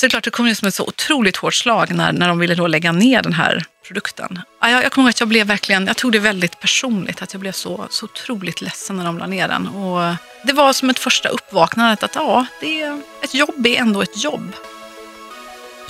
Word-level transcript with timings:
Så 0.00 0.06
det 0.06 0.08
är 0.08 0.10
klart, 0.10 0.24
det 0.24 0.30
kom 0.30 0.48
ju 0.48 0.54
som 0.54 0.68
ett 0.68 0.74
så 0.74 0.84
otroligt 0.84 1.36
hårt 1.36 1.54
slag 1.54 1.94
när, 1.94 2.12
när 2.12 2.28
de 2.28 2.38
ville 2.38 2.54
då 2.54 2.66
lägga 2.66 2.92
ner 2.92 3.22
den 3.22 3.32
här 3.32 3.64
produkten. 3.86 4.42
Jag, 4.60 4.84
jag 4.84 4.92
kommer 4.92 5.06
ihåg 5.06 5.10
att 5.10 5.20
jag 5.20 5.28
blev 5.28 5.46
verkligen, 5.46 5.86
jag 5.86 5.96
tog 5.96 6.12
det 6.12 6.18
väldigt 6.18 6.60
personligt, 6.60 7.22
att 7.22 7.32
jag 7.34 7.40
blev 7.40 7.52
så, 7.52 7.86
så 7.90 8.04
otroligt 8.04 8.60
ledsen 8.60 8.96
när 8.96 9.04
de 9.04 9.18
la 9.18 9.26
ner 9.26 9.48
den. 9.48 9.68
Och 9.68 10.14
det 10.44 10.52
var 10.52 10.72
som 10.72 10.90
ett 10.90 10.98
första 10.98 11.28
uppvaknande 11.28 11.92
att 11.92 12.14
ja, 12.14 12.46
det 12.60 12.82
ett 13.22 13.34
jobb 13.34 13.66
är 13.66 13.76
ändå 13.76 14.02
ett 14.02 14.24
jobb. 14.24 14.52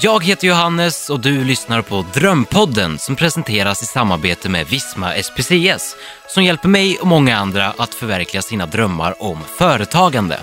Jag 0.00 0.24
heter 0.24 0.48
Johannes 0.48 1.10
och 1.10 1.20
du 1.20 1.44
lyssnar 1.44 1.82
på 1.82 2.04
Drömpodden 2.14 2.98
som 2.98 3.16
presenteras 3.16 3.82
i 3.82 3.86
samarbete 3.86 4.48
med 4.48 4.66
Visma 4.66 5.12
SPCS 5.22 5.96
som 6.28 6.44
hjälper 6.44 6.68
mig 6.68 6.98
och 6.98 7.06
många 7.06 7.36
andra 7.36 7.74
att 7.78 7.94
förverkliga 7.94 8.42
sina 8.42 8.66
drömmar 8.66 9.22
om 9.22 9.38
företagande. 9.58 10.40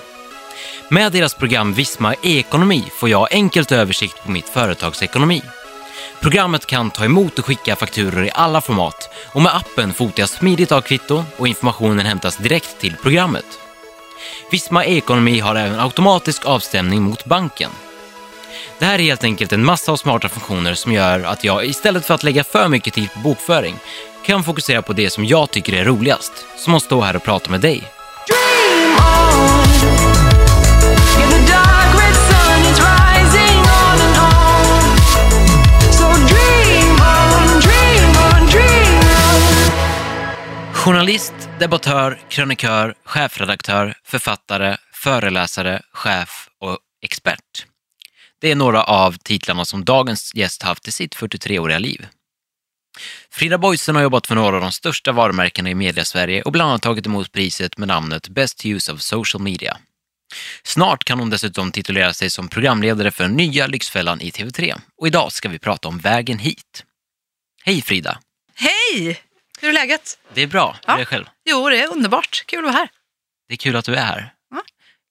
Med 0.89 1.11
deras 1.11 1.33
program 1.33 1.73
Visma 1.73 2.13
e-ekonomi 2.13 2.83
får 2.99 3.09
jag 3.09 3.27
enkelt 3.31 3.71
översikt 3.71 4.23
på 4.23 4.31
mitt 4.31 4.49
företags 4.49 5.03
ekonomi. 5.03 5.41
Programmet 6.21 6.65
kan 6.65 6.91
ta 6.91 7.05
emot 7.05 7.39
och 7.39 7.45
skicka 7.45 7.75
fakturor 7.75 8.25
i 8.25 8.31
alla 8.33 8.61
format 8.61 9.09
och 9.33 9.41
med 9.41 9.55
appen 9.55 9.93
fotar 9.93 10.19
jag 10.19 10.29
smidigt 10.29 10.71
av 10.71 10.81
kvitto 10.81 11.23
och 11.37 11.47
informationen 11.47 12.05
hämtas 12.05 12.37
direkt 12.37 12.79
till 12.79 12.95
programmet. 12.95 13.45
Visma 14.51 14.85
e-ekonomi 14.85 15.39
har 15.39 15.55
även 15.55 15.79
automatisk 15.79 16.45
avstämning 16.45 17.01
mot 17.01 17.25
banken. 17.25 17.71
Det 18.79 18.85
här 18.85 18.99
är 18.99 19.03
helt 19.03 19.23
enkelt 19.23 19.53
en 19.53 19.65
massa 19.65 19.91
av 19.91 19.97
smarta 19.97 20.29
funktioner 20.29 20.73
som 20.73 20.91
gör 20.91 21.23
att 21.23 21.43
jag 21.43 21.65
istället 21.65 22.05
för 22.05 22.13
att 22.13 22.23
lägga 22.23 22.43
för 22.43 22.67
mycket 22.67 22.93
tid 22.93 23.13
på 23.13 23.19
bokföring 23.19 23.75
kan 24.25 24.43
fokusera 24.43 24.81
på 24.81 24.93
det 24.93 25.09
som 25.09 25.25
jag 25.25 25.51
tycker 25.51 25.73
är 25.73 25.85
roligast, 25.85 26.33
som 26.57 26.75
att 26.75 26.83
stå 26.83 27.01
här 27.01 27.15
och 27.15 27.23
prata 27.23 27.51
med 27.51 27.61
dig. 27.61 27.83
Dream 28.27 28.95
on. 28.95 29.86
Journalist, 40.87 41.33
debattör, 41.59 42.19
krönikör, 42.29 42.95
chefredaktör, 43.03 43.97
författare, 44.03 44.77
föreläsare, 44.93 45.81
chef 45.91 46.49
och 46.59 46.79
expert. 47.01 47.65
Det 48.41 48.51
är 48.51 48.55
några 48.55 48.83
av 48.83 49.17
titlarna 49.23 49.65
som 49.65 49.85
dagens 49.85 50.31
gäst 50.35 50.63
haft 50.63 50.87
i 50.87 50.91
sitt 50.91 51.15
43-åriga 51.15 51.79
liv. 51.79 52.07
Frida 53.29 53.57
Boisen 53.57 53.95
har 53.95 54.03
jobbat 54.03 54.27
för 54.27 54.35
några 54.35 54.55
av 54.55 54.61
de 54.61 54.71
största 54.71 55.11
varumärkena 55.11 55.69
i 55.69 55.75
mediasverige 55.75 56.41
och 56.41 56.51
bland 56.51 56.69
annat 56.69 56.81
tagit 56.81 57.05
emot 57.05 57.31
priset 57.31 57.77
med 57.77 57.87
namnet 57.87 58.29
Best 58.29 58.65
Use 58.65 58.91
of 58.91 59.01
Social 59.01 59.41
Media. 59.41 59.77
Snart 60.63 61.03
kan 61.03 61.19
hon 61.19 61.29
dessutom 61.29 61.71
titulera 61.71 62.13
sig 62.13 62.29
som 62.29 62.47
programledare 62.47 63.11
för 63.11 63.27
nya 63.27 63.67
Lyxfällan 63.67 64.21
i 64.21 64.29
TV3 64.29 64.81
och 64.97 65.07
idag 65.07 65.31
ska 65.31 65.49
vi 65.49 65.59
prata 65.59 65.87
om 65.87 65.97
vägen 65.97 66.39
hit. 66.39 66.83
Hej 67.63 67.81
Frida! 67.81 68.19
Hej! 68.55 69.26
Hur 69.59 69.69
är 69.69 69.73
läget? 69.73 70.19
Det 70.33 70.41
är 70.41 70.47
bra, 70.47 70.77
hur 70.87 70.93
är 70.93 70.97
det 70.97 71.05
själv? 71.05 71.25
Jo, 71.45 71.69
det 71.69 71.81
är 71.83 71.91
underbart. 71.91 72.43
Kul 72.47 72.59
att 72.59 72.65
vara 72.65 72.73
här. 72.75 72.89
Det 73.47 73.53
är 73.53 73.57
kul 73.57 73.75
att 73.75 73.85
du 73.85 73.95
är 73.95 74.05
här. 74.05 74.33
Ja. 74.51 74.61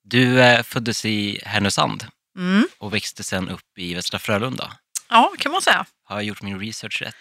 Du 0.04 0.40
eh, 0.42 0.62
föddes 0.62 1.04
i 1.04 1.40
Härnösand 1.44 2.06
Mm. 2.38 2.68
och 2.78 2.94
växte 2.94 3.22
sen 3.24 3.48
upp 3.48 3.78
i 3.78 3.94
Västra 3.94 4.18
Frölunda. 4.18 4.72
Ja, 5.08 5.32
kan 5.38 5.52
man 5.52 5.62
säga. 5.62 5.84
Har 6.04 6.16
jag 6.16 6.24
gjort 6.24 6.42
min 6.42 6.60
research 6.60 7.02
rätt? 7.02 7.16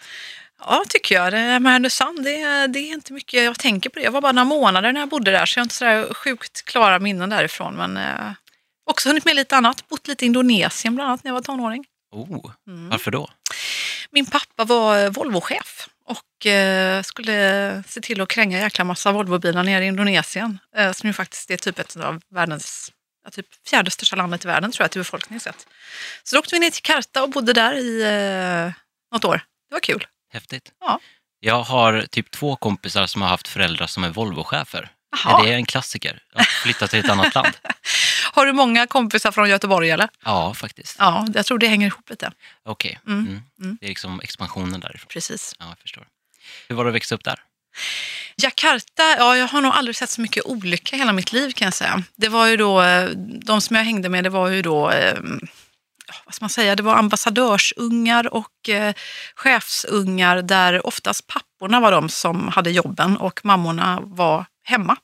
Ja, 0.58 0.84
tycker 0.88 1.14
jag. 1.14 1.32
Det 1.32 1.36
här 1.38 1.60
med 1.60 1.72
Härnösand, 1.72 2.24
det, 2.24 2.40
är- 2.40 2.68
det 2.68 2.78
är 2.78 2.92
inte 2.92 3.12
mycket 3.12 3.44
jag 3.44 3.58
tänker 3.58 3.90
på 3.90 3.98
det. 3.98 4.04
Jag 4.04 4.12
var 4.12 4.20
bara 4.20 4.32
några 4.32 4.44
månader 4.44 4.92
när 4.92 5.00
jag 5.00 5.08
bodde 5.08 5.30
där, 5.30 5.46
så 5.46 5.58
jag 5.58 5.62
har 5.62 5.64
inte 5.64 5.74
sådär 5.74 6.14
sjukt 6.14 6.64
klara 6.64 6.98
minnen 6.98 7.30
därifrån. 7.30 7.74
Men 7.76 7.96
eh, 7.96 8.32
också 8.90 9.08
hunnit 9.08 9.24
med 9.24 9.36
lite 9.36 9.56
annat. 9.56 9.88
Bott 9.88 10.08
lite 10.08 10.24
i 10.24 10.26
Indonesien 10.26 10.94
bland 10.94 11.08
annat 11.10 11.24
när 11.24 11.28
jag 11.28 11.34
var 11.34 11.42
tonåring. 11.42 11.84
Oh, 12.12 12.50
Mm. 12.68 12.88
varför 12.88 13.10
då? 13.10 13.30
Min 14.10 14.26
pappa 14.26 14.64
var 14.64 15.10
Volvochef 15.10 15.88
och 16.06 16.46
eh, 16.46 17.02
skulle 17.02 17.82
se 17.86 18.00
till 18.00 18.20
att 18.20 18.28
kränga 18.28 18.56
en 18.56 18.62
jäkla 18.62 18.84
massa 18.84 19.12
Volvobilar 19.12 19.62
nere 19.62 19.84
i 19.84 19.88
Indonesien. 19.88 20.58
Eh, 20.76 20.92
som 20.92 21.06
ju 21.06 21.12
faktiskt 21.12 21.50
är 21.50 21.56
typ 21.56 21.78
ett 21.78 21.96
av 21.96 22.22
världens 22.30 22.92
ja, 23.24 23.30
typ 23.30 23.46
fjärde 23.66 23.90
största 23.90 24.16
landet 24.16 24.44
i 24.44 24.48
världen 24.48 24.72
tror 24.72 24.84
jag 24.84 24.90
till 24.90 25.00
befolkning 25.00 25.40
sett. 25.40 25.66
Så 26.22 26.36
då 26.36 26.40
åkte 26.40 26.54
vi 26.54 26.58
ner 26.58 26.70
till 26.70 26.82
Jakarta 26.84 27.22
och 27.22 27.30
bodde 27.30 27.52
där 27.52 27.72
i 27.74 28.02
eh, 28.02 28.72
något 29.12 29.24
år. 29.24 29.40
Det 29.68 29.74
var 29.74 29.80
kul. 29.80 30.06
Häftigt. 30.32 30.72
Ja. 30.80 31.00
Jag 31.40 31.62
har 31.62 32.06
typ 32.10 32.30
två 32.30 32.56
kompisar 32.56 33.06
som 33.06 33.22
har 33.22 33.28
haft 33.28 33.48
föräldrar 33.48 33.86
som 33.86 34.04
är 34.04 34.10
Volvochefer. 34.10 34.90
Är 35.26 35.46
det 35.46 35.52
en 35.52 35.66
klassiker? 35.66 36.22
Att 36.34 36.46
flytta 36.46 36.88
till 36.88 36.98
ett 36.98 37.10
annat 37.10 37.34
land? 37.34 37.56
Har 38.32 38.46
du 38.46 38.52
många 38.52 38.86
kompisar 38.86 39.32
från 39.32 39.48
Göteborg 39.48 39.90
eller? 39.90 40.08
Ja, 40.24 40.54
faktiskt. 40.54 40.96
Ja, 40.98 41.26
jag 41.34 41.46
tror 41.46 41.58
det 41.58 41.66
hänger 41.68 41.86
ihop 41.86 42.10
lite. 42.10 42.32
Okej. 42.64 42.98
Mm, 43.06 43.18
Mm. 43.20 43.42
mm. 43.60 43.78
Det 43.80 43.86
är 43.86 43.88
liksom 43.88 44.20
expansionen 44.20 44.80
därifrån. 44.80 45.08
Precis. 45.08 45.56
Ja, 45.58 45.66
jag 45.68 45.78
förstår. 45.78 46.06
Hur 46.68 46.76
var 46.76 46.84
det 46.84 46.88
att 46.90 46.94
växa 46.94 47.14
upp 47.14 47.24
där? 47.24 47.42
Jakarta, 48.36 49.02
ja, 49.18 49.36
jag 49.36 49.48
har 49.48 49.60
nog 49.60 49.72
aldrig 49.72 49.96
sett 49.96 50.10
så 50.10 50.20
mycket 50.20 50.44
olycka 50.44 50.96
i 50.96 50.98
hela 50.98 51.12
mitt 51.12 51.32
liv 51.32 51.50
kan 51.52 51.66
jag 51.66 51.74
säga. 51.74 52.02
Det 52.16 52.28
var 52.28 52.46
ju 52.46 52.56
då, 52.56 52.82
eh, 52.82 53.08
de 53.44 53.60
som 53.60 53.76
jag 53.76 53.84
hängde 53.84 54.08
med, 54.08 54.24
det 54.24 54.30
var 54.30 54.48
ju 54.48 54.62
då, 54.62 54.90
eh, 54.90 55.14
ja, 56.06 56.14
vad 56.24 56.34
ska 56.34 56.42
man 56.42 56.50
säga, 56.50 56.76
det 56.76 56.82
var 56.82 56.94
ambassadörsungar 56.96 58.34
och 58.34 58.68
eh, 58.68 58.94
chefsungar 59.34 60.42
där 60.42 60.86
oftast 60.86 61.26
papporna 61.26 61.80
var 61.80 61.92
de 61.92 62.08
som 62.08 62.48
hade 62.48 62.70
jobben 62.70 63.16
och 63.16 63.40
mammorna 63.44 64.00
var 64.02 64.44
hemma. 64.64 64.96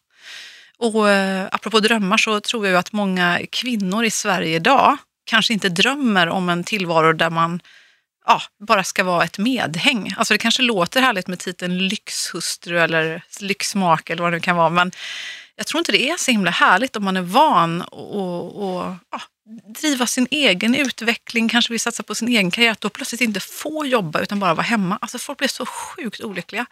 Och 0.82 1.10
eh, 1.10 1.48
apropå 1.53 1.81
drömmar 1.81 2.16
så 2.16 2.41
tror 2.41 2.66
jag 2.66 2.72
ju 2.72 2.78
att 2.78 2.93
många 2.93 3.41
kvinnor 3.50 4.04
i 4.04 4.10
Sverige 4.10 4.56
idag 4.56 4.97
kanske 5.25 5.53
inte 5.53 5.69
drömmer 5.69 6.28
om 6.28 6.48
en 6.48 6.65
tillvaro 6.65 7.12
där 7.12 7.31
man 7.31 7.60
ja, 8.26 8.41
bara 8.69 8.84
ska 8.84 9.04
vara 9.04 9.25
ett 9.25 9.38
medhäng. 9.38 10.15
Alltså 10.16 10.34
det 10.34 10.38
kanske 10.38 10.62
låter 10.62 11.00
härligt 11.00 11.26
med 11.26 11.38
titeln 11.38 11.78
lyxhustru 11.78 12.78
eller 12.78 13.22
lyxmake 13.41 14.12
eller 14.12 14.22
vad 14.22 14.32
det 14.32 14.37
nu 14.37 14.41
kan 14.41 14.56
vara, 14.56 14.69
men 14.71 14.92
jag 15.56 15.66
tror 15.66 15.78
inte 15.78 15.92
det 15.92 16.10
är 16.10 16.16
så 16.16 16.31
himla 16.31 16.50
härligt 16.50 16.97
om 16.97 17.04
man 17.04 17.16
är 17.16 17.22
van 17.22 17.82
och, 17.82 18.62
och 18.62 18.94
ja, 19.10 19.21
driva 19.80 20.06
sin 20.06 20.28
egen 20.30 20.75
utveckling, 20.75 21.48
kanske 21.48 21.72
vill 21.72 21.80
satsa 21.80 22.03
på 22.03 22.14
sin 22.14 22.28
egen 22.28 22.50
karriär, 22.50 22.70
att 22.70 22.80
då 22.80 22.88
plötsligt 22.88 23.20
inte 23.20 23.41
få 23.41 23.86
jobba 23.86 24.20
utan 24.20 24.38
bara 24.41 24.54
vara 24.54 24.66
hemma. 24.66 24.98
Alltså 25.00 25.19
folk 25.19 25.38
blev 25.38 25.48
så 25.48 25.66
sjukt 25.66 26.20
olyckliga. 26.20 26.66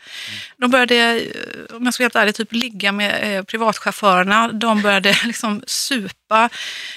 De 0.57 0.71
började, 0.71 0.95
eh, 0.95 1.77
om 1.77 1.85
jag 1.85 1.95
ska 1.95 2.03
vara 2.03 2.05
helt 2.05 2.17
ärlig, 2.17 2.35
typ 2.35 2.53
ligga 2.53 2.93
med 2.93 3.39
eh, 3.39 3.45
privatchaufförerna. 3.45 4.49
De 4.53 4.83
började 4.83 5.17
liksom 5.25 5.63
supa, 5.67 6.49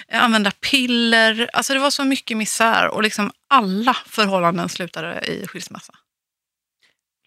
eh, 0.08 0.24
använda 0.24 0.52
piller. 0.52 1.50
Alltså 1.54 1.74
det 1.74 1.80
var 1.80 1.92
så 1.92 2.04
mycket 2.04 2.38
misär 2.38 2.88
och 2.88 3.04
liksom 3.04 3.32
alla 3.50 3.98
förhållanden 4.06 4.70
slutade 4.70 5.22
i 5.28 5.48
skilsmässa. 5.48 5.94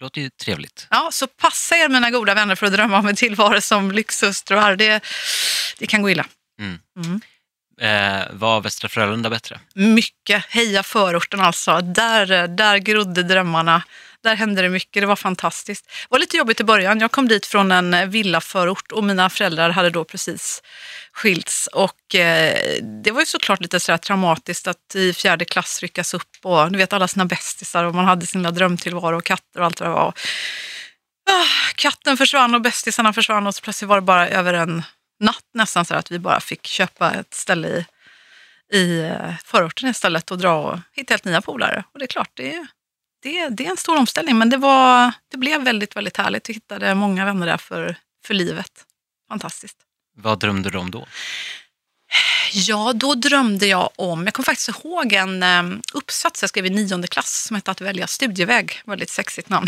Låter 0.01 0.21
ju 0.21 0.31
trevligt. 0.31 0.87
Ja, 0.91 1.09
så 1.13 1.27
passa 1.27 1.77
er 1.77 1.89
mina 1.89 2.11
goda 2.11 2.35
vänner 2.35 2.55
för 2.55 2.67
att 2.67 2.73
drömma 2.73 2.99
om 2.99 3.07
en 3.07 3.17
tillvaro 3.17 3.61
som 3.61 3.93
lyxhustruar. 3.93 4.77
Det, 4.77 5.05
det 5.79 5.87
kan 5.87 6.03
gå 6.03 6.11
illa. 6.11 6.27
Mm. 6.61 6.79
Mm. 7.05 7.21
Eh, 7.81 8.23
var 8.31 8.61
Västra 8.61 8.89
Frölunda 8.89 9.31
bättre? 9.31 9.61
Mycket. 9.75 10.45
Heja 10.49 10.83
förorten 10.83 11.41
alltså. 11.41 11.81
Där, 11.81 12.49
där 12.49 12.79
grodde 12.79 13.23
drömmarna. 13.23 13.83
Där 14.23 14.35
hände 14.35 14.63
det 14.63 14.69
mycket. 14.69 15.03
Det 15.03 15.07
var 15.07 15.17
fantastiskt. 15.17 15.87
Det 15.87 16.07
var 16.11 16.19
lite 16.19 16.37
jobbigt 16.37 16.61
i 16.61 16.65
början. 16.65 17.01
Jag 17.01 17.13
kom 17.13 17.29
dit 17.29 17.47
från 17.47 17.73
en 17.73 18.11
villaförort 18.11 18.93
och 18.93 19.05
mina 19.05 19.31
föräldrar 19.31 19.71
hade 19.71 19.91
då 19.91 20.05
precis 20.05 20.63
skilts. 21.13 21.67
Och 21.73 22.15
eh, 22.15 22.83
det 23.05 23.11
var 23.11 23.21
ju 23.21 23.27
såklart 23.27 23.61
lite 23.61 23.81
sådär 23.81 23.99
traumatiskt 23.99 24.67
att 24.67 24.95
i 24.95 25.13
fjärde 25.13 25.45
klass 25.45 25.83
ryckas 25.83 26.15
upp 26.15 26.37
och 26.43 26.73
du 26.73 26.79
vet 26.79 26.93
alla 26.93 27.09
sina 27.09 27.25
bästisar 27.25 27.85
och 27.85 27.95
man 27.95 28.05
hade 28.05 28.27
sina 28.27 28.51
drömtillvaro 28.51 29.17
och 29.17 29.25
katter 29.25 29.61
och 29.61 29.67
allt 29.67 29.81
vad 29.81 29.89
det 29.89 29.95
var. 29.95 30.13
Ah, 31.31 31.73
katten 31.75 32.17
försvann 32.17 32.55
och 32.55 32.61
bästisarna 32.61 33.13
försvann 33.13 33.47
och 33.47 33.55
så 33.55 33.61
plötsligt 33.61 33.89
var 33.89 33.97
det 33.97 34.03
bara 34.03 34.29
över 34.29 34.55
en 34.55 34.83
natt 35.21 35.45
nästan 35.55 35.85
så 35.85 35.95
att 35.95 36.11
vi 36.11 36.19
bara 36.19 36.41
fick 36.41 36.67
köpa 36.67 37.15
ett 37.15 37.35
ställe 37.35 37.69
i 37.69 37.87
i 38.73 39.01
eh, 39.01 39.35
förorten 39.45 39.89
istället 39.89 40.31
och 40.31 40.39
dra 40.39 40.63
och 40.63 40.79
hitta 40.93 41.13
helt 41.13 41.25
nya 41.25 41.41
polare. 41.41 41.85
Och 41.93 41.99
det 41.99 42.05
är 42.05 42.07
klart, 42.07 42.31
det, 42.35 42.67
det, 43.23 43.49
det 43.49 43.67
är 43.67 43.71
en 43.71 43.77
stor 43.77 43.97
omställning 43.97 44.39
men 44.39 44.51
det, 44.51 44.57
var, 44.57 45.13
det 45.31 45.37
blev 45.37 45.63
väldigt, 45.63 45.97
väldigt 45.97 46.17
härligt. 46.17 46.49
Vi 46.49 46.53
hittade 46.53 46.95
många 46.95 47.25
vänner 47.25 47.47
där 47.47 47.57
för, 47.57 47.97
för 48.27 48.35
livet. 48.35 48.73
Fantastiskt. 49.29 49.77
Vad 50.17 50.39
drömde 50.39 50.71
du 50.71 50.79
om 50.79 50.91
då? 50.91 51.07
Ja, 52.53 52.93
då 52.93 53.15
drömde 53.15 53.67
jag 53.67 53.91
om, 53.97 54.25
jag 54.25 54.35
kommer 54.35 54.45
faktiskt 54.45 54.69
ihåg 54.69 55.13
en 55.13 55.43
eh, 55.43 55.63
uppsats 55.93 56.43
jag 56.43 56.49
skrev 56.49 56.67
i 56.67 56.71
nionde 56.71 57.09
klass 57.09 57.45
som 57.47 57.57
hette 57.57 57.71
Att 57.71 57.81
välja 57.81 58.07
studieväg. 58.07 58.83
Väldigt 58.85 59.11
sexigt 59.11 59.49
namn. 59.49 59.67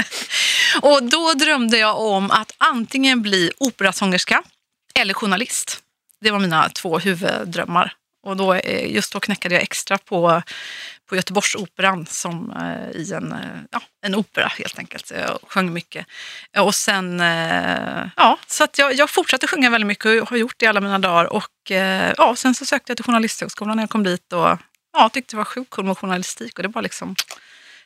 och 0.82 1.02
då 1.02 1.32
drömde 1.32 1.78
jag 1.78 2.00
om 2.00 2.30
att 2.30 2.54
antingen 2.58 3.22
bli 3.22 3.52
operasångerska 3.58 4.42
eller 4.96 5.14
journalist. 5.14 5.82
Det 6.20 6.30
var 6.30 6.38
mina 6.38 6.68
två 6.68 6.98
huvuddrömmar. 6.98 7.92
Och 8.26 8.36
då, 8.36 8.54
eh, 8.54 8.94
just 8.94 9.12
då 9.12 9.20
knäckade 9.20 9.54
jag 9.54 9.62
extra 9.62 9.98
på, 9.98 10.42
på 11.08 11.16
Göteborgsoperan 11.16 12.06
som 12.06 12.50
eh, 12.50 13.00
i 13.00 13.12
en, 13.12 13.32
eh, 13.32 13.60
ja, 13.70 13.80
en 14.02 14.14
opera 14.14 14.46
helt 14.46 14.78
enkelt. 14.78 15.12
Jag 15.14 15.38
sjöng 15.48 15.72
mycket. 15.72 16.06
Och 16.58 16.74
sen, 16.74 17.18
ja, 18.16 18.38
så 18.46 18.64
att 18.64 18.78
jag, 18.78 18.94
jag 18.94 19.10
fortsatte 19.10 19.46
sjunga 19.46 19.70
väldigt 19.70 19.86
mycket 19.86 20.22
och 20.22 20.30
har 20.30 20.36
gjort 20.36 20.54
det 20.56 20.64
i 20.64 20.68
alla 20.68 20.80
mina 20.80 20.98
dagar. 20.98 21.24
Och 21.24 21.70
ja, 22.16 22.36
sen 22.36 22.54
så 22.54 22.66
sökte 22.66 22.90
jag 22.90 22.96
till 22.96 23.04
Journalisthögskolan 23.04 23.76
när 23.76 23.82
jag 23.82 23.90
kom 23.90 24.02
dit 24.02 24.32
och 24.32 24.58
ja, 24.92 25.08
tyckte 25.12 25.32
det 25.32 25.38
var 25.38 25.44
sjukt 25.44 25.70
cool 25.70 25.84
med 25.84 25.98
journalistik 25.98 26.58
och 26.58 26.62
det 26.62 26.68
bara 26.68 26.80
liksom 26.80 27.16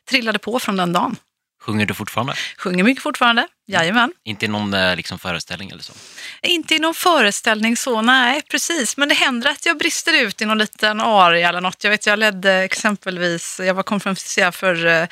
trillade 0.09 0.39
på 0.39 0.59
från 0.59 0.77
den 0.77 0.93
dagen. 0.93 1.17
Sjunger 1.63 1.87
du 1.87 1.95
fortfarande? 1.95 2.35
Sjunger 2.59 2.85
mycket 2.85 3.03
fortfarande, 3.03 3.47
jajamän. 3.69 4.13
Inte 4.25 4.45
i 4.45 4.49
någon 4.49 4.75
eh, 4.75 4.97
liksom, 4.97 5.19
föreställning 5.19 5.71
eller 5.71 5.83
så? 5.83 5.93
Inte 6.43 6.75
i 6.75 6.79
någon 6.79 6.95
föreställning 6.95 7.77
så, 7.77 8.03
nej 8.03 8.43
precis. 8.51 8.97
Men 8.97 9.09
det 9.09 9.15
händer 9.15 9.51
att 9.51 9.67
jag 9.67 9.79
brister 9.79 10.13
ut 10.23 10.43
i 10.43 10.45
någon 10.45 10.59
liten 10.59 11.01
aria 11.01 11.49
eller 11.49 11.61
något. 11.61 11.85
Jag 11.85 11.91
vet, 11.91 12.07
jag 12.07 12.19
ledde 12.19 12.53
exempelvis, 12.55 13.61
jag 13.65 13.75
var 13.75 13.83
konferencier 13.83 14.51
för 14.51 14.87
eh, 14.87 15.07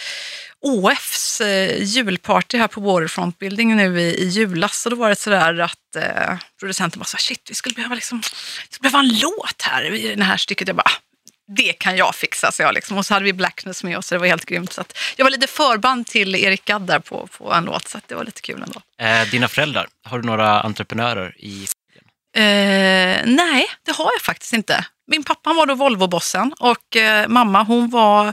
OFs 0.61 1.41
eh, 1.41 1.83
julparty 1.83 2.59
här 2.59 2.69
på 2.69 2.81
Waterfront 2.81 3.39
Building 3.39 3.77
nu 3.77 4.01
i, 4.01 4.05
i 4.23 4.29
julas. 4.29 4.87
Och 4.87 4.91
då 4.91 4.97
var 4.97 5.09
det 5.09 5.17
sådär 5.17 5.59
att 5.61 5.97
eh, 5.97 6.35
producenten 6.61 6.99
bara 7.01 7.05
sa, 7.05 7.19
shit 7.19 7.47
vi 7.51 7.55
skulle 7.55 7.75
behöva, 7.75 7.95
liksom, 7.95 8.19
vi 8.21 8.75
skulle 8.75 8.91
behöva 8.91 8.99
en 9.09 9.19
låt 9.19 9.63
här 9.63 9.95
i 9.95 10.15
det 10.15 10.25
här 10.25 10.37
stycket. 10.37 10.69
Jag 10.69 10.77
bara, 10.77 10.83
"Ah, 10.83 11.01
det 11.57 11.73
kan 11.73 11.97
jag 11.97 12.15
fixa, 12.15 12.53
så 12.53 12.63
jag 12.63 12.75
liksom. 12.75 12.99
Och 12.99 13.07
så 13.07 13.15
hade 13.15 13.25
vi 13.25 13.33
Blackness 13.33 13.85
med 13.85 13.99
oss, 13.99 14.09
det 14.09 14.19
var 14.19 14.27
helt 14.27 14.45
grymt. 14.45 14.73
Så 14.73 14.85
jag 15.17 15.25
var 15.25 15.31
lite 15.31 15.47
förband 15.47 16.07
till 16.07 16.35
Erik 16.35 16.65
Gadd 16.65 16.83
där 16.83 16.99
på, 16.99 17.27
på 17.27 17.53
en 17.53 17.65
låt, 17.65 17.89
så 17.89 17.99
det 18.07 18.15
var 18.15 18.25
lite 18.25 18.41
kul 18.41 18.63
ändå. 18.63 18.81
Eh, 19.01 19.31
dina 19.31 19.49
föräldrar, 19.49 19.89
har 20.05 20.19
du 20.19 20.27
några 20.27 20.61
entreprenörer 20.61 21.35
i 21.39 21.67
Eh, 22.37 23.21
nej, 23.25 23.67
det 23.85 23.93
har 23.93 24.11
jag 24.15 24.23
faktiskt 24.23 24.53
inte. 24.53 24.85
Min 25.07 25.25
pappa 25.25 25.53
var 25.53 25.67
då 25.67 25.75
Volvo-bossen 25.75 26.53
och 26.61 26.97
eh, 26.97 27.29
mamma 27.29 27.63
hon 27.63 27.91
var, 27.91 28.25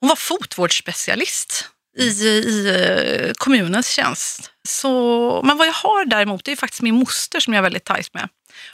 hon 0.00 0.08
var 0.08 0.16
fotvårdsspecialist 0.16 1.68
i, 1.98 2.04
i 2.04 2.68
eh, 2.68 3.32
kommunens 3.36 3.88
tjänst. 3.88 4.50
Så, 4.68 5.42
men 5.44 5.56
vad 5.56 5.66
jag 5.66 5.72
har 5.72 6.04
däremot 6.04 6.44
det 6.44 6.52
är 6.52 6.56
faktiskt 6.56 6.82
min 6.82 6.94
moster 6.94 7.40
som 7.40 7.54
jag 7.54 7.58
är 7.58 7.62
väldigt 7.62 7.84
tajt 7.84 8.14
med. 8.14 8.28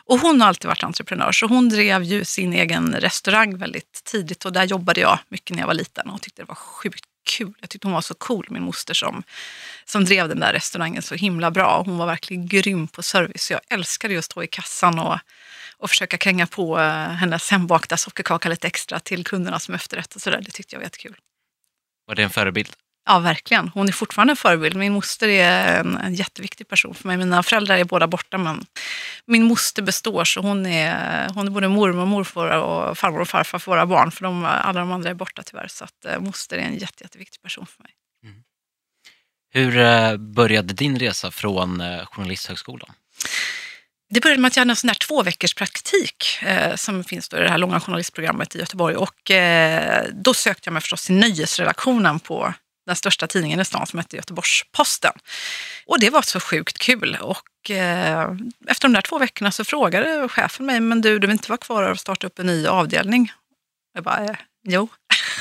Och 0.04 0.18
hon 0.18 0.40
har 0.40 0.48
alltid 0.48 0.68
varit 0.68 0.84
entreprenör 0.84 1.32
så 1.32 1.46
hon 1.46 1.68
drev 1.68 2.02
ju 2.02 2.24
sin 2.24 2.52
egen 2.52 2.94
restaurang 2.94 3.58
väldigt 3.58 4.04
tidigt 4.04 4.44
och 4.44 4.52
där 4.52 4.64
jobbade 4.64 5.00
jag 5.00 5.18
mycket 5.28 5.50
när 5.50 5.62
jag 5.62 5.66
var 5.66 5.74
liten 5.74 6.10
och 6.10 6.22
tyckte 6.22 6.42
det 6.42 6.46
var 6.46 6.54
sjukt 6.54 7.04
kul. 7.30 7.54
Jag 7.60 7.70
tyckte 7.70 7.86
hon 7.86 7.94
var 7.94 8.00
så 8.00 8.14
cool, 8.14 8.46
min 8.50 8.62
moster 8.62 8.94
som, 8.94 9.22
som 9.84 10.04
drev 10.04 10.28
den 10.28 10.40
där 10.40 10.52
restaurangen 10.52 11.02
så 11.02 11.14
himla 11.14 11.50
bra. 11.50 11.82
Hon 11.86 11.98
var 11.98 12.06
verkligen 12.06 12.46
grym 12.46 12.88
på 12.88 13.02
service. 13.02 13.42
Så 13.42 13.52
jag 13.52 13.60
älskade 13.70 14.14
ju 14.14 14.18
att 14.18 14.24
stå 14.24 14.42
i 14.42 14.46
kassan 14.46 14.98
och, 14.98 15.18
och 15.76 15.90
försöka 15.90 16.18
kränga 16.18 16.46
på 16.46 16.78
eh, 16.78 17.08
hennes 17.08 17.50
hembakta 17.50 17.96
sockerkaka 17.96 18.48
lite 18.48 18.66
extra 18.66 19.00
till 19.00 19.24
kunderna 19.24 19.58
som 19.58 19.74
efterrätt 19.74 20.14
och 20.14 20.22
sådär. 20.22 20.40
Det 20.44 20.50
tyckte 20.50 20.74
jag 20.74 20.80
var 20.80 20.84
jättekul. 20.84 21.16
Var 22.06 22.14
det 22.14 22.22
en 22.22 22.30
förebild? 22.30 22.72
Ja, 23.06 23.18
verkligen. 23.18 23.68
Hon 23.68 23.88
är 23.88 23.92
fortfarande 23.92 24.32
en 24.32 24.36
förebild. 24.36 24.76
Min 24.76 24.92
moster 24.92 25.28
är 25.28 25.80
en, 25.80 25.96
en 25.96 26.14
jätteviktig 26.14 26.68
person 26.68 26.94
för 26.94 27.06
mig. 27.06 27.16
Mina 27.16 27.42
föräldrar 27.42 27.78
är 27.78 27.84
båda 27.84 28.06
borta, 28.06 28.38
men 28.38 28.66
min 29.24 29.44
moster 29.44 29.82
består. 29.82 30.24
Så 30.24 30.40
hon 30.40 30.66
är, 30.66 31.28
hon 31.34 31.46
är 31.46 31.50
både 31.50 31.68
mormor 31.68 32.02
och 32.02 32.08
morfar 32.08 32.58
och 32.58 32.98
farmor 32.98 33.20
och 33.20 33.28
farfar 33.28 33.58
för 33.58 33.72
våra 33.72 33.86
barn. 33.86 34.10
För 34.10 34.24
de, 34.24 34.44
alla 34.44 34.80
de 34.80 34.92
andra 34.92 35.10
är 35.10 35.14
borta 35.14 35.42
tyvärr. 35.42 35.68
Så 35.68 35.84
att, 35.84 36.04
eh, 36.04 36.20
moster 36.20 36.56
är 36.56 36.62
en 36.62 36.78
jätte, 36.78 37.04
jätteviktig 37.04 37.42
person 37.42 37.66
för 37.66 37.82
mig. 37.82 37.92
Hur 39.52 39.78
eh, 39.78 40.16
började 40.16 40.74
din 40.74 40.98
resa 40.98 41.30
från 41.30 41.80
eh, 41.80 42.06
Journalisthögskolan? 42.06 42.92
Det 44.10 44.20
började 44.20 44.40
med 44.40 44.48
att 44.48 44.56
jag 44.56 44.60
hade 44.60 44.72
en 44.72 44.76
sån 44.76 44.88
där 44.88 44.94
två 44.94 45.22
veckors 45.22 45.54
praktik 45.54 46.24
eh, 46.42 46.74
som 46.74 47.04
finns 47.04 47.28
då 47.28 47.36
i 47.36 47.40
det 47.40 47.48
här 47.48 47.58
långa 47.58 47.80
journalistprogrammet 47.80 48.56
i 48.56 48.58
Göteborg. 48.58 48.96
Och 48.96 49.30
eh, 49.30 50.06
då 50.12 50.34
sökte 50.34 50.68
jag 50.68 50.72
mig 50.72 50.82
förstås 50.82 51.06
till 51.06 51.14
nöjesredaktionen 51.14 52.20
på 52.20 52.54
den 52.90 52.96
största 52.96 53.26
tidningen 53.26 53.60
i 53.60 53.64
stan 53.64 53.86
som 53.86 53.98
hette 53.98 54.16
Göteborgs-Posten. 54.16 55.12
Och 55.86 56.00
det 56.00 56.10
var 56.10 56.22
så 56.22 56.40
sjukt 56.40 56.78
kul. 56.78 57.18
Och 57.20 57.70
eh, 57.70 58.30
efter 58.68 58.88
de 58.88 58.92
där 58.92 59.02
två 59.02 59.18
veckorna 59.18 59.52
så 59.52 59.64
frågade 59.64 60.28
chefen 60.28 60.66
mig, 60.66 60.80
men 60.80 61.00
du, 61.00 61.18
du 61.18 61.26
vill 61.26 61.34
inte 61.34 61.48
vara 61.48 61.58
kvar 61.58 61.82
och 61.82 62.00
starta 62.00 62.26
upp 62.26 62.38
en 62.38 62.46
ny 62.46 62.66
avdelning? 62.66 63.32
Jag 63.94 64.04
bara, 64.04 64.24
eh, 64.24 64.36
jo. 64.68 64.88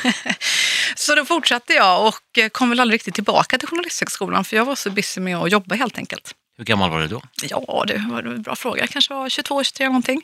så 0.95 1.15
då 1.15 1.25
fortsatte 1.25 1.73
jag 1.73 2.07
och 2.07 2.37
eh, 2.37 2.49
kom 2.49 2.69
väl 2.69 2.79
aldrig 2.79 2.95
riktigt 2.95 3.15
tillbaka 3.15 3.57
till 3.57 3.67
Journalisthögskolan 3.67 4.45
för 4.45 4.55
jag 4.55 4.65
var 4.65 4.75
så 4.75 4.89
busy 4.89 5.21
med 5.21 5.37
att 5.37 5.51
jobba 5.51 5.75
helt 5.75 5.97
enkelt. 5.97 6.35
Hur 6.57 6.65
gammal 6.65 6.89
var 6.89 6.99
du 6.99 7.07
då? 7.07 7.21
Ja, 7.41 7.83
det 7.87 8.05
var 8.09 8.23
en 8.23 8.41
bra 8.41 8.55
fråga. 8.55 8.81
Jag 8.81 8.89
kanske 8.89 9.13
var 9.13 9.29
22, 9.29 9.63
23 9.63 9.87
någonting. 9.87 10.21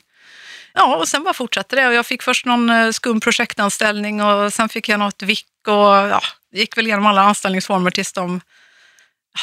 Ja, 0.72 0.96
och 0.96 1.08
sen 1.08 1.24
bara 1.24 1.34
fortsatte 1.34 1.76
det. 1.76 1.86
Och 1.86 1.94
jag 1.94 2.06
fick 2.06 2.22
först 2.22 2.46
någon 2.46 2.70
eh, 2.70 2.90
skum 2.90 3.20
projektanställning 3.20 4.22
och 4.22 4.52
sen 4.52 4.68
fick 4.68 4.88
jag 4.88 4.98
något 4.98 5.22
vick 5.22 5.46
och 5.66 5.72
ja, 5.74 6.22
gick 6.58 6.76
väl 6.76 6.86
igenom 6.86 7.06
alla 7.06 7.22
anställningsformer 7.22 7.90
tills 7.90 8.12
de... 8.12 8.40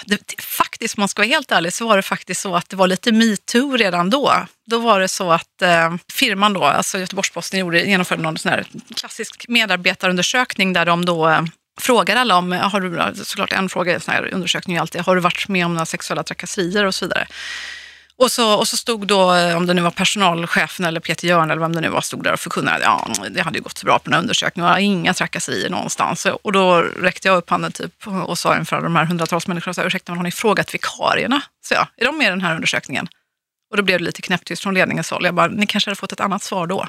Det, 0.06 0.42
faktiskt, 0.42 0.98
om 0.98 1.02
man 1.02 1.08
ska 1.08 1.22
vara 1.22 1.28
helt 1.28 1.52
ärlig, 1.52 1.74
så 1.74 1.88
var 1.88 1.96
det 1.96 2.04
faktiskt 2.04 2.42
så 2.42 2.56
att 2.56 2.70
det 2.70 2.76
var 2.76 2.88
lite 2.88 3.12
metoo 3.12 3.78
redan 3.78 4.10
då. 4.10 4.46
Då 4.66 4.80
var 4.80 5.00
det 5.00 5.08
så 5.08 5.32
att 5.32 5.62
eh, 5.62 5.96
firman 6.12 6.54
då, 6.54 6.64
alltså 6.64 7.00
Göteborgs-Posten 7.00 7.60
gjorde, 7.60 7.84
genomförde 7.84 8.22
någon 8.22 8.38
sån 8.38 8.52
här 8.52 8.66
klassisk 8.96 9.46
medarbetarundersökning 9.48 10.74
där 10.74 10.86
de 10.86 11.06
då 11.06 11.30
eh, 11.30 11.42
frågar 11.82 12.16
alla 12.16 12.38
om, 12.38 12.52
har 12.52 12.82
du, 12.82 13.24
såklart 13.26 13.54
en 13.54 13.70
fråga 13.70 13.92
i 13.92 13.96
en 13.96 14.02
sån 14.02 14.14
här 14.14 14.34
undersökning 14.34 14.76
är 14.78 14.82
alltid, 14.82 15.02
har 15.02 15.16
du 15.16 15.22
varit 15.22 15.48
med 15.48 15.66
om 15.66 15.74
några 15.74 15.86
sexuella 15.86 16.24
trakasserier 16.24 16.86
och 16.86 16.96
så 16.96 17.06
vidare. 17.06 17.28
Och 18.18 18.32
så, 18.32 18.54
och 18.54 18.68
så 18.68 18.78
stod 18.78 19.08
då, 19.08 19.34
eh, 19.34 19.58
om 19.58 19.66
det 19.66 19.74
nu 19.74 19.82
var 19.82 19.92
personalchefen 19.92 20.86
eller 20.86 21.00
Peter 21.00 21.28
Jörn 21.28 21.52
eller 21.52 21.62
vem 21.62 21.76
det 21.76 21.82
nu 21.82 21.90
var, 21.90 22.02
stod 22.02 22.24
där 22.24 22.34
och 22.34 22.40
förkunnade 22.40 22.88
att 22.88 23.18
ja, 23.18 23.30
det 23.30 23.42
hade 23.42 23.58
ju 23.58 23.64
gått 23.64 23.78
så 23.78 23.86
bra 23.86 24.00
på 24.00 24.04
den 24.04 24.14
här 24.14 24.22
undersökningen, 24.22 24.72
och 24.72 24.80
inga 24.80 25.14
trakasserier 25.14 25.70
någonstans. 25.70 26.28
Och 26.44 26.52
då 26.52 26.82
räckte 26.82 27.28
jag 27.28 27.38
upp 27.38 27.50
handen 27.50 27.72
typ 27.72 28.08
och 28.08 28.38
sa 28.38 28.58
inför 28.58 28.82
de 28.82 28.96
här 28.96 29.06
hundratals 29.06 29.48
människorna, 29.48 29.74
så 29.74 29.84
ursäkta, 29.84 30.12
men 30.12 30.18
har 30.18 30.24
ni 30.24 30.32
frågat 30.32 30.74
vikarierna? 30.74 31.42
Så 31.66 31.74
jag, 31.74 31.88
är 31.98 32.06
de 32.06 32.18
med 32.18 32.28
i 32.28 32.30
den 32.30 32.42
här 32.42 32.56
undersökningen? 32.56 33.08
Och 33.72 33.78
då 33.78 33.84
blev 33.84 34.00
det 34.00 34.06
lite 34.06 34.22
knäpptyst 34.22 34.64
från 34.64 34.74
ledningens 34.74 35.12
håll. 35.12 35.26
Jag 35.26 35.36
bara, 35.36 35.48
ni 35.48 35.68
kanske 35.68 35.90
hade 35.90 35.96
fått 35.96 36.12
ett 36.12 36.20
annat 36.20 36.44
svar 36.44 36.68
då. 36.68 36.88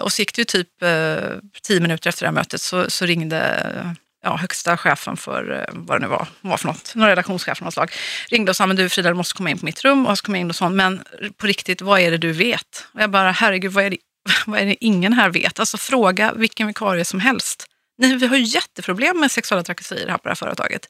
Och 0.00 0.12
så 0.12 0.22
gick 0.22 0.34
det 0.34 0.40
ju 0.40 0.44
typ 0.44 0.82
eh, 0.82 1.18
tio 1.62 1.80
minuter 1.80 2.08
efter 2.08 2.22
det 2.22 2.28
här 2.28 2.34
mötet 2.34 2.60
så, 2.60 2.90
så 2.90 3.06
ringde 3.06 3.40
eh, 3.76 3.90
ja, 4.22 4.36
högsta 4.36 4.76
chefen 4.76 5.16
för 5.16 5.52
eh, 5.52 5.74
vad 5.74 6.00
det 6.00 6.02
nu 6.02 6.08
var, 6.08 6.26
vad 6.40 6.50
var 6.50 6.56
för 6.56 6.66
något, 6.66 6.94
någon 6.94 7.08
redaktionschef 7.08 7.62
av 7.62 7.64
något 7.64 7.74
slag, 7.74 7.92
ringde 8.28 8.50
och 8.50 8.56
sa, 8.56 8.66
men 8.66 8.76
du 8.76 8.88
Frida, 8.88 9.08
du 9.08 9.14
måste 9.14 9.34
komma 9.34 9.50
in 9.50 9.58
på 9.58 9.64
mitt 9.64 9.84
rum. 9.84 10.06
Och 10.06 10.18
så 10.18 10.24
kom 10.24 10.34
jag 10.34 10.40
in 10.40 10.50
och 10.50 10.56
sa, 10.56 10.68
men 10.68 11.02
på 11.36 11.46
riktigt, 11.46 11.82
vad 11.82 12.00
är 12.00 12.10
det 12.10 12.18
du 12.18 12.32
vet? 12.32 12.86
Och 12.92 13.00
jag 13.00 13.10
bara, 13.10 13.30
herregud, 13.30 13.72
vad 13.72 13.84
är 13.84 13.90
det, 13.90 13.98
vad 14.46 14.60
är 14.60 14.66
det 14.66 14.84
ingen 14.84 15.12
här 15.12 15.30
vet? 15.30 15.60
Alltså 15.60 15.78
fråga 15.78 16.32
vilken 16.32 16.66
vikarie 16.66 17.04
som 17.04 17.20
helst. 17.20 17.66
Nej, 17.98 18.16
vi 18.16 18.26
har 18.26 18.36
ju 18.36 18.44
jätteproblem 18.44 19.20
med 19.20 19.30
sexuella 19.30 19.62
trakasserier 19.62 20.08
här 20.08 20.18
på 20.18 20.22
det 20.22 20.30
här 20.30 20.34
företaget. 20.34 20.88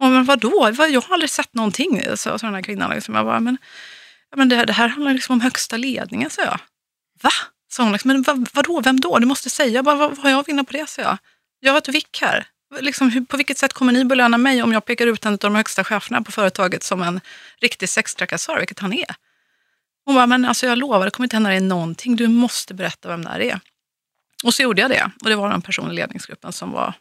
Och, 0.00 0.08
men 0.08 0.24
vadå? 0.24 0.70
Jag 0.78 1.00
har 1.00 1.14
aldrig 1.14 1.30
sett 1.30 1.54
någonting, 1.54 2.02
sa 2.16 2.38
så 2.38 2.46
den 2.46 2.54
här 2.54 2.62
kvinnan. 2.62 2.90
Liksom. 2.90 3.14
Jag 3.14 3.26
bara, 3.26 3.40
men, 3.40 3.58
men 4.36 4.48
det, 4.48 4.64
det 4.64 4.72
här 4.72 4.88
handlar 4.88 5.14
liksom 5.14 5.32
om 5.32 5.40
högsta 5.40 5.76
ledningen, 5.76 6.30
sa 6.30 6.42
jag. 6.42 6.58
Va? 7.22 7.30
Sa 7.72 7.82
hon. 7.82 7.92
Liksom, 7.92 8.08
men 8.08 8.22
vad, 8.22 8.48
vadå, 8.52 8.80
vem 8.80 9.00
då? 9.00 9.18
Du 9.18 9.26
måste 9.26 9.50
säga. 9.50 9.70
Jag 9.70 9.84
bara, 9.84 9.96
vad, 9.96 10.10
vad 10.10 10.18
har 10.18 10.30
jag 10.30 10.40
att 10.40 10.48
vinna 10.48 10.64
på 10.64 10.72
det, 10.72 10.88
sa 10.88 11.02
jag. 11.02 11.18
Jag 11.60 11.72
har 11.72 11.78
ett 11.78 11.88
vick 11.88 12.18
här. 12.22 12.46
Liksom, 12.80 13.10
hur, 13.10 13.20
på 13.20 13.36
vilket 13.36 13.58
sätt 13.58 13.72
kommer 13.72 13.92
ni 13.92 14.04
belöna 14.04 14.38
mig 14.38 14.62
om 14.62 14.72
jag 14.72 14.84
pekar 14.84 15.06
ut 15.06 15.26
en 15.26 15.32
av 15.32 15.38
de 15.38 15.54
högsta 15.54 15.84
cheferna 15.84 16.22
på 16.22 16.32
företaget 16.32 16.82
som 16.82 17.02
en 17.02 17.20
riktig 17.60 17.88
sextrakassör, 17.88 18.58
vilket 18.58 18.78
han 18.78 18.92
är? 18.92 19.14
Hon 20.04 20.14
bara, 20.14 20.26
men 20.26 20.44
alltså 20.44 20.66
jag 20.66 20.78
lovar, 20.78 21.04
det 21.04 21.10
kommer 21.10 21.24
inte 21.24 21.36
hända 21.36 21.50
dig 21.50 21.60
någonting. 21.60 22.16
Du 22.16 22.28
måste 22.28 22.74
berätta 22.74 23.08
vem 23.08 23.24
det 23.24 23.30
här 23.30 23.40
är. 23.40 23.60
Och 24.44 24.54
så 24.54 24.62
gjorde 24.62 24.82
jag 24.82 24.90
det. 24.90 25.10
Och 25.22 25.28
det 25.28 25.36
var 25.36 25.50
en 25.50 25.62
person 25.62 25.90
i 25.90 25.94
ledningsgruppen 25.94 26.52
som 26.52 26.72
var 26.72 26.94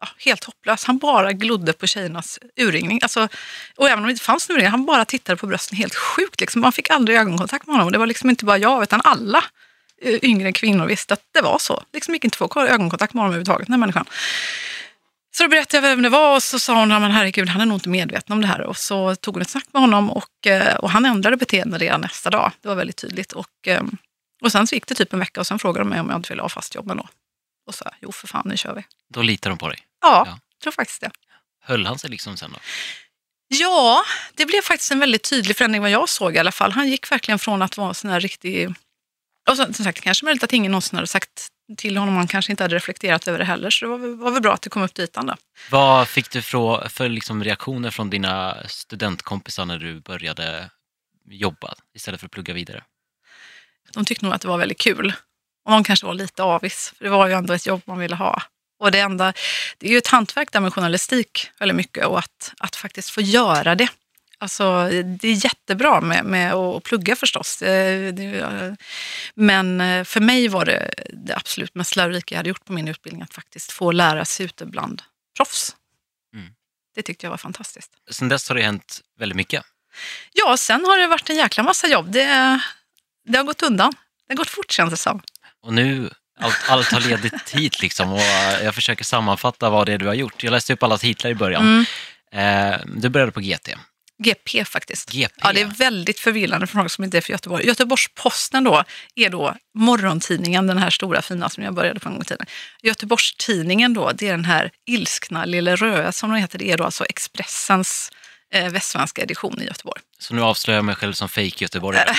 ja, 0.00 0.08
helt 0.18 0.44
hopplös. 0.44 0.84
Han 0.84 0.98
bara 0.98 1.32
glodde 1.32 1.72
på 1.72 1.86
tjejernas 1.86 2.38
urringning. 2.56 2.98
Alltså, 3.02 3.28
och 3.76 3.88
även 3.88 3.98
om 3.98 4.04
det 4.04 4.10
inte 4.10 4.24
fanns 4.24 4.50
urringning, 4.50 4.70
han 4.70 4.86
bara 4.86 5.04
tittade 5.04 5.36
på 5.36 5.46
brösten 5.46 5.78
helt 5.78 5.94
sjukt. 5.94 6.40
Liksom. 6.40 6.60
Man 6.60 6.72
fick 6.72 6.90
aldrig 6.90 7.18
ögonkontakt 7.18 7.66
med 7.66 7.74
honom. 7.74 7.86
Och 7.86 7.92
det 7.92 7.98
var 7.98 8.06
liksom 8.06 8.30
inte 8.30 8.44
bara 8.44 8.58
jag, 8.58 8.82
utan 8.82 9.00
alla 9.04 9.44
eh, 10.02 10.24
yngre 10.24 10.52
kvinnor 10.52 10.86
visste 10.86 11.14
att 11.14 11.22
det 11.34 11.40
var 11.40 11.58
så. 11.58 11.82
Liksom 11.92 12.14
gick 12.14 12.24
inte 12.24 12.44
att 12.44 12.52
få 12.52 12.60
ögonkontakt 12.60 13.14
med 13.14 13.20
honom 13.20 13.30
överhuvudtaget, 13.30 13.66
den 13.66 13.72
här 13.72 13.80
människan. 13.80 14.06
Så 15.38 15.44
då 15.44 15.48
berättade 15.50 15.86
jag 15.88 15.96
vem 15.96 16.02
det 16.02 16.08
var 16.08 16.34
och 16.36 16.42
så 16.42 16.58
sa 16.58 16.80
hon, 16.80 16.90
"Ja, 16.90 16.98
men 16.98 17.10
herregud, 17.10 17.48
han 17.48 17.60
är 17.60 17.66
nog 17.66 17.76
inte 17.76 17.88
medveten 17.88 18.32
om 18.32 18.40
det 18.40 18.46
här. 18.46 18.60
Och 18.60 18.76
så 18.76 19.14
tog 19.16 19.34
hon 19.34 19.42
ett 19.42 19.50
snack 19.50 19.64
med 19.72 19.82
honom 19.82 20.10
och, 20.10 20.46
eh, 20.46 20.76
och 20.76 20.90
han 20.90 21.04
ändrade 21.04 21.36
beteende 21.36 21.78
redan 21.78 22.00
nästa 22.00 22.30
dag. 22.30 22.52
Det 22.62 22.68
var 22.68 22.74
väldigt 22.74 22.96
tydligt. 22.96 23.32
Och, 23.32 23.48
eh, 23.66 23.82
och 24.42 24.52
sen 24.52 24.66
så 24.66 24.74
gick 24.74 24.86
det 24.86 24.94
typ 24.94 25.12
en 25.12 25.18
vecka 25.18 25.40
och 25.40 25.46
sen 25.46 25.58
frågade 25.58 25.80
de 25.84 25.88
mig 25.88 26.00
om 26.00 26.08
jag 26.10 26.18
inte 26.18 26.28
ville 26.28 26.42
ha 26.42 26.48
fast 26.48 26.74
jobb 26.74 26.90
ändå. 26.90 27.08
Och 27.66 27.74
så, 27.74 27.84
jo 28.00 28.12
för 28.12 28.26
fan, 28.28 28.42
nu 28.48 28.56
kör 28.56 28.74
vi. 28.74 28.84
Då 29.14 29.22
litar 29.22 29.50
de 29.50 29.58
på 29.58 29.68
dig. 29.68 29.78
Ja, 30.00 30.22
Ja. 30.26 30.38
jag 30.52 30.62
tror 30.62 30.72
faktiskt 30.72 31.00
det. 31.00 31.10
Höll 31.64 31.86
han 31.86 31.98
sig 31.98 32.10
liksom 32.10 32.36
sen 32.36 32.52
då? 32.52 32.58
Ja, 33.48 34.02
det 34.34 34.46
blev 34.46 34.62
faktiskt 34.62 34.90
en 34.90 34.98
väldigt 35.00 35.30
tydlig 35.30 35.56
förändring 35.56 35.82
vad 35.82 35.90
jag 35.90 36.08
såg 36.08 36.34
i 36.36 36.38
alla 36.38 36.52
fall. 36.52 36.72
Han 36.72 36.88
gick 36.88 37.10
verkligen 37.12 37.38
från 37.38 37.62
att 37.62 37.76
vara 37.76 37.88
en 37.88 37.94
sån 37.94 38.10
här 38.10 38.20
riktig... 38.20 38.68
Och 39.50 39.56
så, 39.56 39.64
som 39.64 39.84
sagt, 39.84 40.00
kanske 40.00 40.24
möjligt 40.24 40.42
att 40.42 40.52
ingen 40.52 40.72
någonsin 40.72 40.96
hade 40.96 41.06
sagt 41.06 41.48
till 41.76 41.96
honom. 41.96 42.16
Han 42.16 42.26
kanske 42.26 42.52
inte 42.52 42.64
hade 42.64 42.76
reflekterat 42.76 43.28
över 43.28 43.38
det 43.38 43.44
heller. 43.44 43.70
Så 43.70 43.84
det 43.84 43.90
var, 43.90 43.98
var 44.16 44.30
väl 44.30 44.42
bra 44.42 44.54
att 44.54 44.62
det 44.62 44.70
kom 44.70 44.82
upp 44.82 44.94
till 44.94 45.04
ytan 45.04 45.26
då. 45.26 45.34
Vad 45.70 46.08
fick 46.08 46.30
du 46.30 46.42
för, 46.42 46.88
för 46.88 47.08
liksom 47.08 47.44
reaktioner 47.44 47.90
från 47.90 48.10
dina 48.10 48.56
studentkompisar 48.66 49.64
när 49.64 49.78
du 49.78 50.00
började 50.00 50.70
jobba 51.30 51.74
istället 51.94 52.20
för 52.20 52.26
att 52.26 52.32
plugga 52.32 52.54
vidare? 52.54 52.82
De 53.92 54.04
tyckte 54.04 54.24
nog 54.24 54.34
att 54.34 54.40
det 54.40 54.48
var 54.48 54.58
väldigt 54.58 54.80
kul. 54.80 55.12
Och 55.64 55.72
de 55.72 55.84
kanske 55.84 56.06
var 56.06 56.14
lite 56.14 56.42
avis, 56.42 56.94
för 56.98 57.04
det 57.04 57.10
var 57.10 57.26
ju 57.26 57.32
ändå 57.32 57.54
ett 57.54 57.66
jobb 57.66 57.82
man 57.84 57.98
ville 57.98 58.16
ha. 58.16 58.42
Och 58.80 58.90
det, 58.90 59.00
enda, 59.00 59.32
det 59.78 59.86
är 59.86 59.90
ju 59.90 59.98
ett 59.98 60.06
hantverk 60.06 60.52
där 60.52 60.60
med 60.60 60.74
journalistik 60.74 61.50
väldigt 61.58 61.76
mycket 61.76 62.06
och 62.06 62.18
att, 62.18 62.52
att 62.58 62.76
faktiskt 62.76 63.10
få 63.10 63.20
göra 63.20 63.74
det. 63.74 63.88
Alltså, 64.40 64.88
det 65.04 65.28
är 65.28 65.44
jättebra 65.44 66.00
med, 66.00 66.24
med 66.24 66.54
att 66.54 66.82
plugga 66.82 67.16
förstås. 67.16 67.62
Eh, 67.62 68.12
det, 68.12 68.76
men 69.34 69.80
eh, 69.80 70.04
för 70.04 70.20
mig 70.20 70.48
var 70.48 70.64
det 70.64 70.94
det 71.12 71.36
absolut 71.36 71.74
mest 71.74 71.96
lärorika 71.96 72.34
jag 72.34 72.38
hade 72.38 72.48
gjort 72.48 72.64
på 72.64 72.72
min 72.72 72.88
utbildning 72.88 73.22
att 73.22 73.34
faktiskt 73.34 73.72
få 73.72 73.92
lära 73.92 74.24
sig 74.24 74.46
ute 74.46 74.66
bland 74.66 75.02
proffs. 75.36 75.76
Mm. 76.34 76.48
Det 76.94 77.02
tyckte 77.02 77.26
jag 77.26 77.30
var 77.30 77.38
fantastiskt. 77.38 77.90
Sen 78.10 78.28
dess 78.28 78.48
har 78.48 78.56
det 78.56 78.62
hänt 78.62 79.00
väldigt 79.18 79.36
mycket. 79.36 79.64
Ja, 80.32 80.56
sen 80.56 80.84
har 80.84 80.98
det 80.98 81.06
varit 81.06 81.30
en 81.30 81.36
jäkla 81.36 81.62
massa 81.62 81.86
jobb. 81.86 82.10
Det, 82.10 82.60
det 83.24 83.38
har 83.38 83.44
gått 83.44 83.62
undan. 83.62 83.92
Det 84.26 84.32
har 84.32 84.36
gått 84.36 84.50
fort 84.50 84.70
känns 84.70 84.90
det 84.90 84.96
som. 84.96 85.22
Och 85.62 85.72
nu, 85.72 86.10
allt, 86.40 86.58
allt 86.68 86.92
har 86.92 87.00
ledit 87.00 87.50
hit 87.54 87.82
liksom 87.82 88.12
och 88.12 88.20
eh, 88.20 88.64
jag 88.64 88.74
försöker 88.74 89.04
sammanfatta 89.04 89.70
vad 89.70 89.86
det 89.86 89.92
är 89.92 89.98
du 89.98 90.06
har 90.06 90.14
gjort. 90.14 90.44
Jag 90.44 90.50
läste 90.50 90.72
upp 90.72 90.82
alla 90.82 90.98
titlar 90.98 91.30
i 91.30 91.34
början. 91.34 91.84
Mm. 92.32 92.74
Eh, 92.74 92.80
du 92.86 93.08
började 93.08 93.32
på 93.32 93.40
GT. 93.40 93.68
GP 94.22 94.64
faktiskt. 94.64 95.10
GP, 95.12 95.34
Ja, 95.36 95.52
det 95.52 95.60
är 95.60 95.64
väldigt 95.64 96.20
förvillande 96.20 96.66
för 96.66 96.78
folk 96.78 96.92
som 96.92 97.04
inte 97.04 97.16
är 97.16 97.20
för 97.20 97.32
Göteborg. 97.32 97.66
Göteborgs-Posten 97.66 98.64
då 98.64 98.84
är 99.14 99.30
då 99.30 99.54
morgontidningen, 99.74 100.66
den 100.66 100.78
här 100.78 100.90
stora 100.90 101.22
fina 101.22 101.48
som 101.48 101.62
jag 101.64 101.74
började 101.74 102.00
på 102.00 102.08
en 102.08 102.14
gång 102.14 102.22
i 102.22 102.24
tiden. 102.24 102.46
Göteborgs-Tidningen 102.82 103.94
då, 103.94 104.12
det 104.12 104.28
är 104.28 104.30
den 104.30 104.44
här 104.44 104.70
ilskna 104.86 105.44
Lille 105.44 105.76
Röe 105.76 106.12
som 106.12 106.30
den 106.30 106.38
heter. 106.40 106.58
Det 106.58 106.70
är 106.72 106.76
då 106.76 106.84
alltså 106.84 107.04
Expressens 107.04 108.10
eh, 108.54 108.68
västsvenska 108.72 109.22
edition 109.22 109.62
i 109.62 109.64
Göteborg. 109.64 110.00
Så 110.18 110.34
nu 110.34 110.42
avslöjar 110.42 110.78
jag 110.78 110.84
mig 110.84 110.94
själv 110.94 111.12
som 111.12 111.28
fake 111.28 111.52
göteborgare. 111.56 112.10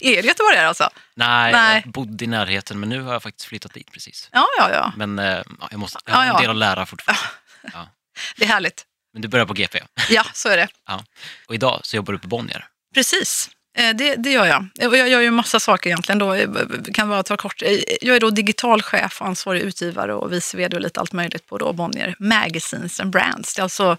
Är 0.00 0.22
det 0.22 0.28
göteborgare 0.28 0.68
alltså? 0.68 0.90
Nej, 1.14 1.52
Nej. 1.52 1.80
jag 1.84 1.92
bodde 1.92 2.24
i 2.24 2.28
närheten 2.28 2.80
men 2.80 2.88
nu 2.88 3.00
har 3.02 3.12
jag 3.12 3.22
faktiskt 3.22 3.48
flyttat 3.48 3.72
dit 3.74 3.92
precis. 3.92 4.28
Ja, 4.32 4.46
ja, 4.58 4.70
ja. 4.72 4.92
Men 4.96 5.18
eh, 5.18 5.24
ja, 5.60 5.68
jag, 5.70 5.80
måste, 5.80 5.98
jag 6.06 6.14
har 6.14 6.24
Ja, 6.24 6.28
en 6.30 6.34
ja. 6.34 6.40
del 6.40 6.50
att 6.50 6.56
lära 6.56 6.86
fortfarande. 6.86 7.22
Ja. 7.72 7.88
Det 8.36 8.44
är 8.44 8.48
härligt. 8.48 8.84
Men 9.14 9.22
du 9.22 9.28
börjar 9.28 9.46
på 9.46 9.52
GP 9.54 9.82
Ja, 10.10 10.24
så 10.34 10.48
är 10.48 10.56
det. 10.56 10.68
och 11.48 11.54
idag 11.54 11.80
så 11.84 11.96
jobbar 11.96 12.12
du 12.12 12.18
på 12.18 12.28
Bonnier. 12.28 12.66
Precis. 12.94 13.50
Eh, 13.78 13.94
Det, 13.96 14.14
det 14.16 14.30
gör 14.30 14.46
jag. 14.46 14.88
Och 14.90 14.96
Jag 14.96 15.08
gör 15.08 15.20
ju 15.20 15.30
massa 15.30 15.60
saker 15.60 15.90
egentligen. 15.90 16.18
Då. 16.18 16.36
Jag 16.36 16.94
kan 16.94 17.08
bara 17.08 17.22
ta 17.22 17.36
kort. 17.36 17.62
Eh, 17.62 17.70
Jag 18.00 18.16
är 18.16 18.20
då 18.20 18.30
digital 18.30 18.82
chef, 18.82 19.22
ansvarig 19.22 19.60
utgivare 19.60 20.14
och 20.14 20.32
vice 20.32 20.56
vd 20.56 20.76
och 20.76 20.82
lite 20.82 21.00
allt 21.00 21.12
möjligt 21.12 21.46
på 21.46 21.58
då 21.58 21.72
Bonnier 21.72 22.14
Magazines 22.18 23.00
and 23.00 23.10
Brands. 23.10 23.54
Det 23.54 23.60
är 23.60 23.62
alltså 23.62 23.96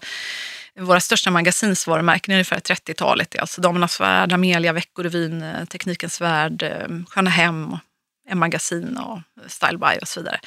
våra 0.80 1.00
största 1.00 1.30
magasinsvarumärken, 1.30 2.32
ungefär 2.32 2.60
30-talet. 2.60 3.30
Det 3.30 3.38
är 3.38 3.40
alltså 3.40 3.60
Damernas 3.60 4.00
Värld, 4.00 4.32
Amelia, 4.32 4.72
Veckorevyn, 4.72 5.42
eh, 5.42 5.64
Teknikens 5.64 6.20
Värld, 6.20 6.62
eh, 6.62 6.88
Sköna 7.08 7.30
Hem, 7.30 7.76
M-magasin 8.30 8.96
och 8.98 9.20
Style 9.50 9.78
By 9.78 9.98
och 10.02 10.08
så 10.08 10.20
vidare. 10.20 10.40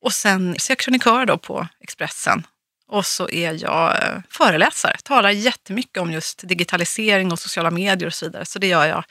Och 0.00 0.12
sen 0.12 0.54
så 0.58 0.70
är 0.70 0.72
jag 0.72 0.78
krönikör 0.78 1.26
då 1.26 1.38
på 1.38 1.68
Expressen. 1.80 2.46
Och 2.88 3.06
så 3.06 3.28
är 3.30 3.62
jag 3.62 4.02
eh, 4.02 4.18
föreläsare, 4.30 4.96
talar 5.04 5.30
jättemycket 5.30 5.98
om 6.02 6.12
just 6.12 6.48
digitalisering 6.48 7.32
och 7.32 7.38
sociala 7.38 7.70
medier 7.70 8.06
och 8.06 8.14
så 8.14 8.26
vidare. 8.26 8.44
Så 8.44 8.58
det 8.58 8.66
gör 8.66 8.86
jag 8.86 9.04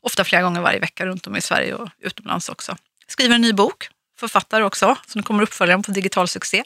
ofta 0.00 0.24
flera 0.24 0.42
gånger 0.42 0.60
varje 0.60 0.78
vecka 0.78 1.06
runt 1.06 1.26
om 1.26 1.36
i 1.36 1.40
Sverige 1.40 1.74
och 1.74 1.88
utomlands 2.00 2.48
också. 2.48 2.76
Skriver 3.08 3.34
en 3.34 3.40
ny 3.40 3.52
bok, 3.52 3.88
författare 4.18 4.64
också, 4.64 4.96
så 5.06 5.18
nu 5.18 5.22
kommer 5.22 5.42
uppföljaren 5.42 5.82
på 5.82 5.90
digital 5.90 6.28
succé. 6.28 6.64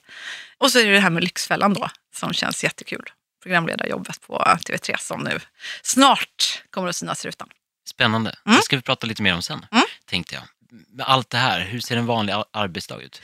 Och 0.58 0.72
så 0.72 0.78
är 0.78 0.84
det 0.86 0.92
det 0.92 1.00
här 1.00 1.10
med 1.10 1.24
Lyxfällan 1.24 1.74
då, 1.74 1.90
som 2.14 2.32
känns 2.32 2.64
jättekul. 2.64 3.10
Programledarjobbet 3.42 4.20
på 4.20 4.38
TV3 4.38 4.96
som 4.98 5.20
nu 5.20 5.40
snart 5.82 6.62
kommer 6.70 6.88
att 6.88 6.96
synas 6.96 7.24
i 7.24 7.28
rutan. 7.28 7.48
Spännande. 7.88 8.36
Mm. 8.46 8.56
Det 8.56 8.62
ska 8.62 8.76
vi 8.76 8.82
prata 8.82 9.06
lite 9.06 9.22
mer 9.22 9.34
om 9.34 9.42
sen, 9.42 9.66
Mm. 9.72 9.84
tänkte 10.06 10.34
jag. 10.34 10.44
Allt 11.06 11.30
det 11.30 11.38
här, 11.38 11.60
hur 11.60 11.80
ser 11.80 11.96
en 11.96 12.06
vanlig 12.06 12.32
ar- 12.32 12.44
arbetsdag 12.52 13.00
ut? 13.00 13.22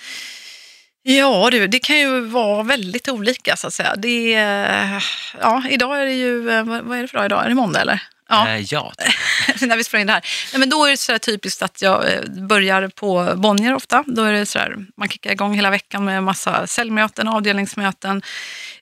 Ja 1.08 1.48
du, 1.50 1.66
det 1.66 1.78
kan 1.78 1.98
ju 1.98 2.20
vara 2.20 2.62
väldigt 2.62 3.08
olika 3.08 3.56
så 3.56 3.66
att 3.66 3.74
säga. 3.74 3.96
Det 3.96 4.34
är, 4.34 5.04
ja, 5.40 5.62
idag 5.70 6.00
är 6.02 6.06
det 6.06 6.12
ju, 6.12 6.50
eh, 6.50 6.64
vad 6.64 6.98
är 6.98 7.02
det 7.02 7.08
för 7.08 7.18
dag 7.18 7.26
idag? 7.26 7.44
Är 7.44 7.48
det 7.48 7.54
måndag 7.54 7.80
eller? 7.80 8.02
Ja. 8.28 8.48
Eh, 8.48 8.64
ja. 8.72 8.92
när 9.60 9.76
vi 9.76 9.84
spelar 9.84 10.00
in 10.00 10.06
det 10.06 10.12
här. 10.12 10.24
Nej, 10.52 10.60
men 10.60 10.70
då 10.70 10.84
är 10.84 10.90
det 10.90 10.96
så 10.96 11.18
typiskt 11.18 11.62
att 11.62 11.82
jag 11.82 12.12
eh, 12.12 12.22
börjar 12.24 12.88
på 12.88 13.32
Bonnier 13.36 13.74
ofta. 13.74 14.04
Då 14.06 14.22
är 14.22 14.32
det 14.32 14.46
så 14.46 14.58
här, 14.58 14.76
man 14.96 15.08
kickar 15.08 15.32
igång 15.32 15.54
hela 15.54 15.70
veckan 15.70 16.04
med 16.04 16.22
massa 16.22 16.66
säljmöten, 16.66 17.28
avdelningsmöten. 17.28 18.22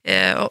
Eh, 0.04 0.48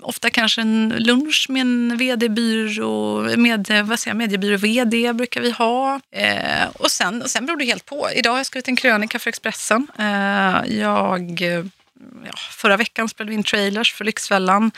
ofta 0.00 0.30
kanske 0.30 0.60
en 0.60 0.94
lunch 0.98 1.46
med 1.48 1.60
en 1.60 1.96
vd-byrå, 1.96 3.22
med, 3.36 3.84
vad 3.84 4.00
säger 4.00 4.14
jag, 4.14 4.16
mediebyrå-vd 4.16 5.12
brukar 5.12 5.40
vi 5.40 5.50
ha. 5.50 6.00
Eh, 6.12 6.68
och 6.74 6.90
sen, 6.90 7.22
och 7.22 7.30
sen 7.30 7.46
beror 7.46 7.56
det 7.56 7.64
helt 7.64 7.86
på. 7.86 8.08
Idag 8.14 8.30
har 8.30 8.38
jag 8.38 8.46
skrivit 8.46 8.68
en 8.68 8.76
krönika 8.76 9.18
för 9.18 9.28
Expressen. 9.28 9.86
Eh, 9.98 10.78
jag 10.78 11.40
ja, 12.24 12.32
förra 12.50 12.76
veckan 12.76 13.08
spelade 13.08 13.30
vi 13.30 13.34
in 13.34 13.42
trailers 13.42 13.94
för 13.94 14.04
Lyxfällan. 14.04 14.70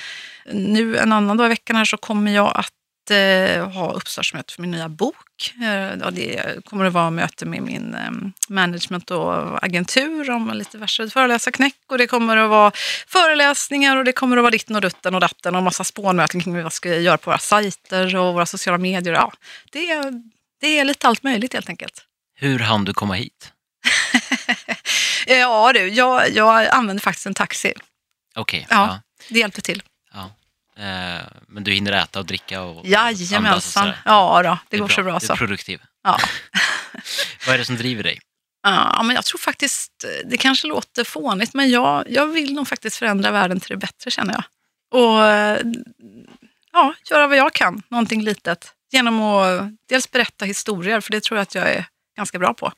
Nu 0.53 0.97
en 0.97 1.13
annan 1.13 1.37
dag 1.37 1.47
i 1.47 1.49
veckan 1.49 1.77
här 1.77 1.85
så 1.85 1.97
kommer 1.97 2.35
jag 2.35 2.53
att 2.55 2.73
eh, 3.11 3.71
ha 3.71 3.93
uppstartsmöte 3.93 4.55
för 4.55 4.63
min 4.63 4.71
nya 4.71 4.89
bok. 4.89 5.55
Eh, 5.63 5.95
ja, 6.01 6.11
det 6.11 6.65
kommer 6.65 6.85
att 6.85 6.93
vara 6.93 7.11
möte 7.11 7.47
med 7.47 7.63
min 7.63 7.95
eh, 7.95 8.11
management 8.49 9.11
och 9.11 9.65
agentur 9.65 10.31
om 10.31 10.51
lite 10.55 10.77
diverse 10.77 11.11
föreläsarknäck. 11.11 11.75
Och 11.89 11.99
det 11.99 12.07
kommer 12.07 12.37
att 12.37 12.51
vara 12.51 12.73
föreläsningar 13.07 13.97
och 13.97 14.05
det 14.05 14.13
kommer 14.13 14.37
att 14.37 14.43
vara 14.43 14.51
ditten 14.51 14.77
och 14.77 14.83
dutten 14.83 15.15
och 15.15 15.21
datten 15.21 15.55
och 15.55 15.63
massa 15.63 15.85
spånmöten 15.85 16.41
kring 16.41 16.55
vad 16.55 16.65
vi 16.65 16.71
ska 16.71 16.97
göra 16.97 17.19
på 17.19 17.31
våra 17.31 17.39
sajter 17.39 18.17
och 18.17 18.35
våra 18.35 18.47
sociala 18.47 18.79
medier. 18.79 19.15
Ja, 19.15 19.33
det, 19.73 19.91
är, 19.91 20.23
det 20.61 20.79
är 20.79 20.85
lite 20.85 21.09
allt 21.09 21.23
möjligt 21.23 21.53
helt 21.55 21.69
enkelt. 21.69 22.05
Hur 22.35 22.59
hann 22.59 22.85
du 22.85 22.95
komma 22.95 23.15
hit? 23.15 23.53
Ja 25.27 25.73
du, 25.73 25.89
jag, 25.89 26.31
jag 26.31 26.67
använder 26.67 27.03
faktiskt 27.03 27.27
en 27.27 27.35
taxi. 27.35 27.73
Okej. 28.37 28.67
Ja. 28.71 28.77
ja. 28.77 29.01
Det 29.29 29.39
hjälper 29.39 29.63
till. 29.63 29.83
ja. 30.13 30.31
Eh, 30.79 31.25
men 31.49 31.65
du 31.65 31.73
hinner 31.73 31.93
äta 31.93 32.19
och 32.19 32.27
dricka 32.27 32.63
och 32.63 32.71
och 32.71 32.79
och 32.79 32.87
Jajamensan. 32.87 33.61
sådär. 33.61 33.99
Ja, 34.05 34.43
då, 34.43 34.59
det, 34.69 34.77
är 34.77 34.81
går 34.81 34.89
så 34.89 35.03
bra 35.03 35.13
Du 35.13 35.17
är 35.17 35.21
så. 35.21 35.37
produktiv. 35.37 35.81
Ja. 36.05 36.19
Vad 37.47 37.55
är 37.55 37.59
det 37.59 37.65
som 37.65 37.77
driver 37.77 38.03
dig? 38.03 38.21
Ja, 38.63 39.03
men 39.05 39.17
jag 39.17 39.25
tror 39.25 39.39
faktiskt, 39.39 40.05
det 40.25 40.37
kanske 40.37 40.67
låter 40.67 41.05
fånigt, 41.05 41.55
men 41.55 41.71
jag, 41.71 42.05
jag 42.11 42.27
vill 42.27 42.55
nog 42.55 42.69
faktiskt 42.69 42.97
förändra 42.97 43.31
världen 43.31 43.61
till 43.61 43.71
det 43.71 43.77
bättre 43.77 44.11
känner 44.11 44.33
jag. 44.35 44.45
Och 44.91 45.23
ja, 46.73 46.95
göra 47.11 47.27
vad 47.27 47.37
jag 47.37 47.53
kan, 47.53 47.83
någonting 47.89 48.23
litet. 48.23 48.73
Genom 48.93 49.21
att 49.23 49.63
dels 49.89 50.11
berätta 50.11 50.45
historier, 50.45 51.01
för 51.01 51.11
det 51.11 51.21
tror 51.25 51.39
jag 51.39 51.43
att 51.43 51.55
jag 51.55 51.71
är 51.71 51.87
ganska 52.17 52.39
bra 52.39 52.55
på. 52.55 52.73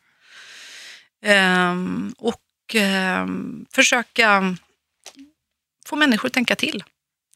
Ehm, 1.25 2.15
och 2.19 2.41
ehm, 2.75 3.67
försöka 3.73 4.57
få 5.87 5.97
människor 5.97 6.27
att 6.27 6.33
tänka 6.33 6.57
till. 6.57 6.85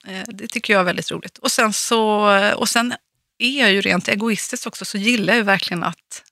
Eh, 0.07 0.25
det 0.29 0.47
tycker 0.47 0.73
jag 0.73 0.81
är 0.81 0.85
väldigt 0.85 1.11
roligt. 1.11 1.39
Och 1.39 1.53
sen, 1.53 1.73
så, 1.73 2.31
och 2.57 2.69
sen 2.69 2.95
är 3.39 3.61
jag 3.61 3.73
ju 3.73 3.81
rent 3.81 4.09
egoistiskt 4.09 4.67
också, 4.67 4.85
så 4.85 4.99
gillar 4.99 5.33
jag 5.33 5.39
ju 5.39 5.43
verkligen 5.43 5.85
att 5.85 6.25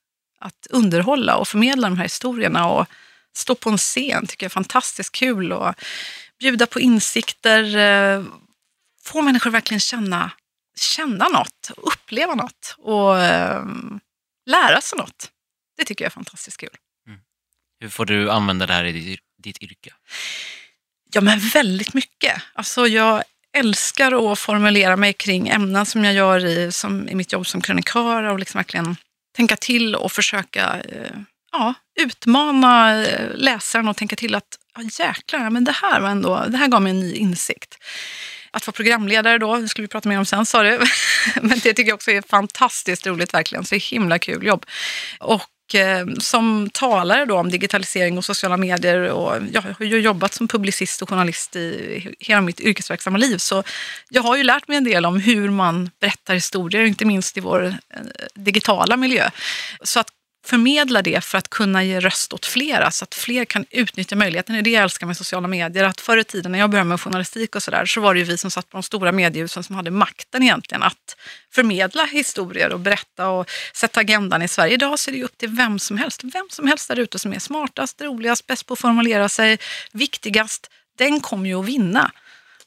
att 0.42 0.66
underhålla 0.70 1.36
och 1.36 1.48
förmedla 1.48 1.88
de 1.88 1.96
här 1.96 2.04
historierna 2.04 2.68
och 2.68 2.86
stå 3.36 3.54
på 3.54 3.70
en 3.70 3.78
scen 3.78 4.26
tycker 4.26 4.44
jag 4.44 4.50
är 4.50 4.54
fantastiskt 4.54 5.12
kul 5.12 5.52
och 5.52 5.74
bjuda 6.38 6.66
på 6.66 6.80
insikter, 6.80 7.76
eh, 7.76 8.24
få 9.02 9.22
människor 9.22 9.50
verkligen 9.50 9.80
känna, 9.80 10.30
känna 10.76 11.28
något, 11.28 11.70
uppleva 11.76 12.34
något 12.34 12.74
och 12.78 13.18
eh, 13.18 13.64
lära 14.46 14.80
sig 14.80 14.98
något. 14.98 15.30
Det 15.76 15.84
tycker 15.84 16.04
jag 16.04 16.10
är 16.10 16.14
fantastiskt 16.14 16.56
kul. 16.56 16.76
Hur 17.80 17.88
får 17.88 18.04
du 18.04 18.30
använda 18.30 18.66
det 18.66 18.72
här 18.72 18.84
i 18.84 18.92
ditt, 18.92 19.20
ditt 19.38 19.62
yrke? 19.62 19.94
Ja, 21.12 21.20
men 21.20 21.38
väldigt 21.38 21.94
mycket. 21.94 22.42
Alltså, 22.54 22.86
jag 22.86 23.22
älskar 23.56 24.32
att 24.32 24.38
formulera 24.38 24.97
mig 24.97 25.12
kring 25.12 25.49
ämnen 25.49 25.87
som 25.87 26.04
jag 26.04 26.14
gör 26.14 26.44
i, 26.44 26.73
som, 26.73 27.09
i 27.09 27.14
mitt 27.14 27.32
jobb 27.32 27.47
som 27.47 27.61
krönikör 27.61 28.23
och 28.23 28.38
liksom 28.38 28.59
verkligen 28.59 28.97
tänka 29.37 29.56
till 29.56 29.94
och 29.94 30.12
försöka 30.12 30.80
eh, 30.88 31.16
ja, 31.52 31.75
utmana 32.00 33.02
eh, 33.04 33.28
läsaren 33.35 33.88
och 33.88 33.97
tänka 33.97 34.16
till 34.16 34.35
att 34.35 34.59
ja, 34.75 35.04
jäklar, 35.04 35.50
men 35.50 35.64
det 35.64 35.73
här 35.73 36.00
var 36.00 36.09
ändå, 36.09 36.44
det 36.49 36.56
här 36.56 36.68
gav 36.68 36.82
mig 36.82 36.90
en 36.90 37.00
ny 37.00 37.14
insikt. 37.14 37.78
Att 38.50 38.66
vara 38.66 38.73
programledare 38.73 39.38
då, 39.38 39.56
det 39.56 39.68
skulle 39.68 39.85
vi 39.85 39.88
prata 39.88 40.09
mer 40.09 40.18
om 40.18 40.26
sen 40.26 40.47
sa 40.47 40.62
du, 40.62 40.80
men 41.42 41.59
det 41.59 41.75
tycker 41.75 41.88
jag 41.88 41.94
också 41.94 42.11
är 42.11 42.23
fantastiskt 42.28 43.06
roligt 43.06 43.35
verkligen, 43.35 43.64
så 43.64 43.75
himla 43.75 44.18
kul 44.18 44.47
jobb. 44.47 44.66
Och 45.21 45.42
eh, 45.74 46.06
som 46.18 46.70
talare 46.72 47.24
då 47.24 47.38
om 47.38 47.50
digitalisering 47.50 48.18
och 48.18 48.24
sociala 48.24 48.56
medier 48.56 49.10
och 49.10 49.36
jag 49.52 49.62
har 49.62 49.84
ju 49.84 50.00
jobbat 50.00 50.34
som 50.34 50.48
publicist 50.48 51.02
och 51.02 51.08
journalist 51.08 51.56
i 51.56 52.14
hela 52.20 52.40
mitt 52.40 52.60
yrkesverksamma 52.60 53.18
liv 53.18 53.38
så 53.38 53.62
jag 54.08 54.22
har 54.22 54.36
ju 54.36 54.42
lärt 54.42 54.68
mig 54.68 54.76
en 54.76 54.84
del 54.84 55.06
om 55.06 55.16
hur 55.16 55.50
man 55.50 55.90
berättar 56.00 56.34
historier, 56.34 56.84
inte 56.84 57.04
minst 57.04 57.36
i 57.36 57.40
vår 57.40 57.64
eh, 57.64 58.00
digitala 58.34 58.96
miljö. 58.96 59.30
Så 59.82 60.00
att 60.00 60.08
förmedla 60.44 61.02
det 61.02 61.25
för 61.25 61.38
att 61.38 61.50
kunna 61.50 61.84
ge 61.84 62.00
röst 62.00 62.32
åt 62.32 62.46
flera 62.46 62.90
så 62.90 63.04
att 63.04 63.14
fler 63.14 63.44
kan 63.44 63.64
utnyttja 63.70 64.16
möjligheten. 64.16 64.54
Det 64.54 64.61
är 64.61 64.62
det 64.62 64.70
jag 64.70 64.82
älskar 64.82 65.06
med 65.06 65.16
sociala 65.16 65.49
medier. 65.49 65.84
Att 65.84 66.00
förr 66.00 66.16
i 66.16 66.25
tiden 66.25 66.52
när 66.52 66.58
jag 66.58 66.70
började 66.70 66.88
med 66.88 67.00
journalistik 67.00 67.56
och 67.56 67.62
sådär 67.62 67.87
så 67.87 68.00
var 68.00 68.14
det 68.14 68.20
ju 68.20 68.26
vi 68.26 68.38
som 68.38 68.50
satt 68.50 68.68
på 68.68 68.76
de 68.76 68.82
stora 68.82 69.12
mediehusen 69.12 69.62
som 69.62 69.76
hade 69.76 69.90
makten 69.90 70.42
egentligen 70.42 70.82
att 70.82 71.16
förmedla 71.54 72.04
historier 72.04 72.72
och 72.72 72.80
berätta 72.80 73.28
och 73.28 73.50
sätta 73.75 74.00
agendan 74.00 74.42
i 74.42 74.49
Sverige. 74.49 74.75
Idag 74.75 74.99
så 74.99 75.11
är 75.11 75.12
det 75.12 75.18
ju 75.18 75.25
upp 75.25 75.38
till 75.38 75.49
vem 75.49 75.78
som 75.78 75.96
helst. 75.96 76.25
Vem 76.25 76.46
som 76.50 76.66
helst 76.66 76.88
där 76.88 76.99
ute 76.99 77.18
som 77.18 77.32
är 77.32 77.38
smartast, 77.38 78.00
roligast, 78.00 78.46
bäst 78.46 78.66
på 78.66 78.72
att 78.72 78.80
formulera 78.80 79.28
sig, 79.28 79.58
viktigast, 79.92 80.70
den 80.99 81.20
kommer 81.20 81.49
ju 81.49 81.61
att 81.61 81.66
vinna. 81.66 82.12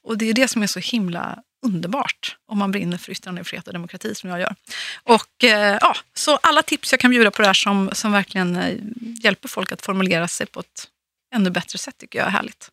Och 0.03 0.17
det 0.17 0.29
är 0.29 0.34
det 0.34 0.48
som 0.48 0.63
är 0.63 0.67
så 0.67 0.79
himla 0.79 1.39
underbart 1.65 2.38
om 2.48 2.57
man 2.57 2.72
brinner 2.72 2.98
för 2.98 3.12
yttrandefrihet 3.12 3.67
och 3.67 3.74
demokrati 3.74 4.15
som 4.15 4.29
jag 4.29 4.39
gör. 4.39 4.55
Och 5.03 5.43
eh, 5.43 5.77
ja, 5.81 5.95
Så 6.13 6.38
alla 6.38 6.63
tips 6.63 6.91
jag 6.91 7.00
kan 7.00 7.12
bjuda 7.12 7.31
på 7.31 7.41
det 7.41 7.48
här 7.48 7.53
som, 7.53 7.89
som 7.93 8.12
verkligen 8.12 8.55
eh, 8.55 8.75
hjälper 9.24 9.48
folk 9.48 9.72
att 9.72 9.86
formulera 9.86 10.27
sig 10.27 10.48
på 10.48 10.60
ett 10.60 10.88
ännu 11.36 11.50
bättre 11.50 11.77
sätt 11.77 11.98
tycker 11.98 12.19
jag 12.19 12.27
är 12.27 12.31
härligt. 12.31 12.69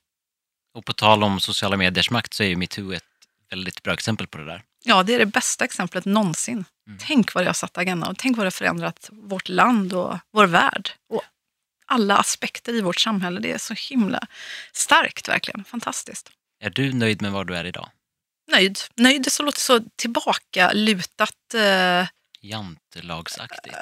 Och 0.75 0.85
på 0.85 0.93
tal 0.93 1.23
om 1.23 1.41
sociala 1.41 1.77
mediers 1.77 2.11
makt 2.11 2.35
så 2.35 2.43
är 2.43 2.49
ju 2.49 2.57
metoo 2.57 2.93
ett 2.93 3.05
väldigt 3.51 3.83
bra 3.83 3.95
exempel 3.95 4.27
på 4.27 4.39
det 4.39 4.45
där. 4.45 4.63
Ja, 4.85 5.03
det 5.03 5.15
är 5.15 5.19
det 5.19 5.27
bästa 5.27 5.65
exemplet 5.65 6.05
någonsin. 6.05 6.65
Tänk 7.01 7.35
vad 7.35 7.45
det 7.45 7.49
har 7.49 7.55
satt 7.55 7.79
agendan 7.79 8.11
och 8.11 8.19
tänk 8.19 8.37
vad 8.37 8.45
det 8.45 8.47
har 8.47 8.51
förändrat 8.51 9.09
vårt 9.13 9.49
land 9.49 9.93
och 9.93 10.19
vår 10.33 10.47
värld. 10.47 10.91
Och 11.09 11.23
alla 11.87 12.17
aspekter 12.17 12.75
i 12.75 12.81
vårt 12.81 13.01
samhälle. 13.01 13.41
Det 13.41 13.53
är 13.53 13.59
så 13.59 13.75
himla 13.75 14.27
starkt 14.73 15.29
verkligen. 15.29 15.65
Fantastiskt. 15.65 16.31
Är 16.61 16.71
du 16.71 16.93
nöjd 16.93 17.23
med 17.23 17.33
var 17.33 17.45
du 17.45 17.57
är 17.57 17.65
idag? 17.65 17.89
Nöjd. 18.53 18.79
Nöjd 18.95 19.33
så 19.33 19.43
låter 19.43 19.61
så 19.61 19.81
tillbakalutat. 19.97 21.55
Eh, 21.55 22.07
Jantelagsaktigt. 22.41 23.77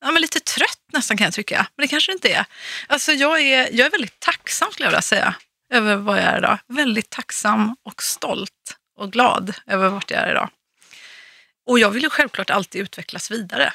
ja, 0.00 0.10
men 0.10 0.22
lite 0.22 0.40
trött 0.40 0.80
nästan 0.92 1.16
kan 1.16 1.24
jag 1.24 1.34
tycka. 1.34 1.66
Men 1.76 1.84
det 1.84 1.88
kanske 1.88 2.12
det 2.12 2.14
inte 2.14 2.32
är. 2.32 2.44
Alltså, 2.86 3.12
jag, 3.12 3.40
är 3.40 3.68
jag 3.72 3.86
är 3.86 3.90
väldigt 3.90 4.20
tacksam 4.20 4.72
skulle 4.72 4.86
jag 4.86 4.90
vilja 4.90 5.02
säga. 5.02 5.34
Över 5.72 5.96
vad 5.96 6.18
jag 6.18 6.24
är 6.24 6.38
idag. 6.38 6.58
Väldigt 6.68 7.10
tacksam 7.10 7.76
och 7.82 8.02
stolt 8.02 8.76
och 8.96 9.12
glad 9.12 9.54
över 9.66 9.88
vart 9.88 10.10
jag 10.10 10.20
är 10.20 10.30
idag. 10.30 10.50
Och 11.66 11.78
jag 11.78 11.90
vill 11.90 12.02
ju 12.02 12.10
självklart 12.10 12.50
alltid 12.50 12.82
utvecklas 12.82 13.30
vidare. 13.30 13.72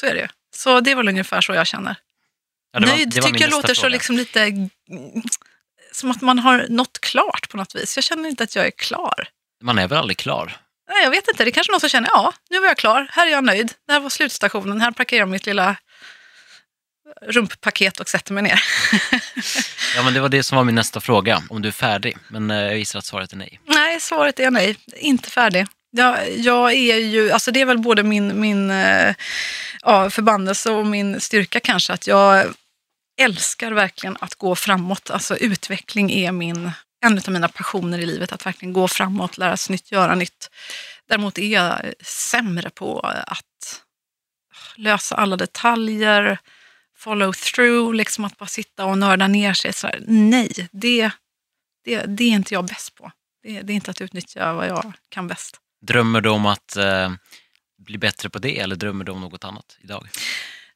Så 0.00 0.06
är 0.06 0.14
det 0.14 0.20
ju. 0.20 0.28
Så 0.56 0.80
det 0.80 0.90
är 0.90 0.94
väl 0.94 1.08
ungefär 1.08 1.40
så 1.40 1.52
jag 1.54 1.66
känner. 1.66 1.96
Ja, 2.72 2.80
var- 2.80 2.86
Nöjd 2.86 3.12
tycker 3.12 3.40
jag 3.40 3.50
låter 3.50 3.74
så 3.74 3.80
fråga. 3.80 3.92
liksom 3.92 4.16
lite 4.16 4.68
som 5.98 6.10
att 6.10 6.20
man 6.20 6.38
har 6.38 6.66
nått 6.68 7.00
klart 7.00 7.48
på 7.48 7.56
något 7.56 7.74
vis. 7.74 7.96
Jag 7.96 8.04
känner 8.04 8.28
inte 8.28 8.44
att 8.44 8.56
jag 8.56 8.66
är 8.66 8.70
klar. 8.70 9.28
Man 9.62 9.78
är 9.78 9.88
väl 9.88 9.98
aldrig 9.98 10.18
klar? 10.18 10.56
Nej, 10.90 11.02
jag 11.02 11.10
vet 11.10 11.28
inte. 11.28 11.44
Det 11.44 11.50
är 11.50 11.52
kanske 11.52 11.72
någon 11.72 11.80
som 11.80 11.88
känner, 11.88 12.08
ja, 12.12 12.32
nu 12.50 12.60
var 12.60 12.66
jag 12.66 12.76
klar. 12.76 13.08
Här 13.10 13.26
är 13.26 13.30
jag 13.30 13.44
nöjd. 13.44 13.72
Det 13.86 13.92
här 13.92 14.00
var 14.00 14.10
slutstationen. 14.10 14.80
Här 14.80 14.90
parkerar 14.90 15.20
jag 15.20 15.28
mitt 15.28 15.46
lilla 15.46 15.76
rumppaket 17.22 18.00
och 18.00 18.08
sätter 18.08 18.32
mig 18.32 18.42
ner. 18.42 18.62
Ja, 19.96 20.02
men 20.02 20.14
det 20.14 20.20
var 20.20 20.28
det 20.28 20.42
som 20.42 20.56
var 20.56 20.64
min 20.64 20.74
nästa 20.74 21.00
fråga, 21.00 21.42
om 21.50 21.62
du 21.62 21.68
är 21.68 21.72
färdig. 21.72 22.16
Men 22.28 22.50
eh, 22.50 22.56
jag 22.56 22.78
gissar 22.78 22.98
att 22.98 23.04
svaret 23.04 23.32
är 23.32 23.36
nej. 23.36 23.60
Nej, 23.64 24.00
svaret 24.00 24.40
är 24.40 24.50
nej. 24.50 24.76
Inte 24.96 25.30
färdig. 25.30 25.66
Jag, 25.90 26.38
jag 26.38 26.72
är 26.72 26.96
ju, 26.96 27.30
alltså 27.30 27.50
det 27.50 27.60
är 27.60 27.64
väl 27.64 27.78
både 27.78 28.02
min, 28.02 28.40
min 28.40 28.70
eh, 28.70 29.14
ja, 29.82 30.10
förbannelse 30.10 30.70
och 30.70 30.86
min 30.86 31.20
styrka 31.20 31.60
kanske, 31.60 31.92
att 31.92 32.06
jag 32.06 32.46
älskar 33.18 33.72
verkligen 33.72 34.16
att 34.20 34.34
gå 34.34 34.56
framåt. 34.56 35.10
Alltså 35.10 35.36
utveckling 35.36 36.10
är 36.10 36.32
min, 36.32 36.70
en 37.04 37.18
av 37.18 37.32
mina 37.32 37.48
passioner 37.48 37.98
i 37.98 38.06
livet, 38.06 38.32
att 38.32 38.46
verkligen 38.46 38.72
gå 38.72 38.88
framåt, 38.88 39.38
lära 39.38 39.56
sig 39.56 39.72
nytt, 39.72 39.92
göra 39.92 40.14
nytt. 40.14 40.50
Däremot 41.08 41.38
är 41.38 41.48
jag 41.48 41.92
sämre 42.00 42.70
på 42.70 43.00
att 43.00 43.44
lösa 44.76 45.16
alla 45.16 45.36
detaljer, 45.36 46.38
follow 46.96 47.32
through, 47.32 47.94
liksom 47.94 48.24
att 48.24 48.38
bara 48.38 48.46
sitta 48.46 48.84
och 48.84 48.98
nörda 48.98 49.28
ner 49.28 49.52
sig. 49.52 49.72
Så 49.72 49.86
här, 49.86 50.04
nej, 50.06 50.68
det, 50.72 51.10
det, 51.84 52.02
det 52.06 52.24
är 52.24 52.32
inte 52.32 52.54
jag 52.54 52.66
bäst 52.66 52.94
på. 52.94 53.12
Det, 53.42 53.62
det 53.62 53.72
är 53.72 53.74
inte 53.74 53.90
att 53.90 54.00
utnyttja 54.00 54.52
vad 54.52 54.68
jag 54.68 54.92
kan 55.08 55.28
bäst. 55.28 55.56
Drömmer 55.80 56.20
du 56.20 56.28
om 56.28 56.46
att 56.46 56.76
eh, 56.76 57.12
bli 57.78 57.98
bättre 57.98 58.30
på 58.30 58.38
det 58.38 58.58
eller 58.58 58.76
drömmer 58.76 59.04
du 59.04 59.12
om 59.12 59.20
något 59.20 59.44
annat 59.44 59.78
idag? 59.80 60.08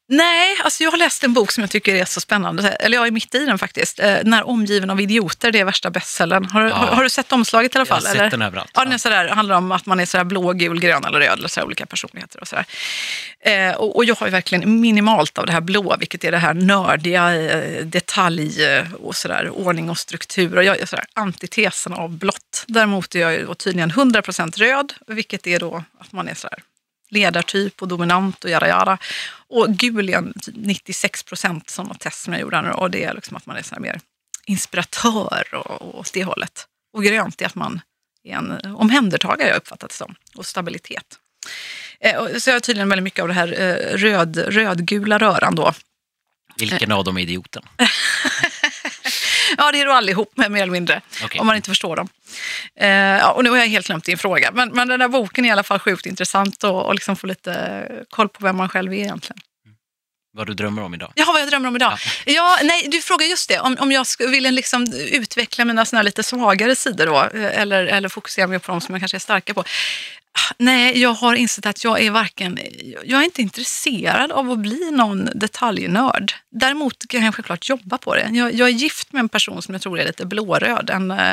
Nej, 0.09 0.57
alltså 0.65 0.83
jag 0.85 0.91
har 0.91 0.99
läst 0.99 1.25
en 1.25 1.33
bok 1.33 1.53
som 1.53 1.61
jag 1.61 1.71
tycker 1.71 1.95
är 1.95 2.05
så 2.05 2.21
spännande. 2.21 2.69
Eller 2.69 2.97
jag 2.99 3.07
är 3.07 3.11
mitt 3.11 3.35
i 3.35 3.47
den 3.47 3.59
faktiskt. 3.59 3.99
Eh, 4.01 4.07
Den 4.15 4.33
här 4.33 4.49
Omgiven 4.49 4.91
av 4.91 5.01
idioter, 5.01 5.53
det 5.53 5.61
är 5.61 5.65
värsta 5.65 5.91
bestsellern. 5.91 6.45
Har, 6.45 6.63
Ja. 6.63 6.75
har, 6.75 6.87
har 6.87 7.03
du 7.03 7.11
sett 7.11 7.33
omslaget 7.33 7.75
i 7.75 7.79
alla 7.79 7.87
Jag 7.89 7.95
har 7.95 8.01
fall? 8.01 8.13
sett 8.17 8.31
den 8.31 8.43
överallt. 8.43 8.71
Ja, 8.75 8.85
den 8.85 8.93
är 8.93 8.99
sådär, 8.99 9.29
handlar 9.29 9.57
om 9.57 9.73
att 9.73 9.87
man 9.87 10.01
är 10.01 10.07
sådär 10.07 10.25
blå, 10.25 10.53
gul, 10.53 10.81
grön 10.81 11.05
eller 11.05 11.19
röd, 11.21 11.39
eller 11.39 11.49
sådär, 11.49 11.67
olika 11.67 11.87
personligheter 11.87 12.41
och 12.41 12.49
sådär. 12.49 12.65
Eh, 13.41 13.75
och, 13.75 13.97
och 13.97 14.05
jag 14.05 14.15
har 14.15 14.27
ju 14.27 14.31
verkligen 14.31 14.81
minimalt 14.81 15.39
av 15.39 15.47
det 15.47 15.53
här 15.53 15.61
blå, 15.61 15.97
vilket 15.99 16.25
är 16.25 16.31
det 16.31 16.39
här 16.39 16.55
nördiga, 16.55 17.35
eh, 17.35 17.85
detalj 17.85 18.65
eh, 18.65 18.93
och 18.93 19.17
sådär, 19.17 19.51
ordning 19.51 19.91
och 19.91 19.99
struktur. 19.99 20.57
Och 20.57 20.65
jag 20.65 20.79
är 20.81 20.87
sådär 20.87 21.05
antitesen 21.15 21.93
av 21.93 22.11
blått. 22.11 22.65
Däremot 22.67 23.15
är 23.15 23.31
jag 23.31 23.59
tydligen 23.59 23.91
100% 23.93 24.59
röd, 24.59 24.93
vilket 25.07 25.47
är 25.47 25.59
då 25.61 25.85
att 25.99 26.13
man 26.13 26.29
är 26.29 26.35
sådär 26.35 26.59
ledartyp 27.13 27.83
och 27.83 27.89
dominant 27.89 28.45
och 28.45 28.51
jada 28.51 28.69
jada. 28.69 28.99
Och 29.49 29.69
gul 29.69 30.09
är 30.09 30.17
en 30.17 30.33
typ 30.41 30.55
96 30.57 31.23
procent 31.23 31.71
som 31.71 31.87
något 31.87 32.01
test 32.01 32.23
som 32.23 32.33
jag 32.33 32.41
gjorde. 32.41 32.63
nu. 32.63 32.71
Och 32.71 32.91
det 32.91 33.05
är 33.05 33.15
liksom 33.15 33.37
att 33.37 33.47
man 33.47 33.57
är 33.57 33.63
så 33.63 33.81
mer 33.81 34.01
inspiratör 34.47 35.55
och, 35.55 35.83
och 35.83 35.99
åt 35.99 36.13
det 36.13 36.25
hållet. 36.25 36.67
Och 36.93 37.05
grönt 37.05 37.43
är 37.43 37.47
att 37.47 37.55
man 37.55 37.81
är 38.25 38.37
en 38.37 38.75
omhändertagare, 38.77 39.49
jag 39.49 39.57
uppfattat 39.57 39.91
det 39.91 39.97
som, 39.97 40.15
och 40.35 40.47
stabilitet. 40.47 41.19
Eh, 42.01 42.17
och 42.17 42.43
så 42.43 42.51
jag 42.51 42.55
har 42.55 42.61
tydligen 42.61 42.89
väldigt 42.89 43.05
mycket 43.05 43.23
av 43.23 43.29
det 43.29 43.35
här 43.35 43.61
eh, 43.61 43.97
röd, 43.97 44.37
rödgula 44.37 45.19
röran 45.19 45.55
då. 45.55 45.73
Vilken 46.57 46.93
av 46.93 47.05
dem 47.05 47.19
är 47.19 47.23
idioten? 47.23 47.63
Ja, 49.59 49.73
det 49.73 49.81
är 49.81 49.87
då 49.87 49.93
allihop 49.93 50.37
med, 50.37 50.51
mer 50.53 50.63
eller 50.63 50.73
mindre, 50.73 51.01
Okej. 51.25 51.41
om 51.41 51.47
man 51.47 51.57
inte 51.57 51.71
förstår 51.71 51.97
dem. 51.97 52.09
Eh, 52.77 52.89
ja, 52.89 53.33
och 53.33 53.45
nu 53.45 53.51
har 53.51 53.57
jag 53.57 53.67
helt 53.67 53.87
glömt 53.87 54.05
din 54.05 54.19
fråga, 54.19 54.51
men, 54.53 54.69
men 54.69 54.89
den 54.89 55.01
där 55.01 55.09
boken 55.09 55.45
är 55.45 55.49
i 55.49 55.53
alla 55.53 55.63
fall 55.63 55.79
sjukt 55.79 56.07
intressant 56.07 56.65
och, 56.65 56.87
och 56.87 56.95
liksom 56.95 57.17
få 57.17 57.27
lite 57.27 57.85
koll 58.11 58.29
på 58.29 58.45
vem 58.45 58.57
man 58.57 58.69
själv 58.69 58.93
är 58.93 58.97
egentligen. 58.97 59.39
Vad 60.35 60.47
du 60.47 60.55
drömmer 60.55 60.83
om 60.83 60.95
idag? 60.95 61.13
Jaha, 61.15 61.33
vad 61.33 61.41
jag 61.41 61.49
drömmer 61.49 61.69
om 61.69 61.77
idag. 61.77 61.99
Ja. 62.27 62.59
nej, 62.63 62.89
du 62.89 63.01
frågar 63.01 63.27
just 63.27 63.49
det, 63.49 63.59
om, 63.59 63.77
om 63.81 63.93
jag 63.93 64.07
vilja 64.19 64.51
liksom 64.51 64.93
utveckla 64.93 65.65
mina 65.65 65.85
såna 65.85 65.99
här 65.99 66.05
lite 66.05 66.23
svagare 66.23 66.77
sidor 66.77 67.07
då, 67.07 67.39
eh, 67.39 67.61
eller, 67.61 67.85
eller 67.85 68.09
fokusera 68.09 68.47
mer 68.47 68.59
på 68.59 68.73
de 68.73 68.81
som 68.81 68.95
jag 68.95 69.01
kanske 69.01 69.17
är 69.17 69.19
starka 69.19 69.55
på. 69.55 69.65
Nej, 70.59 70.99
jag 70.99 71.13
har 71.13 71.35
insett 71.35 71.67
att 71.67 71.85
jag 71.85 72.01
är 72.01 72.11
varken, 72.11 72.59
jag 73.05 73.21
är 73.21 73.25
inte 73.25 73.43
intresserad 73.43 74.33
av 74.33 74.51
att 74.51 74.59
bli 74.59 74.91
någon 74.91 75.29
detaljnörd. 75.35 76.33
Däremot 76.51 77.09
kan 77.09 77.25
jag 77.25 77.35
självklart 77.35 77.69
jobba 77.69 77.99
på 77.99 78.15
det. 78.15 78.29
Jag, 78.33 78.55
jag 78.55 78.69
är 78.69 78.73
gift 78.73 79.13
med 79.13 79.21
en 79.21 79.29
person 79.29 79.63
som 79.63 79.75
jag 79.75 79.83
tror 79.83 80.01
är 80.01 80.07
lite 80.07 80.27
blåröd. 80.27 80.91
En, 80.91 81.11
eh, 81.11 81.33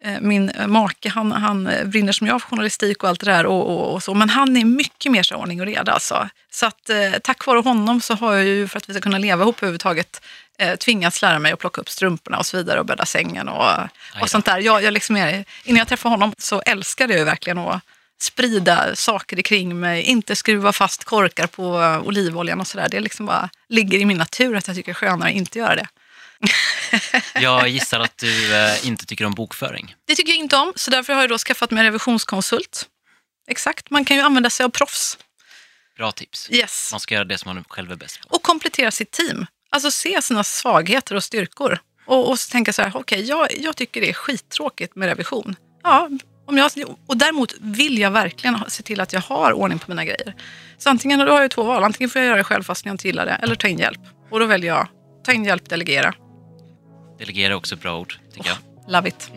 eh, 0.00 0.20
min 0.20 0.52
make, 0.66 1.08
han, 1.08 1.32
han 1.32 1.70
brinner 1.84 2.12
som 2.12 2.26
jag 2.26 2.42
för 2.42 2.48
journalistik 2.48 3.02
och 3.02 3.08
allt 3.08 3.20
det 3.20 3.26
där. 3.26 3.46
Och, 3.46 3.70
och, 3.70 3.94
och 3.94 4.02
så. 4.02 4.14
Men 4.14 4.30
han 4.30 4.56
är 4.56 4.64
mycket 4.64 5.12
mer 5.12 5.22
så 5.22 5.34
ordning 5.34 5.60
och 5.60 5.66
reda. 5.66 5.92
Alltså. 5.92 6.28
Så 6.50 6.66
att, 6.66 6.90
eh, 6.90 7.12
tack 7.22 7.46
vare 7.46 7.58
honom 7.58 8.00
så 8.00 8.14
har 8.14 8.34
jag 8.34 8.44
ju, 8.44 8.68
för 8.68 8.78
att 8.78 8.88
vi 8.88 8.94
ska 8.94 9.00
kunna 9.00 9.18
leva 9.18 9.42
ihop 9.42 9.56
överhuvudtaget, 9.58 10.20
eh, 10.58 10.76
tvingats 10.76 11.22
lära 11.22 11.38
mig 11.38 11.52
att 11.52 11.58
plocka 11.58 11.80
upp 11.80 11.90
strumporna 11.90 12.38
och 12.38 12.46
så 12.46 12.56
vidare 12.56 12.80
och 12.80 12.86
bädda 12.86 13.06
sängen 13.06 13.48
och, 13.48 13.72
och 14.20 14.30
sånt 14.30 14.44
där. 14.44 14.58
Jag, 14.58 14.82
jag 14.82 14.94
liksom 14.94 15.16
är, 15.16 15.44
innan 15.64 15.78
jag 15.78 15.88
träffade 15.88 16.12
honom 16.12 16.34
så 16.38 16.62
älskade 16.66 17.12
jag 17.12 17.18
ju 17.18 17.24
verkligen 17.24 17.58
att 17.58 17.82
sprida 18.20 18.96
saker 18.96 19.42
kring 19.42 19.80
mig, 19.80 20.02
inte 20.02 20.36
skruva 20.36 20.72
fast 20.72 21.04
korkar 21.04 21.46
på 21.46 21.82
eh, 21.82 22.06
olivoljan 22.06 22.60
och 22.60 22.66
sådär. 22.66 22.88
Det 22.88 23.00
liksom 23.00 23.26
bara 23.26 23.50
ligger 23.68 23.98
i 23.98 24.04
min 24.04 24.18
natur 24.18 24.56
att 24.56 24.66
jag 24.66 24.76
tycker 24.76 24.92
det 24.92 24.92
är 24.92 25.08
skönare 25.08 25.28
att 25.28 25.34
inte 25.34 25.58
göra 25.58 25.76
det. 25.76 25.86
Jag 27.34 27.68
gissar 27.68 28.00
att 28.00 28.18
du 28.18 28.54
eh, 28.54 28.86
inte 28.86 29.06
tycker 29.06 29.24
om 29.24 29.34
bokföring. 29.34 29.94
Det 30.06 30.14
tycker 30.14 30.32
jag 30.32 30.38
inte 30.38 30.56
om, 30.56 30.72
så 30.76 30.90
därför 30.90 31.12
har 31.12 31.20
jag 31.20 31.30
då 31.30 31.38
skaffat 31.38 31.70
mig 31.70 31.84
revisionskonsult. 31.84 32.86
Exakt, 33.48 33.90
man 33.90 34.04
kan 34.04 34.16
ju 34.16 34.22
använda 34.22 34.50
sig 34.50 34.64
av 34.64 34.70
proffs. 34.70 35.18
Bra 35.96 36.12
tips. 36.12 36.50
Yes. 36.50 36.88
Man 36.92 37.00
ska 37.00 37.14
göra 37.14 37.24
det 37.24 37.38
som 37.38 37.54
man 37.54 37.64
själv 37.68 37.92
är 37.92 37.96
bäst 37.96 38.20
på. 38.20 38.36
Och 38.36 38.42
komplettera 38.42 38.90
sitt 38.90 39.10
team. 39.10 39.46
Alltså 39.70 39.90
se 39.90 40.22
sina 40.22 40.44
svagheter 40.44 41.14
och 41.14 41.24
styrkor. 41.24 41.78
Och, 42.06 42.28
och 42.30 42.40
så 42.40 42.50
tänka 42.50 42.72
så 42.72 42.82
här, 42.82 42.92
okej, 42.94 43.20
jag, 43.20 43.48
jag 43.58 43.76
tycker 43.76 44.00
det 44.00 44.08
är 44.08 44.14
skittråkigt 44.14 44.96
med 44.96 45.08
revision. 45.08 45.56
Ja, 45.82 46.08
om 46.46 46.58
jag, 46.58 46.70
och 47.06 47.16
däremot 47.16 47.54
vill 47.60 47.98
jag 47.98 48.10
verkligen 48.10 48.58
se 48.68 48.82
till 48.82 49.00
att 49.00 49.12
jag 49.12 49.20
har 49.20 49.52
ordning 49.52 49.78
på 49.78 49.90
mina 49.90 50.04
grejer. 50.04 50.34
Så 50.78 50.90
antingen, 50.90 51.18
då 51.18 51.32
har 51.32 51.42
jag 51.42 51.50
två 51.50 51.62
val, 51.62 51.84
antingen 51.84 52.10
får 52.10 52.20
jag 52.20 52.26
göra 52.26 52.36
det 52.36 52.44
själv 52.44 52.62
fast 52.62 52.86
jag 52.86 52.94
inte 52.94 53.06
gillar 53.06 53.26
det, 53.26 53.32
eller 53.32 53.54
ta 53.54 53.68
in 53.68 53.78
hjälp. 53.78 54.00
Och 54.30 54.40
då 54.40 54.46
väljer 54.46 54.74
jag, 54.74 54.88
ta 55.24 55.32
in 55.32 55.44
hjälp, 55.44 55.68
delegera. 55.68 56.14
Delegera 57.18 57.52
är 57.52 57.56
också 57.56 57.74
ett 57.74 57.80
bra 57.80 57.98
ord, 57.98 58.14
tycker 58.34 58.48
jag. 58.48 58.58
Love 58.92 59.08
it. 59.08 59.30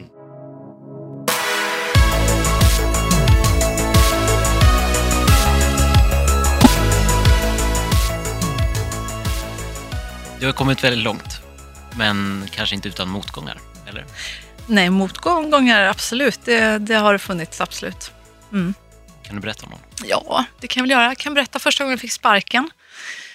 Du 10.39 10.45
har 10.45 10.53
kommit 10.53 10.83
väldigt 10.83 11.03
långt, 11.03 11.41
men 11.97 12.43
kanske 12.51 12.75
inte 12.75 12.87
utan 12.87 13.09
motgångar, 13.09 13.57
eller? 13.87 14.05
Nej, 14.69 14.89
motgångar, 14.89 15.83
absolut. 15.85 16.39
Det, 16.45 16.77
det 16.77 16.95
har 16.95 17.13
det 17.13 17.19
funnits, 17.19 17.61
absolut. 17.61 18.11
Kan 19.23 19.35
du 19.35 19.39
berätta 19.41 19.65
om 19.65 19.69
någon? 19.71 19.79
Ja, 20.03 20.45
det 20.59 20.67
kan 20.67 20.81
jag 20.81 20.83
väl 20.83 20.91
göra. 20.91 21.05
Jag 21.05 21.17
kan 21.17 21.33
berätta 21.33 21.59
första 21.59 21.83
gången 21.83 21.91
jag 21.93 21.99
fick 21.99 22.11
sparken. 22.11 22.69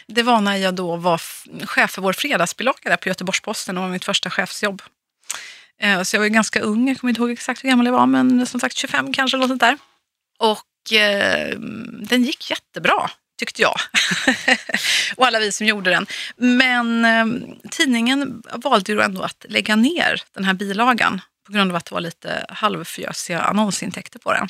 Det 0.06 0.22
var 0.22 0.40
när 0.40 0.56
jag 0.56 0.74
då 0.74 0.96
var 0.96 1.20
chef 1.66 1.90
för 1.90 2.02
vår 2.02 2.12
fredagsbilaga 2.12 2.78
där 2.90 2.96
på 2.96 3.08
Göteborgs-Posten. 3.08 3.74
Det 3.74 3.80
var 3.80 3.88
mitt 3.88 4.04
första 4.04 4.30
chefsjobb. 4.30 4.82
Eh, 5.80 6.02
Så 6.02 6.16
jag 6.16 6.20
var 6.20 6.28
ganska 6.28 6.60
ung, 6.60 6.88
jag 6.88 6.98
kommer 7.00 7.08
inte 7.10 7.20
ihåg 7.20 7.30
exakt 7.30 7.64
hur 7.64 7.68
gammal 7.68 7.86
jag 7.86 7.92
var, 7.92 8.06
men 8.06 8.46
som 8.46 8.60
sagt 8.60 8.76
25 8.76 9.12
kanske, 9.12 9.36
något 9.36 9.48
sånt 9.48 9.60
där. 9.60 9.78
Och 10.38 10.92
eh, 10.92 11.58
den 12.02 12.24
gick 12.24 12.50
jättebra, 12.50 13.10
tyckte 13.38 13.62
jag. 13.62 13.74
och 15.16 15.26
alla 15.26 15.38
vi 15.38 15.52
som 15.52 15.66
gjorde 15.66 15.90
den. 15.90 16.06
Men 16.36 17.04
eh, 17.04 17.26
tidningen 17.70 18.42
valde 18.52 18.92
ju 18.92 19.00
ändå 19.00 19.22
att 19.22 19.44
lägga 19.48 19.76
ner 19.76 20.22
den 20.34 20.44
här 20.44 20.54
bilagan 20.54 21.20
på 21.46 21.52
grund 21.52 21.70
av 21.70 21.76
att 21.76 21.84
det 21.84 21.94
var 21.94 22.00
lite 22.00 22.46
halvfjösiga 22.48 23.40
annonsintäkter 23.40 24.18
på 24.18 24.32
den. 24.32 24.48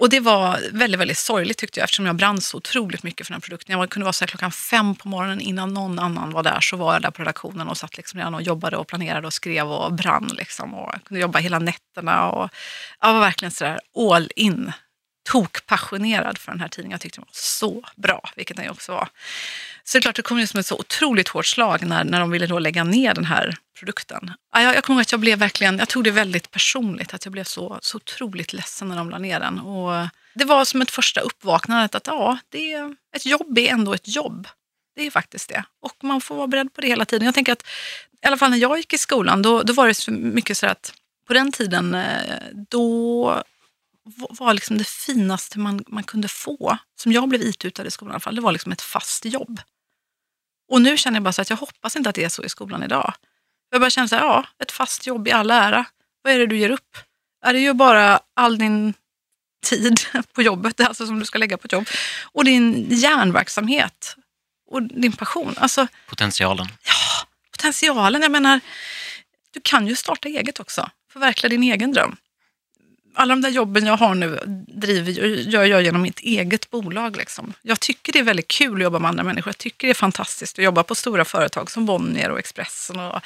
Och 0.00 0.08
det 0.08 0.20
var 0.20 0.60
väldigt, 0.72 1.00
väldigt 1.00 1.18
sorgligt 1.18 1.58
tyckte 1.58 1.80
jag 1.80 1.84
eftersom 1.84 2.06
jag 2.06 2.16
brann 2.16 2.40
så 2.40 2.56
otroligt 2.56 3.02
mycket 3.02 3.26
för 3.26 3.34
den 3.34 3.40
produkten. 3.40 3.78
Jag 3.78 3.90
kunde 3.90 4.04
vara 4.04 4.12
så 4.12 4.24
här 4.24 4.28
klockan 4.28 4.52
fem 4.52 4.94
på 4.94 5.08
morgonen 5.08 5.40
innan 5.40 5.74
någon 5.74 5.98
annan 5.98 6.30
var 6.30 6.42
där 6.42 6.60
så 6.60 6.76
var 6.76 6.92
jag 6.92 7.02
där 7.02 7.10
på 7.10 7.22
redaktionen 7.22 7.68
och 7.68 7.76
satt 7.76 7.96
liksom 7.96 8.18
redan 8.18 8.34
och 8.34 8.42
jobbade 8.42 8.76
och 8.76 8.86
planerade 8.86 9.26
och 9.26 9.32
skrev 9.32 9.72
och 9.72 9.92
brann 9.92 10.30
liksom 10.32 10.74
och 10.74 10.94
kunde 11.04 11.20
jobba 11.20 11.38
hela 11.38 11.58
nätterna 11.58 12.30
och 12.30 12.50
jag 13.00 13.12
var 13.12 13.20
verkligen 13.20 13.52
sådär 13.52 13.80
all 14.10 14.30
in. 14.36 14.72
Tokpassionerad 15.30 16.38
för 16.38 16.52
den 16.52 16.60
här 16.60 16.68
tidningen. 16.68 16.94
Jag 16.94 17.00
tyckte 17.00 17.20
den 17.20 17.24
var 17.26 17.32
så 17.32 17.82
bra, 17.96 18.30
vilket 18.36 18.56
den 18.56 18.64
ju 18.64 18.70
också 18.70 18.92
var. 18.92 19.08
Så 19.84 19.98
det 19.98 19.98
är 19.98 20.02
klart, 20.02 20.16
det 20.16 20.22
kom 20.22 20.40
ju 20.40 20.46
som 20.46 20.60
ett 20.60 20.66
så 20.66 20.78
otroligt 20.78 21.28
hårt 21.28 21.46
slag 21.46 21.86
när, 21.86 22.04
när 22.04 22.20
de 22.20 22.30
ville 22.30 22.46
då 22.46 22.58
lägga 22.58 22.84
ner 22.84 23.14
den 23.14 23.24
här 23.24 23.56
produkten. 23.78 24.30
Jag, 24.52 24.62
jag 24.62 24.84
kommer 24.84 24.96
ihåg 24.96 25.02
att 25.02 25.12
jag 25.12 25.20
blev 25.20 25.38
verkligen, 25.38 25.78
jag 25.78 25.88
tog 25.88 26.04
det 26.04 26.10
väldigt 26.10 26.50
personligt, 26.50 27.14
att 27.14 27.24
jag 27.24 27.32
blev 27.32 27.44
så, 27.44 27.78
så 27.82 27.96
otroligt 27.96 28.52
ledsen 28.52 28.88
när 28.88 28.96
de 28.96 29.10
la 29.10 29.18
ner 29.18 29.40
den. 29.40 29.58
Och 29.58 30.08
det 30.34 30.44
var 30.44 30.64
som 30.64 30.82
ett 30.82 30.90
första 30.90 31.20
uppvaknande 31.20 31.84
att 31.96 32.06
ja, 32.06 32.38
det 32.48 32.72
ett 33.16 33.26
jobb 33.26 33.58
är 33.58 33.68
ändå 33.68 33.94
ett 33.94 34.08
jobb. 34.08 34.48
Det 34.96 35.06
är 35.06 35.10
faktiskt 35.10 35.48
det. 35.48 35.64
Och 35.82 36.04
man 36.04 36.20
får 36.20 36.34
vara 36.36 36.46
beredd 36.46 36.74
på 36.74 36.80
det 36.80 36.88
hela 36.88 37.04
tiden. 37.04 37.26
Jag 37.26 37.34
tänker 37.34 37.52
att, 37.52 37.62
i 38.22 38.26
alla 38.26 38.36
fall 38.36 38.50
när 38.50 38.58
jag 38.58 38.76
gick 38.76 38.92
i 38.92 38.98
skolan, 38.98 39.42
då, 39.42 39.62
då 39.62 39.72
var 39.72 39.88
det 39.88 39.94
så 39.94 40.10
mycket 40.10 40.56
så 40.56 40.66
att 40.66 40.94
på 41.26 41.34
den 41.34 41.52
tiden, 41.52 41.94
eh, 41.94 42.36
då 42.70 43.42
var 44.16 44.54
liksom 44.54 44.78
det 44.78 44.86
finaste 44.86 45.58
man, 45.58 45.84
man 45.88 46.04
kunde 46.04 46.28
få, 46.28 46.78
som 47.02 47.12
jag 47.12 47.28
blev 47.28 47.42
itutad 47.42 47.86
i 47.86 47.90
skolan 47.90 48.12
i 48.12 48.14
alla 48.14 48.20
fall, 48.20 48.34
det 48.34 48.40
var 48.40 48.52
liksom 48.52 48.72
ett 48.72 48.82
fast 48.82 49.24
jobb. 49.24 49.60
Och 50.68 50.82
nu 50.82 50.96
känner 50.96 51.16
jag 51.16 51.22
bara 51.22 51.32
så 51.32 51.42
att 51.42 51.50
jag 51.50 51.56
hoppas 51.56 51.96
inte 51.96 52.08
att 52.08 52.14
det 52.14 52.24
är 52.24 52.28
så 52.28 52.44
i 52.44 52.48
skolan 52.48 52.82
idag. 52.82 53.14
Jag 53.70 53.80
bara 53.80 53.90
känner 53.90 54.08
så 54.08 54.16
här, 54.16 54.22
ja, 54.22 54.46
ett 54.62 54.72
fast 54.72 55.06
jobb 55.06 55.28
i 55.28 55.32
all 55.32 55.50
ära. 55.50 55.84
Vad 56.22 56.32
är 56.32 56.38
det 56.38 56.46
du 56.46 56.58
ger 56.58 56.70
upp? 56.70 56.96
Är 57.44 57.52
det 57.52 57.60
ju 57.60 57.72
bara 57.74 58.20
all 58.34 58.58
din 58.58 58.94
tid 59.66 60.00
på 60.32 60.42
jobbet, 60.42 60.80
alltså 60.80 61.06
som 61.06 61.18
du 61.18 61.24
ska 61.24 61.38
lägga 61.38 61.56
på 61.56 61.64
ett 61.64 61.72
jobb, 61.72 61.88
och 62.22 62.44
din 62.44 62.86
hjärnverksamhet 62.90 64.16
och 64.70 64.82
din 64.82 65.12
passion. 65.12 65.54
Alltså 65.56 65.86
Potentialen. 66.08 66.68
potentialen, 67.50 68.22
jag 68.22 68.30
menar, 68.30 68.60
du 69.50 69.60
kan 69.64 69.86
ju 69.86 69.96
starta 69.96 70.28
eget 70.28 70.60
också, 70.60 70.90
förverkliga 71.12 71.48
din 71.48 71.62
egen 71.62 71.92
dröm. 71.92 72.16
Alla 73.14 73.34
de 73.34 73.40
där 73.40 73.50
jobben 73.50 73.86
jag 73.86 73.96
har 73.96 74.14
nu 74.14 74.38
driver, 74.68 75.12
gör 75.36 75.64
jag 75.64 75.82
genom 75.82 76.02
mitt 76.02 76.20
eget 76.20 76.70
bolag. 76.70 77.16
Liksom. 77.16 77.52
Jag 77.62 77.80
tycker 77.80 78.12
det 78.12 78.18
är 78.18 78.22
väldigt 78.22 78.48
kul 78.48 78.76
att 78.76 78.82
jobba 78.82 78.98
med 78.98 79.08
andra 79.08 79.24
människor. 79.24 79.48
Jag 79.48 79.58
tycker 79.58 79.86
det 79.86 79.92
är 79.92 79.94
fantastiskt 79.94 80.58
att 80.58 80.64
jobba 80.64 80.82
på 80.82 80.94
stora 80.94 81.24
företag 81.24 81.70
som 81.70 81.86
Bonnier 81.86 82.30
och 82.30 82.38
Expressen 82.38 83.00
och 83.00 83.20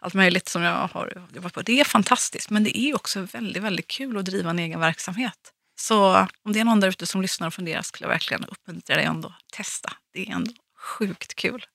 allt 0.00 0.14
möjligt 0.14 0.48
som 0.48 0.62
jag 0.62 0.88
har 0.88 1.26
jobbat 1.34 1.52
på. 1.52 1.62
Det 1.62 1.80
är 1.80 1.84
fantastiskt, 1.84 2.50
men 2.50 2.64
det 2.64 2.78
är 2.78 2.94
också 2.94 3.20
väldigt, 3.20 3.62
väldigt 3.62 3.88
kul 3.88 4.18
att 4.18 4.24
driva 4.24 4.50
en 4.50 4.58
egen 4.58 4.80
verksamhet. 4.80 5.52
Så 5.80 6.26
om 6.42 6.52
det 6.52 6.60
är 6.60 6.64
någon 6.64 6.80
där 6.80 6.88
ute 6.88 7.06
som 7.06 7.22
lyssnar 7.22 7.46
och 7.46 7.54
funderar 7.54 7.82
skulle 7.82 8.04
jag 8.04 8.12
verkligen 8.12 8.44
uppmuntra 8.44 8.96
dig 8.96 9.04
ändå 9.04 9.34
testa. 9.52 9.92
Det 10.12 10.28
är 10.28 10.32
ändå 10.32 10.52
sjukt 10.76 11.34
kul. 11.34 11.66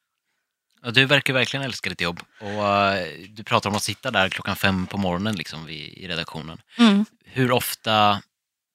Du 0.92 1.06
verkar 1.06 1.34
verkligen 1.34 1.66
älska 1.66 1.90
ditt 1.90 2.02
jobb. 2.02 2.20
Och 2.40 2.68
eh, 2.68 3.08
du 3.30 3.44
pratar 3.44 3.70
om 3.70 3.76
att 3.76 3.84
sitta 3.84 4.12
där 4.12 4.30
klockan 4.30 4.56
fem 4.56 4.88
på 4.88 4.98
morgonen 4.98 5.36
liksom, 5.36 5.70
i 5.70 6.08
redaktionen. 6.08 6.62
Mm. 6.78 7.06
Hur 7.34 7.52
ofta 7.52 8.22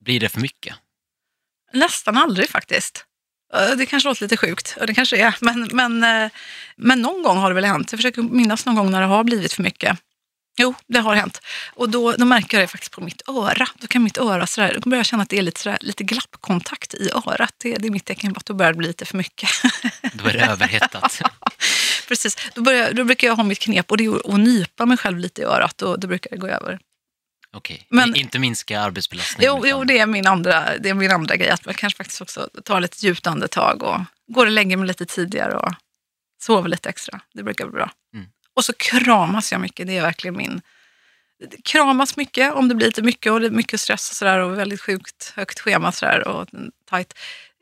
blir 0.04 0.20
det 0.20 0.28
för 0.28 0.40
mycket? 0.40 0.74
Nästan 1.72 2.16
aldrig 2.16 2.48
faktiskt. 2.50 3.04
Eh, 3.54 3.76
Det 3.76 3.86
kanske 3.86 4.08
låter 4.08 4.22
lite 4.22 4.36
sjukt, 4.36 4.76
och 4.80 4.86
det 4.86 4.94
kanske 4.94 5.16
är, 5.16 5.36
men, 5.40 5.68
men, 5.72 6.04
eh, 6.04 6.30
men 6.76 7.02
någon 7.02 7.22
gång 7.22 7.36
har 7.38 7.48
det 7.50 7.54
väl 7.54 7.64
hänt. 7.64 7.92
Jag 7.92 7.98
försöker 7.98 8.22
minnas 8.22 8.66
någon 8.66 8.74
gång 8.74 8.90
när 8.90 9.00
det 9.00 9.06
har 9.06 9.24
blivit 9.24 9.52
för 9.52 9.62
mycket. 9.62 9.98
Jo, 10.60 10.74
det 10.86 10.98
har 10.98 11.14
hänt. 11.14 11.40
Och 11.74 11.88
då, 11.90 12.12
då 12.12 12.24
märker 12.24 12.56
jag 12.58 12.62
det 12.64 12.68
faktiskt 12.70 12.92
på 12.92 13.00
mitt 13.00 13.28
öra. 13.28 13.66
Då 13.80 13.86
kan 13.86 14.02
mitt 14.02 14.18
öra 14.18 14.46
sådär, 14.46 14.78
då 14.82 14.90
börjar 14.90 14.98
jag 14.98 15.06
känna 15.06 15.22
att 15.22 15.28
det 15.28 15.38
är 15.38 15.42
lite, 15.42 15.60
sådär, 15.60 15.78
lite 15.80 16.04
glappkontakt 16.04 16.94
i 16.94 17.10
örat. 17.10 17.54
Det, 17.58 17.76
det 17.76 17.88
är 17.88 17.90
mitt 17.90 18.04
tecken 18.04 18.34
på 18.34 18.38
att 18.38 18.46
då 18.46 18.54
börjar 18.54 18.72
det 18.72 18.78
bli 18.78 18.86
lite 18.88 19.04
för 19.04 19.16
mycket. 19.16 19.50
Då 20.12 20.28
är 20.28 20.32
det 20.32 20.46
överhettat. 20.46 21.20
Precis, 22.08 22.36
då, 22.54 22.62
börjar, 22.62 22.92
då 22.92 23.04
brukar 23.04 23.26
jag 23.26 23.36
ha 23.36 23.44
mitt 23.44 23.58
knep 23.58 23.90
och 23.90 23.96
det 23.96 24.04
är 24.04 24.34
att 24.34 24.40
nypa 24.40 24.86
mig 24.86 24.96
själv 24.96 25.18
lite 25.18 25.42
i 25.42 25.44
örat 25.44 25.82
och 25.82 26.00
då 26.00 26.08
brukar 26.08 26.30
det 26.30 26.36
gå 26.36 26.46
över. 26.46 26.78
Okej, 27.56 27.86
Men- 27.88 28.16
inte 28.16 28.38
minska 28.38 28.80
arbetsbelastningen. 28.80 29.52
Jo, 29.56 29.66
jo 29.66 29.76
utan- 29.76 29.86
det, 29.86 29.98
är 29.98 30.06
min 30.06 30.26
andra, 30.26 30.78
det 30.78 30.88
är 30.88 30.94
min 30.94 31.10
andra 31.10 31.36
grej. 31.36 31.50
Att 31.50 31.64
man 31.64 31.74
kanske 31.74 31.96
faktiskt 31.96 32.20
också 32.20 32.48
tar 32.64 32.80
lite 32.80 33.06
djupt 33.06 33.26
andetag 33.26 33.82
och 33.82 34.00
går 34.34 34.46
och 34.46 34.52
lägger 34.52 34.76
mig 34.76 34.88
lite 34.88 35.06
tidigare 35.06 35.54
och 35.54 35.72
sover 36.42 36.68
lite 36.68 36.88
extra. 36.88 37.20
Det 37.34 37.42
brukar 37.42 37.64
bli 37.64 37.72
bra. 37.72 37.90
Mm. 38.14 38.26
Och 38.54 38.64
så 38.64 38.72
kramas 38.72 39.52
jag 39.52 39.60
mycket. 39.60 39.86
Det 39.86 39.96
är 39.96 40.02
verkligen 40.02 40.36
min... 40.36 40.60
Kramas 41.64 42.16
mycket 42.16 42.54
om 42.54 42.68
det 42.68 42.74
blir 42.74 42.86
lite 42.86 43.02
mycket 43.02 43.32
och 43.32 43.40
det 43.40 43.46
är 43.46 43.50
mycket 43.50 43.80
stress 43.80 44.10
och 44.10 44.16
sådär 44.16 44.38
och 44.38 44.58
väldigt 44.58 44.80
sjukt 44.80 45.32
högt 45.36 45.60
schema 45.60 45.92
sådär 45.92 46.28
och 46.28 46.48
tajt. 46.90 47.14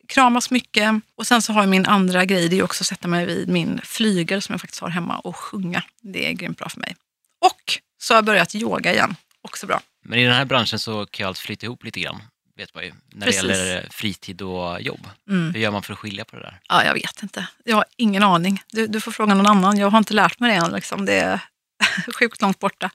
Kramas 0.09 0.51
mycket. 0.51 0.94
Och 1.16 1.27
sen 1.27 1.42
så 1.42 1.53
har 1.53 1.62
jag 1.62 1.68
min 1.68 1.87
andra 1.87 2.25
grej, 2.25 2.49
det 2.49 2.59
är 2.59 2.62
också 2.62 2.83
att 2.83 2.87
sätta 2.87 3.09
mig 3.09 3.27
vid 3.27 3.49
min 3.49 3.81
flygel 3.85 4.42
som 4.42 4.53
jag 4.53 4.61
faktiskt 4.61 4.81
har 4.81 4.88
hemma 4.88 5.18
och 5.18 5.37
sjunga. 5.37 5.83
Det 6.03 6.29
är 6.29 6.33
grymt 6.33 6.59
bra 6.59 6.68
för 6.68 6.81
mig. 6.81 6.96
Och 7.40 7.79
så 7.99 8.14
har 8.14 8.18
jag 8.18 8.25
börjat 8.25 8.55
yoga 8.55 8.92
igen. 8.92 9.16
Också 9.46 9.66
bra. 9.66 9.80
Men 10.04 10.18
i 10.18 10.24
den 10.24 10.35
här 10.35 10.44
branschen 10.44 10.78
så 10.78 11.06
kan 11.06 11.24
ju 11.24 11.28
allt 11.28 11.38
flyta 11.38 11.66
ihop 11.66 11.85
lite 11.85 12.00
grann, 12.00 12.22
vet 12.56 12.74
man 12.74 12.85
ju, 12.85 12.92
när 13.12 13.26
Precis. 13.26 13.42
det 13.42 13.48
gäller 13.48 13.88
fritid 13.90 14.42
och 14.42 14.82
jobb. 14.82 15.09
Mm. 15.28 15.54
Hur 15.54 15.61
gör 15.61 15.70
man 15.70 15.82
för 15.82 15.92
att 15.92 15.98
skilja 15.98 16.24
på 16.24 16.37
det 16.37 16.42
där? 16.42 16.61
Ja, 16.68 16.85
jag 16.85 16.94
vet 16.94 17.22
inte. 17.22 17.46
Jag 17.64 17.76
har 17.76 17.85
ingen 17.96 18.22
aning. 18.22 18.62
Du, 18.72 18.87
du 18.87 19.00
får 19.00 19.12
fråga 19.12 19.35
någon 19.35 19.46
annan. 19.46 19.78
Jag 19.78 19.90
har 19.90 19.98
inte 19.98 20.14
lärt 20.14 20.40
mig 20.40 20.50
det 20.50 20.56
än. 20.56 20.72
Liksom. 20.72 21.04
Det 21.06 21.14
är 21.14 21.40
sjukt 22.18 22.42
långt 22.42 22.59
borta. 22.59 22.90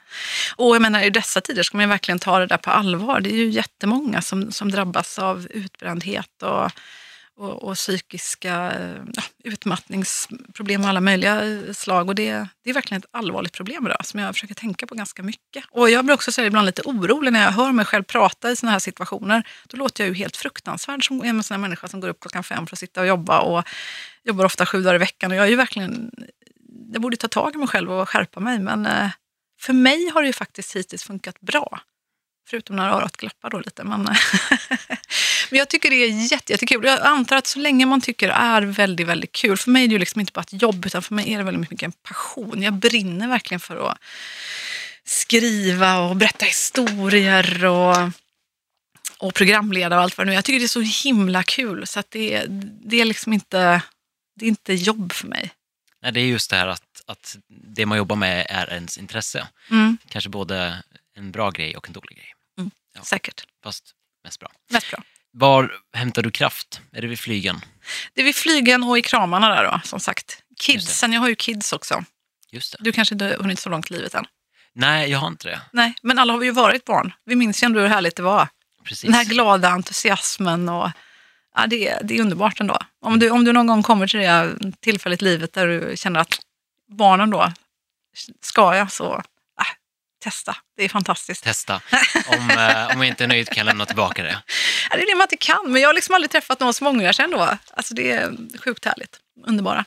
Och 0.56 0.76
jag 0.76 0.82
menar, 0.82 1.02
i 1.02 1.10
dessa 1.10 1.42
tider 1.42 1.64
ska 1.64 1.78
man 1.78 1.90
verkligen 1.90 2.20
ta 2.20 2.40
det 2.40 2.48
där 2.48 2.58
på 2.58 2.70
allvar. 2.72 3.22
Det 3.22 3.30
är 3.30 3.38
ju 3.38 3.50
jättemånga 3.50 4.22
som, 4.22 4.52
som 4.52 4.72
drabbas 4.72 5.20
av 5.20 5.48
utbrändhet 5.50 6.44
och, 6.44 6.72
och, 7.38 7.64
och 7.64 7.76
psykiska 7.76 8.72
eh, 8.72 9.04
ja, 9.14 9.24
utmattningsproblem 9.44 10.82
av 10.82 10.90
alla 10.90 11.02
möjliga 11.02 11.46
eh, 11.46 11.74
slag. 11.74 12.08
Och 12.08 12.16
det, 12.16 12.48
det 12.64 12.70
är 12.70 12.74
verkligen 12.74 13.02
ett 13.02 13.10
allvarligt 13.12 13.54
problem 13.54 13.86
idag 13.86 14.06
som 14.06 14.20
jag 14.20 14.34
försöker 14.36 14.56
tänka 14.56 14.88
på 14.88 14.96
ganska 14.96 15.24
mycket. 15.24 15.66
Och 15.72 15.90
jag 15.90 16.06
blir 16.06 16.16
också 16.16 16.32
så 16.32 16.42
ibland 16.42 16.66
lite 16.66 16.82
orolig 16.82 17.34
när 17.34 17.44
jag 17.44 17.52
hör 17.52 17.72
mig 17.72 17.86
själv 17.86 18.04
prata 18.04 18.52
i 18.52 18.56
såna 18.56 18.72
här 18.72 18.80
situationer. 18.80 19.44
Då 19.68 19.78
låter 19.78 20.04
jag 20.04 20.10
ju 20.10 20.16
helt 20.16 20.38
fruktansvärd 20.38 21.08
som 21.08 21.24
en 21.24 21.44
sån 21.44 21.56
här 21.56 21.62
människa 21.62 21.88
som 21.88 22.00
går 22.00 22.10
upp 22.10 22.20
klockan 22.20 22.44
fem 22.44 22.68
för 22.68 22.76
att 22.76 22.80
sitta 22.80 23.02
och 23.02 23.08
jobba 23.08 23.40
och 23.40 23.64
jobbar 24.24 24.46
ofta 24.46 24.66
sju 24.66 24.82
dagar 24.82 24.96
i 24.96 24.98
veckan. 24.98 25.32
Och 25.32 25.38
jag 25.38 25.46
är 25.46 25.50
ju 25.50 25.56
verkligen, 25.56 26.12
jag 26.94 27.02
borde 27.02 27.18
ta 27.18 27.28
tag 27.28 27.56
i 27.56 27.58
mig 27.58 27.68
själv 27.68 27.92
och 27.92 28.10
skärpa 28.10 28.40
mig. 28.40 28.60
Men 28.60 28.86
eh, 28.86 29.10
för 29.62 29.74
mig 29.74 30.10
har 30.14 30.22
det 30.22 30.28
ju 30.28 30.34
faktiskt 30.34 30.76
hittills 30.76 31.04
funkat 31.04 31.42
bra. 31.42 31.82
Förutom 32.50 32.76
när 32.76 32.90
örat 32.90 33.18
glappar 33.18 33.50
då 33.50 33.60
lite. 33.60 33.84
Men, 33.84 34.06
men 35.52 35.60
jag 35.60 35.70
tycker 35.70 35.90
det 35.90 35.96
är 35.96 36.32
jätte, 36.32 36.54
jättekul. 36.54 36.86
Jag 36.86 37.02
antar 37.02 37.36
att 37.38 37.48
så 37.48 37.60
länge 37.60 37.86
man 37.86 38.02
tycker 38.02 38.28
det 38.28 38.34
är 38.34 38.62
väldigt, 38.62 39.08
väldigt 39.08 39.32
kul. 39.32 39.58
För 39.58 39.72
mig 39.72 39.84
är 39.84 39.88
det 39.88 39.94
ju 39.94 40.00
liksom 40.00 40.20
inte 40.20 40.32
bara 40.34 40.42
ett 40.42 40.62
jobb, 40.62 40.86
utan 40.86 41.02
för 41.02 41.16
mig 41.16 41.34
är 41.34 41.38
det 41.38 41.44
väldigt 41.44 41.72
mycket 41.72 41.86
en 41.86 41.92
passion. 41.92 42.62
Jag 42.62 42.74
brinner 42.74 43.28
verkligen 43.28 43.60
för 43.60 43.92
att 43.92 43.98
skriva 45.04 46.00
och 46.00 46.16
berätta 46.16 46.46
historier 46.46 47.66
och, 47.66 47.98
och 49.18 49.34
programleda 49.34 49.96
och 49.96 50.02
allt 50.02 50.18
vad 50.18 50.28
det 50.28 50.30
nu 50.30 50.34
är. 50.34 50.38
Jag 50.38 50.46
tycker 50.46 50.60
det 50.60 50.66
är 50.66 50.68
så 50.68 51.08
himla 51.10 51.44
kul. 51.44 51.88
Så 51.88 52.00
att 52.00 52.12
det, 52.12 52.46
det 52.84 53.02
är 53.02 53.06
liksom 53.06 53.34
inte, 53.34 53.82
det 54.36 54.46
är 54.46 54.50
inte 54.50 54.74
jobb 54.74 55.14
för 55.14 55.28
mig. 55.28 55.52
Nej, 56.02 56.12
det 56.12 56.20
är 56.20 56.26
just 56.26 56.50
det 56.50 56.56
här 56.56 56.68
att, 56.68 57.02
att 57.06 57.38
det 57.48 57.86
man 57.86 57.98
jobbar 57.98 58.16
med 58.16 58.46
är 58.50 58.74
ens 58.74 58.98
intresse. 58.98 59.48
Mm, 59.70 59.98
Kanske 60.10 60.30
både 60.30 60.84
en 61.16 61.32
bra 61.32 61.52
grej 61.52 61.78
och 61.78 61.88
en 61.88 61.94
dålig 61.94 62.18
grej. 62.18 62.34
Ja. 62.94 63.02
Säkert. 63.04 63.44
Fast 63.64 63.92
mest 64.24 64.40
bra. 64.40 64.52
Mest 64.70 64.92
bra. 64.92 65.04
Var 65.34 65.74
hämtar 65.94 66.22
du 66.22 66.32
kraft? 66.32 66.82
Är 66.92 67.02
det 67.02 67.08
vid 67.08 67.20
flygen? 67.20 67.62
Det 68.14 68.22
är 68.22 68.26
vid 68.26 68.36
flygen 68.36 68.84
och 68.84 68.98
i 68.98 69.02
kramarna 69.02 69.50
där 69.50 69.64
då, 69.64 69.82
som 69.84 70.00
sagt. 70.00 70.44
Kidsen, 70.60 71.14
jag 71.14 71.22
har 71.22 71.30
ju 71.30 71.36
kids 71.36 71.74
också. 71.74 72.04
Just 72.52 72.72
det. 72.72 72.78
Du 72.84 72.92
kanske 72.92 73.16
inte 73.16 73.26
har 73.26 73.34
hunnit 73.34 73.60
så 73.60 73.70
långt 73.70 73.92
i 73.92 73.94
livet 73.94 74.16
än. 74.16 74.26
Nej, 74.74 75.12
jag 75.12 75.20
har 75.20 75.28
inte 75.28 75.48
det. 75.48 75.62
Nej, 75.72 75.94
men 76.02 76.20
alla 76.20 76.34
har 76.34 76.40
vi 76.40 76.46
ju 76.46 76.52
varit 76.52 76.86
barn. 76.86 77.14
Vi 77.26 77.36
minns 77.36 77.64
ju 77.64 77.66
ändå 77.66 77.80
hur 77.80 77.88
härligt 77.88 78.16
det 78.16 78.24
var. 78.24 78.48
Precis. 78.84 79.02
Den 79.02 79.14
här 79.14 79.26
glada 79.26 79.70
entusiasmen 79.70 80.70
och 80.70 80.90
ja, 81.56 81.68
det, 81.68 81.88
är, 81.88 82.04
det 82.04 82.18
är 82.18 82.22
underbart 82.22 82.60
ändå. 82.60 82.80
Om 83.02 83.20
du, 83.20 83.30
om 83.30 83.46
du 83.46 83.54
någon 83.54 83.68
gång 83.68 83.84
kommer 83.84 84.08
till 84.08 84.20
det 84.20 84.56
tillfället 84.80 85.22
i 85.22 85.26
livet 85.26 85.54
där 85.54 85.68
du 85.68 85.98
känner 85.98 86.20
att 86.20 86.40
barnen 86.88 87.30
då, 87.30 87.52
ska 88.42 88.76
jag 88.76 88.92
så, 88.92 89.24
testa. 90.22 90.56
Det 90.78 90.84
är 90.84 90.90
fantastiskt. 90.90 91.44
Testa. 91.44 91.82
Om, 92.28 92.50
eh, 92.50 92.88
om 92.88 92.98
jag 92.98 93.08
inte 93.08 93.24
är 93.24 93.28
nöjd 93.28 93.48
kan 93.48 93.58
jag 93.58 93.66
lämna 93.66 93.86
tillbaka 93.86 94.24
det. 94.24 94.42
Ja, 94.90 94.96
det 94.96 95.04
är 95.04 95.08
det 95.08 95.16
man 95.16 95.26
inte 95.26 95.38
kan, 95.38 95.72
men 95.72 95.82
jag 95.82 95.90
har 95.90 95.94
liksom 95.94 96.16
aldrig 96.16 96.32
träffat 96.32 96.60
någon 96.60 96.74
som 96.74 96.88
ångrar 96.88 97.12
sig 97.12 97.26
ändå. 97.26 97.58
Alltså 97.74 97.94
det 97.94 98.12
är 98.12 98.34
sjukt 98.60 98.86
härligt. 98.86 99.20
Underbara. 99.46 99.86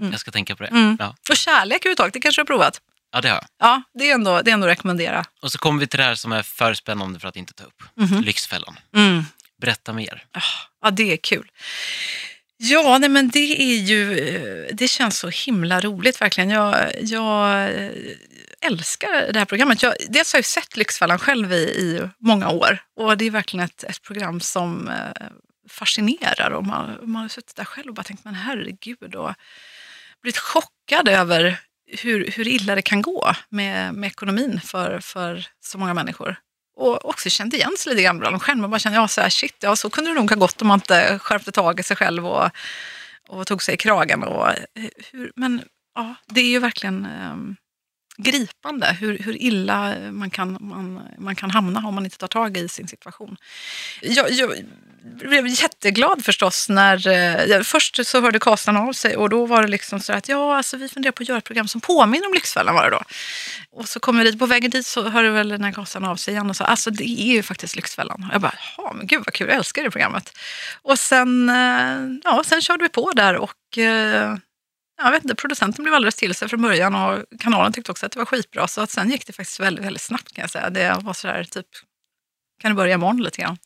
Mm. 0.00 0.12
Jag 0.12 0.20
ska 0.20 0.30
tänka 0.30 0.56
på 0.56 0.62
det. 0.62 0.68
Mm. 0.68 0.96
Ja. 1.00 1.16
Och 1.30 1.36
kärlek 1.36 1.80
överhuvudtaget, 1.84 2.12
det 2.14 2.20
kanske 2.20 2.40
du 2.40 2.42
har 2.42 2.46
provat? 2.46 2.80
ja, 3.12 3.20
det 3.20 3.28
har 3.28 3.36
jag. 3.36 3.44
Ja, 3.58 3.82
det 3.94 4.10
är 4.10 4.14
ändå, 4.14 4.42
det 4.42 4.50
är 4.50 4.52
ändå 4.52 4.66
att 4.66 4.70
rekommendera. 4.70 5.24
Och 5.42 5.52
så 5.52 5.58
kommer 5.58 5.80
vi 5.80 5.86
till 5.86 5.98
det 5.98 6.04
här 6.04 6.14
som 6.14 6.32
är 6.32 6.42
för 6.42 6.74
spännande 6.74 7.20
för 7.20 7.28
att 7.28 7.36
inte 7.36 7.52
ta 7.52 7.64
upp. 7.64 7.82
Mhm. 7.96 8.22
Lyxfällan. 8.22 8.78
Mm. 8.96 9.24
Berätta 9.60 9.92
mer. 9.92 10.24
Ja, 10.82 10.90
det 10.90 11.12
är 11.12 11.16
kul. 11.16 11.50
Ja, 12.56 12.98
nej, 12.98 13.08
men 13.08 13.30
det 13.30 13.62
är 13.62 13.76
ju, 13.76 14.18
eh, 14.18 14.74
det 14.74 14.88
känns 14.88 15.18
så 15.18 15.28
himla 15.28 15.80
roligt 15.80 16.20
verkligen. 16.20 16.50
Jag, 16.50 16.92
jag 17.02 17.68
älskar 18.60 19.32
det 19.32 19.38
här 19.38 19.46
programmet. 19.46 19.82
Jag, 19.82 19.94
dels 20.08 20.32
har 20.32 20.36
jag 20.36 20.42
ju 20.42 20.44
sett 20.44 20.76
Lyxfällan 20.76 21.18
själv 21.18 21.52
i, 21.52 21.56
i 21.56 22.08
många 22.18 22.48
år 22.48 22.78
och 22.96 23.16
det 23.16 23.24
är 23.24 23.30
verkligen 23.30 23.64
ett, 23.64 23.84
ett 23.84 24.02
program 24.02 24.40
som 24.40 24.88
eh, 24.88 25.26
fascinerar. 25.70 26.50
Och 26.50 26.66
man, 26.66 26.98
man 27.02 27.22
har 27.22 27.28
suttit 27.28 27.56
där 27.56 27.64
själv 27.64 27.88
och 27.88 27.94
bara 27.94 28.02
tänkt, 28.02 28.24
men 28.24 28.34
herregud, 28.34 29.14
och 29.14 29.34
blivit 30.22 30.38
chockad 30.38 31.08
över 31.08 31.60
hur, 31.86 32.30
hur 32.30 32.48
illa 32.48 32.74
det 32.74 32.82
kan 32.82 33.02
gå 33.02 33.32
med, 33.48 33.94
med 33.94 34.06
ekonomin 34.06 34.60
för, 34.60 35.00
för 35.00 35.46
så 35.60 35.78
många 35.78 35.94
människor. 35.94 36.36
Och 36.76 37.04
också 37.08 37.30
känt 37.30 37.54
igen 37.54 37.76
sig 37.78 37.90
lite 37.90 38.02
grann 38.02 38.18
bland 38.18 38.32
dem 38.32 38.40
själv. 38.40 38.60
Man 38.60 38.70
bara 38.70 38.78
känner, 38.78 38.96
ja, 38.96 39.08
så 39.08 39.20
här, 39.20 39.28
shit, 39.28 39.56
ja, 39.60 39.76
så 39.76 39.90
kunde 39.90 40.10
det 40.10 40.14
nog 40.14 40.30
ha 40.30 40.36
gått 40.36 40.62
om 40.62 40.68
man 40.68 40.76
inte 40.76 41.18
skärpte 41.18 41.52
tag 41.52 41.80
i 41.80 41.82
sig 41.82 41.96
själv 41.96 42.26
och, 42.26 42.50
och 43.28 43.46
tog 43.46 43.62
sig 43.62 43.74
i 43.74 43.76
kragen. 43.76 44.22
Och, 44.22 44.48
eh, 44.48 44.56
hur, 45.12 45.32
men 45.36 45.62
ja, 45.94 46.14
det 46.26 46.40
är 46.40 46.48
ju 46.48 46.58
verkligen 46.58 47.06
um, 47.06 47.56
gripande 48.18 48.96
hur, 49.00 49.18
hur 49.18 49.42
illa 49.42 49.94
man 50.10 50.30
kan, 50.30 50.56
man, 50.60 51.02
man 51.18 51.36
kan 51.36 51.50
hamna 51.50 51.88
om 51.88 51.94
man 51.94 52.04
inte 52.04 52.18
tar 52.18 52.28
tag 52.28 52.56
i 52.56 52.68
sin 52.68 52.88
situation. 52.88 53.36
Jag, 54.02 54.30
jag 54.30 54.52
blev 55.18 55.46
jätteglad 55.46 56.24
förstås 56.24 56.68
när... 56.68 57.08
eh, 57.08 57.62
Först 57.62 58.06
så 58.06 58.20
hörde 58.20 58.38
Karlsson 58.38 58.76
av 58.76 58.92
sig 58.92 59.16
och 59.16 59.28
då 59.30 59.46
var 59.46 59.62
det 59.62 59.68
liksom 59.68 60.00
så 60.00 60.12
att 60.12 60.28
ja, 60.28 60.56
alltså, 60.56 60.76
vi 60.76 60.88
funderar 60.88 61.12
på 61.12 61.22
att 61.22 61.28
göra 61.28 61.38
ett 61.38 61.44
program 61.44 61.68
som 61.68 61.80
påminner 61.80 62.26
om 62.26 62.34
Lyxfällan 62.34 62.74
var 62.74 62.84
det 62.84 62.90
då. 62.90 63.02
Och 63.70 63.88
så 63.88 64.00
kom 64.00 64.16
jag 64.18 64.26
dit, 64.26 64.38
på 64.38 64.46
vägen 64.46 64.70
dit 64.70 64.86
så 64.86 65.08
hörde 65.08 65.30
väl 65.30 65.48
den 65.48 65.64
här 65.64 65.72
Karlsson 65.72 66.04
av 66.04 66.16
sig 66.16 66.34
igen 66.34 66.50
och 66.50 66.56
sa 66.56 66.64
alltså 66.64 66.90
det 66.90 67.04
är 67.04 67.34
ju 67.34 67.42
faktiskt 67.42 67.76
Lyxfällan. 67.76 68.28
Jag 68.32 68.40
bara, 68.40 68.54
ja 68.76 68.92
men 68.96 69.06
gud 69.06 69.22
vad 69.26 69.34
kul, 69.34 69.48
jag 69.48 69.56
älskar 69.56 69.82
det 69.84 69.90
programmet. 69.90 70.32
Och 70.82 70.98
sen, 70.98 71.48
eh, 71.48 72.20
ja, 72.24 72.42
sen 72.46 72.62
körde 72.62 72.82
vi 72.82 72.88
på 72.88 73.12
där 73.12 73.36
och 73.36 73.78
eh, 73.78 74.36
jag 74.98 75.10
vet 75.10 75.24
inte, 75.24 75.34
producenten 75.34 75.82
blev 75.82 75.94
alldeles 75.94 76.16
till 76.16 76.34
sig 76.34 76.48
från 76.48 76.62
början 76.62 76.94
och 76.94 77.24
kanalen 77.40 77.72
tyckte 77.72 77.90
också 77.90 78.06
att 78.06 78.12
det 78.12 78.18
var 78.18 78.26
skitbra. 78.26 78.68
Så 78.68 78.80
att 78.80 78.90
sen 78.90 79.10
gick 79.10 79.26
det 79.26 79.32
faktiskt 79.32 79.60
väldigt, 79.60 79.84
väldigt 79.84 80.02
snabbt 80.02 80.34
kan 80.34 80.42
jag 80.42 80.50
säga. 80.50 80.70
Det 80.70 80.98
var 81.02 81.12
sådär 81.12 81.44
typ, 81.44 81.66
kan 82.60 82.70
det 82.70 82.74
börja 82.74 82.94
imorgon 82.94 83.22
lite 83.22 83.42
grann. 83.42 83.58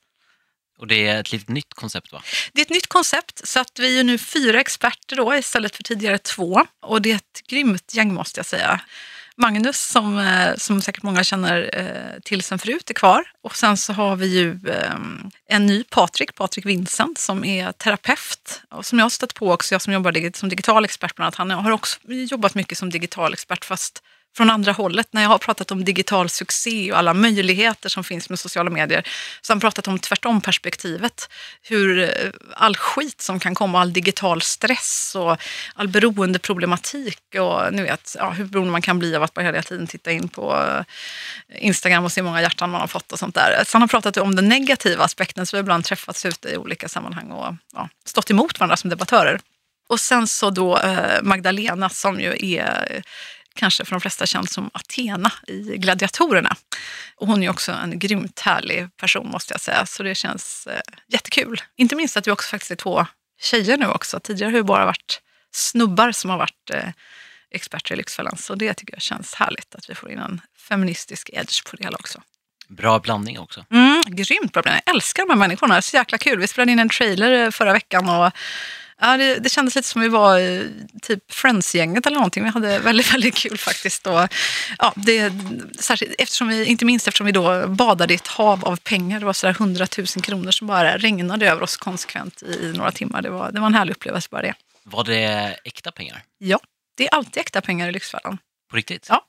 Och 0.79 0.87
det 0.87 1.07
är 1.07 1.21
ett 1.21 1.33
litet 1.33 1.49
nytt 1.49 1.75
koncept 1.75 2.13
va? 2.13 2.23
Det 2.53 2.61
är 2.61 2.65
ett 2.65 2.71
nytt 2.71 2.87
koncept 2.87 3.49
så 3.49 3.61
att 3.61 3.79
vi 3.79 4.01
är 4.01 4.05
nu 4.05 4.19
fyra 4.19 4.61
experter 4.61 5.17
då 5.17 5.35
istället 5.35 5.77
för 5.77 5.83
tidigare 5.83 6.19
två. 6.19 6.67
Och 6.81 7.03
det 7.03 7.11
är 7.13 7.17
ett 7.17 7.43
grymt 7.49 7.95
gäng 7.95 8.15
måste 8.15 8.39
jag 8.39 8.47
säga. 8.47 8.81
Magnus 9.37 9.81
som, 9.81 10.19
eh, 10.19 10.55
som 10.57 10.81
säkert 10.81 11.03
många 11.03 11.25
känner 11.25 11.71
eh, 11.73 12.21
till 12.21 12.43
sen 12.43 12.59
förut 12.59 12.91
är 12.91 12.95
kvar. 12.95 13.25
Och 13.43 13.57
sen 13.57 13.77
så 13.77 13.93
har 13.93 14.17
vi 14.17 14.27
ju 14.27 14.51
eh, 14.51 14.95
en 15.49 15.67
ny 15.67 15.85
Patrik, 15.85 16.35
Patrik 16.35 16.67
Vincent 16.67 17.19
som 17.19 17.45
är 17.45 17.73
terapeut. 17.73 18.63
Och 18.71 18.87
som 18.87 18.99
jag 18.99 19.05
har 19.05 19.11
stött 19.11 19.35
på 19.35 19.53
också, 19.53 19.75
jag 19.75 19.83
som 19.83 19.93
jobbar 19.93 20.39
som 20.39 20.49
digital 20.49 20.85
expert 20.85 21.15
bland 21.17 21.27
annat. 21.27 21.51
Han 21.51 21.51
har 21.65 21.71
också 21.71 21.99
jobbat 22.05 22.55
mycket 22.55 22.79
som 22.79 22.91
digital 22.91 23.33
expert 23.33 23.65
fast 23.65 24.03
från 24.37 24.51
andra 24.51 24.73
hållet. 24.73 25.09
När 25.11 25.23
jag 25.23 25.29
har 25.29 25.39
pratat 25.39 25.71
om 25.71 25.85
digital 25.85 26.29
succé 26.29 26.93
och 26.93 26.99
alla 26.99 27.15
möjligheter 27.15 27.89
som 27.89 28.05
finns 28.05 28.31
med 28.31 28.39
sociala 28.39 28.71
medier 28.71 29.09
så 29.41 29.51
har 29.51 29.55
han 29.55 29.61
pratat 29.61 29.89
om 29.89 29.99
tvärtom-perspektivet. 29.99 31.29
Hur 31.63 32.03
eh, 32.03 32.31
all 32.55 32.77
skit 32.77 33.21
som 33.21 33.41
kan 33.41 33.55
komma, 33.55 33.81
all 33.81 33.93
digital 33.93 34.43
stress 34.43 35.13
och 35.17 35.37
all 35.75 35.89
beroendeproblematik 35.89 37.19
och 37.41 37.73
ni 37.73 37.83
vet, 37.83 38.17
ja, 38.19 38.31
hur 38.31 38.45
beroende 38.45 38.73
man 38.73 38.83
kan 38.83 38.99
bli 38.99 39.17
av 39.17 39.23
att 39.23 39.35
bara 39.35 39.45
hela 39.47 39.63
tiden 39.63 39.87
titta 39.87 40.13
in 40.13 40.29
på 40.29 40.57
eh, 40.57 40.85
Instagram 41.67 42.05
och 42.05 42.13
se 42.13 42.21
hur 42.21 42.27
många 42.27 42.43
hjärtan 42.43 42.71
man 42.71 42.81
har 42.81 42.89
fått 42.89 43.13
och 43.13 43.19
sånt 43.19 43.35
där. 43.35 43.65
Så 43.67 43.75
han 43.75 43.83
har 43.83 43.89
pratat 43.89 44.17
om 44.17 44.37
den 44.37 44.49
negativa 44.49 45.05
aspekten 45.05 45.47
så 45.47 45.57
vi 45.57 45.59
har 45.59 45.63
ibland 45.63 45.85
träffats 45.85 46.27
ute 46.27 46.49
i 46.49 46.57
olika 46.57 46.89
sammanhang 46.89 47.31
och 47.31 47.55
ja, 47.75 47.89
stått 48.05 48.31
emot 48.31 48.61
varandra 48.61 48.77
som 48.77 48.91
debattörer. 48.91 49.41
Och 49.89 50.01
sen 50.01 50.27
så 50.27 50.51
då 50.51 50.79
eh, 50.79 51.23
Magdalena 51.23 51.89
som 51.89 52.21
ju 52.21 52.37
är 52.39 53.03
kanske 53.55 53.85
för 53.85 53.91
de 53.91 54.01
flesta 54.01 54.27
känd 54.27 54.51
som 54.51 54.71
Athena 54.75 55.33
i 55.47 55.77
Gladiatorerna. 55.77 56.57
Och 57.17 57.27
hon 57.27 57.43
är 57.43 57.51
också 57.51 57.73
en 57.73 57.99
grymt 57.99 58.41
härlig 58.41 58.97
person 58.97 59.29
måste 59.29 59.55
jag 59.55 59.61
säga, 59.61 59.87
så 59.87 60.03
det 60.03 60.15
känns 60.15 60.67
eh, 60.67 60.81
jättekul. 61.09 61.63
Inte 61.77 61.97
minst 61.97 62.17
att 62.17 62.27
vi 62.27 62.31
också 62.31 62.49
faktiskt 62.49 62.71
är 62.71 62.77
två 62.77 63.07
tjejer 63.41 63.77
nu 63.77 63.87
också. 63.87 64.21
Tidigare 64.21 64.51
har 64.51 64.57
det 64.57 64.65
bara 64.65 64.87
varit 64.87 65.21
snubbar 65.51 66.13
som 66.13 66.31
har 66.31 66.39
varit 66.39 66.71
eh, 66.71 66.89
experter 67.51 67.95
i 67.95 67.97
Lyxfällan, 67.97 68.37
så 68.37 68.55
det 68.55 68.75
tycker 68.75 68.95
jag 68.95 69.03
känns 69.03 69.35
härligt 69.35 69.75
att 69.75 69.91
vi 69.91 69.95
får 69.95 70.11
in 70.11 70.19
en 70.19 70.41
feministisk 70.69 71.31
edge 71.33 71.65
på 71.65 71.77
det 71.77 71.85
hela 71.85 71.97
också. 71.97 72.23
Bra 72.69 72.99
blandning 72.99 73.39
också. 73.39 73.65
Mm, 73.71 74.03
grymt 74.07 74.53
bra. 74.53 74.63
Jag 74.65 74.95
älskar 74.95 75.23
de 75.23 75.31
här 75.31 75.39
människorna. 75.39 75.75
Det 75.75 75.79
är 75.79 75.81
så 75.81 75.97
jäkla 75.97 76.19
kul. 76.19 76.39
Vi 76.39 76.47
spelade 76.47 76.73
in 76.73 76.79
en 76.79 76.89
trailer 76.89 77.45
eh, 77.45 77.51
förra 77.51 77.73
veckan 77.73 78.09
och 78.09 78.33
ja, 79.03 79.17
det, 79.17 79.39
det 79.39 79.49
kändes 79.49 79.75
lite 79.75 79.89
som 79.89 80.03
vi 80.03 80.09
var 80.09 80.39
typ 81.03 81.33
Friends-gänget 81.33 82.07
eller 82.07 82.17
någonting. 82.17 82.45
Vi 82.45 82.51
hade 82.51 82.79
väldigt, 82.79 83.15
väldigt 83.15 83.35
kul 83.35 83.59
faktiskt. 83.59 84.07
Och, 84.07 84.29
ja, 84.79 84.93
det, 84.97 85.33
särskilt 85.79 86.15
eftersom 86.19 86.49
vi, 86.49 86.65
inte 86.65 86.85
minst 86.85 87.09
eftersom 87.09 87.27
vi 87.27 87.33
då 87.33 87.69
badade 87.69 88.15
i 88.15 88.17
ett 88.17 88.27
hav 88.27 88.65
av 88.65 88.77
pengar. 88.77 89.21
Det 89.21 89.27
var 89.27 89.33
sådär 89.33 89.53
100 89.53 89.87
000 89.99 90.07
kronor 90.07 90.51
som 90.51 90.67
bara 90.67 90.97
regnade 90.99 91.51
över 91.51 91.63
oss 91.63 91.77
konsekvent 91.77 92.43
i, 92.43 92.67
i 92.67 92.73
några 92.73 92.93
timmar. 92.93 93.23
Det 93.23 93.31
var, 93.31 93.53
det 93.53 93.61
var 93.61 93.67
en 93.67 93.75
härlig 93.75 93.93
upplevelse 93.93 94.29
bara 94.31 94.43
det. 94.43 94.55
Var 94.83 95.05
det 95.05 95.57
äkta 95.65 95.93
pengar? 95.93 96.23
Ja, 96.39 96.61
det 96.97 97.07
är 97.07 97.15
alltid 97.15 97.41
äkta 97.41 97.61
pengar 97.61 97.89
i 97.89 97.93
Lyxfällan. 97.93 98.39
På 98.71 98.77
riktigt? 98.77 99.07
Ja. 99.09 99.25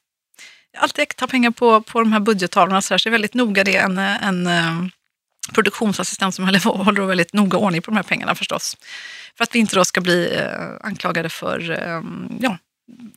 alltid 0.78 1.04
äkta 1.04 1.28
pengar 1.28 1.52
på, 1.52 1.82
på 1.82 2.00
de 2.00 2.14
här 2.14 2.20
budgettavlorna. 2.20 2.82
Så, 2.82 3.00
så 3.00 3.10
det 3.10 3.10
är 3.10 3.12
väldigt 3.12 3.34
noga. 3.34 3.64
Det 3.64 3.78
en, 3.78 3.98
en 3.98 4.48
eh, 4.48 4.88
produktionsassistent 5.52 6.36
som 6.36 6.46
håller 6.64 7.06
väldigt 7.06 7.34
noga 7.34 7.58
ordning 7.58 7.82
på 7.82 7.92
de 7.92 7.96
här 7.96 8.04
pengarna 8.04 8.36
förstås. 8.36 8.78
För 9.38 9.44
att 9.44 9.56
vi 9.56 9.60
inte 9.60 9.76
då 9.76 9.86
ska 9.86 10.02
bli 10.02 10.36
eh, 10.36 10.70
anklagade 10.82 11.30
för 11.30 11.72
eh, 11.72 12.02
ja, 12.40 12.58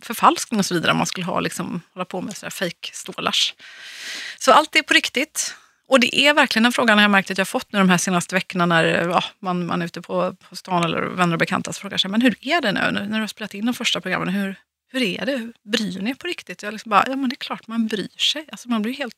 förfalskning 0.00 0.60
och 0.60 0.66
så 0.66 0.74
vidare. 0.74 0.92
Om 0.92 0.98
man 0.98 1.06
skulle 1.06 1.26
ha, 1.26 1.40
liksom, 1.40 1.80
hålla 1.94 2.04
på 2.04 2.20
med 2.20 2.36
sådär. 2.36 3.32
Så 4.38 4.52
allt 4.52 4.76
är 4.76 4.82
på 4.82 4.94
riktigt. 4.94 5.54
Och 5.88 6.00
det 6.00 6.16
är 6.16 6.34
verkligen 6.34 6.62
den 6.62 6.72
frågan 6.72 6.98
jag 6.98 7.04
har 7.04 7.08
märkt 7.08 7.30
att 7.30 7.38
jag 7.38 7.44
har 7.44 7.46
fått 7.46 7.72
nu 7.72 7.78
de 7.78 7.90
här 7.90 7.98
senaste 7.98 8.34
veckorna 8.34 8.66
när 8.66 8.84
eh, 8.84 9.08
ja, 9.10 9.24
man, 9.38 9.66
man 9.66 9.82
är 9.82 9.86
ute 9.86 10.02
på, 10.02 10.36
på 10.48 10.56
stan 10.56 10.84
eller 10.84 11.02
vänner 11.02 11.34
och 11.34 11.38
bekanta 11.38 11.72
som 11.72 11.80
frågar 11.80 11.98
sig, 11.98 12.10
men 12.10 12.22
hur 12.22 12.36
är 12.40 12.60
det 12.60 12.72
nu 12.72 12.80
när 12.80 13.06
du 13.06 13.20
har 13.20 13.26
spelat 13.26 13.54
in 13.54 13.66
de 13.66 13.74
första 13.74 14.00
programmen? 14.00 14.28
Hur, 14.28 14.56
hur 14.92 15.02
är 15.02 15.26
det? 15.26 15.52
Bryr 15.64 16.00
ni 16.00 16.10
er 16.10 16.14
på 16.14 16.26
riktigt? 16.26 16.62
Jag 16.62 16.72
liksom 16.72 16.90
bara, 16.90 17.04
ja 17.06 17.16
men 17.16 17.28
det 17.28 17.34
är 17.34 17.38
klart 17.38 17.66
man 17.66 17.86
bryr 17.86 18.18
sig. 18.18 18.48
Alltså 18.52 18.68
man 18.68 18.82
blir 18.82 18.94
helt 18.94 19.14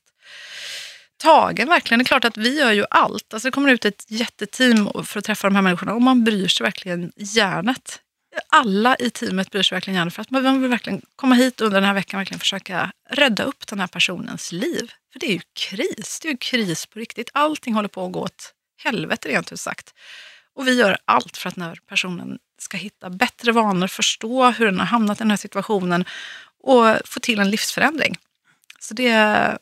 tagen 1.18 1.68
verkligen. 1.68 1.98
Det 1.98 2.02
är 2.02 2.04
klart 2.07 2.24
att 2.24 2.37
vi 2.37 2.59
gör 2.59 2.72
ju 2.72 2.85
allt. 2.90 3.35
Alltså 3.35 3.48
det 3.48 3.52
kommer 3.52 3.72
ut 3.72 3.85
ett 3.85 4.04
jätteteam 4.09 5.04
för 5.04 5.18
att 5.18 5.24
träffa 5.24 5.48
de 5.48 5.54
här 5.54 5.62
människorna 5.62 5.94
och 5.94 6.02
man 6.02 6.24
bryr 6.24 6.48
sig 6.48 6.64
verkligen 6.64 7.12
hjärnet. 7.16 8.00
Alla 8.48 8.96
i 8.96 9.11
teamet 9.11 9.50
bryr 9.50 9.62
sig 9.62 9.76
verkligen 9.76 9.96
hjärnet 9.96 10.14
för 10.14 10.22
att 10.22 10.31
man 10.31 10.61
vill 10.61 10.70
verkligen 10.70 11.02
komma 11.16 11.35
hit 11.35 11.61
under 11.61 11.81
den 11.81 11.87
här 11.87 11.94
veckan 11.94 12.18
och 12.18 12.20
verkligen 12.20 12.40
försöka 12.40 12.90
rädda 13.11 13.44
upp 13.44 13.66
den 13.66 13.81
här 13.81 13.87
personens 13.87 14.52
liv. 14.52 14.92
För 15.12 15.20
det 15.20 15.26
är 15.26 15.33
ju 15.33 15.40
kris. 15.54 16.18
Det 16.22 16.28
är 16.28 16.31
ju 16.31 16.37
kris 16.37 16.87
på 16.87 16.98
riktigt. 16.98 17.31
Allting 17.35 17.74
håller 17.74 17.88
på 17.88 18.07
att 18.07 18.12
gå 18.12 18.20
åt 18.20 18.54
helvete 18.85 19.28
rent 19.28 19.52
ut 19.52 19.61
sagt. 19.61 19.94
Och 20.54 20.68
vi 20.68 20.74
gör 20.74 20.98
allt 21.04 21.37
för 21.37 21.48
att 21.48 21.54
den 21.54 21.64
här 21.64 21.78
personen 21.88 22.38
ska 22.59 22.76
hitta 22.76 23.11
bättre 23.11 23.52
vanor, 23.52 23.87
förstå 23.87 24.50
hur 24.50 24.66
den 24.66 24.78
har 24.78 24.87
hamnat 24.87 25.18
i 25.18 25.22
den 25.22 25.31
här 25.31 25.37
situationen 25.37 26.04
och 26.62 26.96
få 27.04 27.20
till 27.20 27.38
en 27.38 27.50
livsförändring. 27.50 28.16
Så 28.81 28.95
det, 28.95 29.09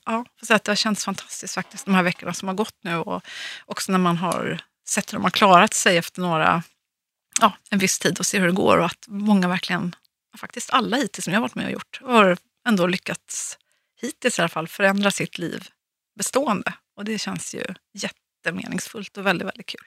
ja, 0.04 0.24
för 0.46 0.54
att 0.54 0.64
det 0.64 0.70
har 0.70 0.76
känts 0.76 1.04
fantastiskt 1.04 1.54
faktiskt 1.54 1.84
de 1.84 1.94
här 1.94 2.02
veckorna 2.02 2.34
som 2.34 2.48
har 2.48 2.54
gått 2.54 2.74
nu 2.82 2.96
och 2.96 3.22
också 3.66 3.92
när 3.92 3.98
man 3.98 4.16
har 4.16 4.60
sett 4.88 5.12
hur 5.12 5.18
de 5.18 5.24
har 5.24 5.30
klarat 5.30 5.74
sig 5.74 5.96
efter 5.96 6.20
några, 6.20 6.62
ja, 7.40 7.52
en 7.70 7.78
viss 7.78 7.98
tid 7.98 8.18
och 8.18 8.26
ser 8.26 8.40
hur 8.40 8.46
det 8.46 8.52
går 8.52 8.78
och 8.78 8.86
att 8.86 9.04
många 9.08 9.48
verkligen, 9.48 9.94
faktiskt 10.38 10.70
alla 10.70 10.96
hittills 10.96 11.24
som 11.24 11.32
jag 11.32 11.40
har 11.40 11.42
varit 11.48 11.54
med 11.54 11.66
och 11.66 11.72
gjort, 11.72 12.00
har 12.02 12.36
ändå 12.68 12.86
lyckats 12.86 13.58
hittills 14.00 14.38
i 14.38 14.42
alla 14.42 14.48
fall 14.48 14.68
förändra 14.68 15.10
sitt 15.10 15.38
liv 15.38 15.68
bestående. 16.18 16.72
Och 16.96 17.04
det 17.04 17.18
känns 17.18 17.54
ju 17.54 17.64
jättemeningsfullt 17.94 19.16
och 19.16 19.26
väldigt, 19.26 19.48
väldigt 19.48 19.66
kul. 19.66 19.86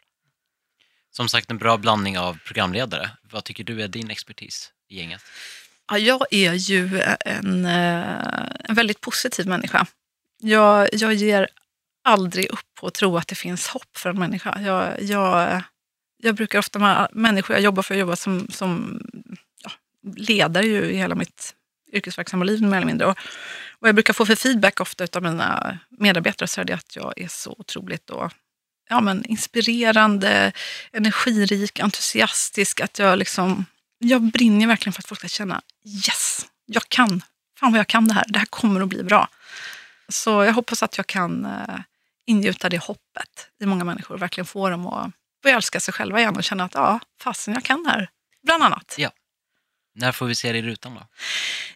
Som 1.12 1.30
sagt, 1.30 1.52
en 1.52 1.58
bra 1.58 1.78
blandning 1.78 2.20
av 2.20 2.40
programledare. 2.46 3.10
Vad 3.24 3.44
tycker 3.44 3.64
du 3.64 3.82
är 3.82 3.88
din 3.88 4.10
expertis 4.10 4.72
i 4.90 4.98
gänget? 4.98 5.22
Ja, 5.90 5.98
jag 5.98 6.26
är 6.32 6.54
ju 6.54 7.00
eh, 7.00 7.16
en, 7.26 7.66
eh, 7.66 8.50
en 8.64 8.76
väldigt 8.76 9.02
positiv 9.02 9.48
människa. 9.48 9.86
Jag, 10.42 10.90
jag 10.92 11.14
ger 11.14 11.48
aldrig 12.04 12.50
upp 12.50 12.66
på 12.80 12.88
att 12.88 12.94
tro 12.94 13.18
att 13.18 13.28
det 13.28 13.36
finns 13.36 13.68
hopp 13.68 13.98
för 13.98 14.10
en 14.10 14.20
människa. 14.20 14.62
Jag, 14.62 15.02
jag, 15.02 15.62
jag 16.18 16.36
brukar 16.36 16.60
ofta 16.60 16.80
med 16.80 17.08
människor 17.12 17.56
jag 17.56 17.64
jobbar 17.64 17.84
för, 17.84 17.94
jag 17.94 18.00
jobbar 18.00 18.16
som, 18.16 18.48
som 18.50 19.02
ja, 19.64 19.72
ledare 20.16 20.66
ju 20.66 20.84
i 20.84 20.98
hela 20.98 21.16
mitt 21.16 21.56
yrkesverksamma 21.92 22.46
liv 22.46 22.62
mer 22.62 22.78
eller 22.78 22.88
mindre. 22.88 23.08
Och, 23.08 23.18
och 23.80 23.88
jag 23.88 23.96
brukar 23.96 24.14
få 24.14 24.26
för 24.26 24.36
feedback 24.36 24.80
ofta 24.80 25.08
av 25.14 25.24
mina 25.24 25.80
medarbetare 25.90 26.48
så 26.48 26.62
är 26.62 26.66
det 26.66 26.74
att 26.74 26.96
jag 26.96 27.14
är 27.18 27.28
så 27.28 27.56
otroligt 27.58 28.10
och, 28.10 28.32
ja, 28.90 29.02
men 29.02 29.26
inspirerande, 29.26 30.52
energirik, 30.92 31.80
entusiastisk. 31.80 32.80
Att 32.80 33.00
jag 33.00 33.20
liksom 33.20 33.66
jag 34.00 34.22
brinner 34.22 34.68
verkligen 34.68 34.94
för 34.94 35.02
att 35.02 35.08
folk 35.08 35.20
ska 35.20 35.28
känna 35.28 35.62
yes, 35.86 36.46
jag 36.66 36.90
kan. 36.90 37.22
Fan 37.60 37.72
vad 37.72 37.80
jag 37.80 37.88
kan 37.88 38.08
det 38.08 38.14
här. 38.14 38.26
Det 38.28 38.40
här 38.40 38.46
kommer 38.46 38.82
att 38.82 38.88
bli 38.88 39.04
bra. 39.04 39.28
Så 40.08 40.30
jag 40.44 40.54
hoppas 40.54 40.84
att 40.84 40.98
jag 40.98 41.08
kan 41.08 41.46
eh, 41.46 41.80
ingjuta 42.26 42.70
det 42.70 42.78
hoppet 42.78 43.50
i 43.60 43.66
många 43.66 43.84
människor 43.84 44.16
och 44.16 44.22
verkligen 44.22 44.46
få 44.46 44.70
dem 44.70 44.88
att 44.88 45.12
börja 45.44 45.56
älska 45.56 45.80
sig 45.80 45.94
själva 45.94 46.20
igen 46.20 46.38
och 46.38 46.44
känna 46.44 46.64
att 46.64 46.74
ja, 46.74 47.00
fasen 47.22 47.54
jag 47.54 47.64
kan 47.64 47.84
det 47.84 47.90
här. 47.90 48.10
Bland 48.44 48.64
annat. 48.64 48.96
Ja. 48.98 49.12
När 49.96 50.12
får 50.12 50.26
vi 50.26 50.36
se 50.36 50.52
dig 50.52 50.60
i 50.60 50.64
rutan 50.64 50.96
då? 50.96 51.08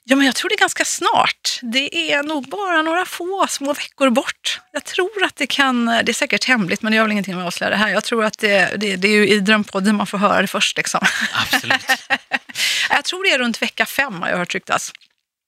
Ja, 0.06 0.16
men 0.16 0.26
jag 0.26 0.36
tror 0.36 0.50
det 0.50 0.56
är 0.56 0.60
ganska 0.60 0.86
snart. 0.86 1.60
Det 1.62 2.12
är 2.12 2.24
nog 2.24 2.48
bara 2.50 2.82
några 2.82 3.06
få 3.06 3.48
små 3.50 3.74
veckor 3.74 4.10
bort. 4.10 4.60
Jag 4.72 4.84
tror 4.86 5.24
att 5.24 5.36
det 5.36 5.48
kan, 5.48 5.86
det 5.86 6.10
är 6.10 6.14
säkert 6.14 6.44
hemligt, 6.46 6.82
men 6.82 6.92
det 6.92 6.96
gör 6.96 7.04
väl 7.04 7.12
ingenting 7.12 7.36
med 7.36 7.44
att 7.44 7.48
avslöja 7.48 7.70
det 7.70 7.76
här. 7.76 7.90
Jag 7.90 8.04
tror 8.04 8.26
att 8.26 8.40
det, 8.40 8.76
det, 8.80 8.96
det 8.96 9.08
är 9.08 9.12
ju 9.16 9.28
i 9.28 9.40
Drömpodden 9.40 9.96
man 9.96 10.08
får 10.08 10.18
höra 10.18 10.42
det 10.42 10.48
först. 10.48 10.78
Liksom. 10.78 11.06
Absolut. 11.34 11.86
Jag 12.90 13.04
tror 13.06 13.24
det 13.24 13.30
är 13.30 13.40
runt 13.40 13.62
vecka 13.62 13.86
fem 13.86 14.22
har 14.22 14.30
jag 14.30 14.38
hört 14.38 14.54
ryktas. 14.54 14.92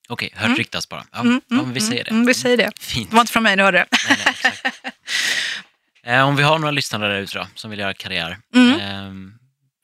Okej, 0.10 0.34
hört 0.36 0.58
ryktas 0.58 0.90
bara. 0.90 1.06
Ja, 1.12 1.20
Mm, 1.20 1.42
ja, 1.48 1.56
men 1.56 1.74
vi 1.74 1.82
säger 1.82 2.04
det. 2.04 2.10
Mm, 2.12 2.26
vi 2.26 2.34
säger 2.34 2.58
det. 2.58 2.72
Fint. 2.80 3.10
Det 3.10 3.16
var 3.16 3.22
inte 3.22 3.34
från 3.34 3.44
mig, 3.44 3.56
du 3.56 3.64
hörde 3.64 3.78
det. 3.78 3.86
Nej, 4.10 4.18
nej, 4.26 4.34
exakt. 4.54 4.66
Eh, 6.08 6.28
om 6.28 6.36
vi 6.36 6.44
har 6.44 6.60
några 6.60 6.72
lyssnare 6.72 7.14
där 7.14 7.20
ute 7.22 7.38
då, 7.38 7.48
som 7.56 7.70
vill 7.70 7.80
göra 7.80 7.94
karriär, 7.94 8.38
Mm. 8.56 8.80
eh, 8.80 9.34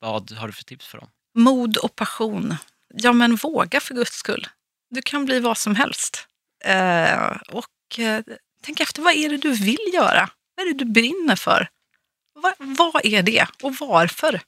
vad 0.02 0.32
har 0.32 0.48
du 0.48 0.54
för 0.54 0.64
tips 0.64 0.88
för 0.88 0.98
dem? 0.98 1.08
Mod 1.38 1.78
och 1.78 1.96
passion. 1.96 2.56
Ja, 2.94 3.14
men 3.14 3.36
våga 3.36 3.80
för 3.80 3.94
guds 3.96 4.12
skull. 4.16 4.48
Du 4.92 5.02
kan 5.02 5.26
bli 5.26 5.40
vad 5.40 5.58
som 5.58 5.76
helst. 5.76 6.28
Eh, 6.66 7.38
och 7.48 8.00
eh, 8.00 8.24
tänk 8.64 8.80
efter, 8.80 9.02
vad 9.02 9.14
är 9.14 9.30
det 9.30 9.38
du 9.38 9.54
vill 9.54 9.92
göra? 9.94 10.30
Vad 10.56 10.68
är 10.68 10.74
det 10.74 10.78
du 10.78 10.86
brinner 10.86 11.36
för? 11.36 11.70
Va, 12.36 12.54
vad 12.60 13.06
är 13.06 13.24
det 13.24 13.48
och 13.62 13.76
varför? 13.76 14.42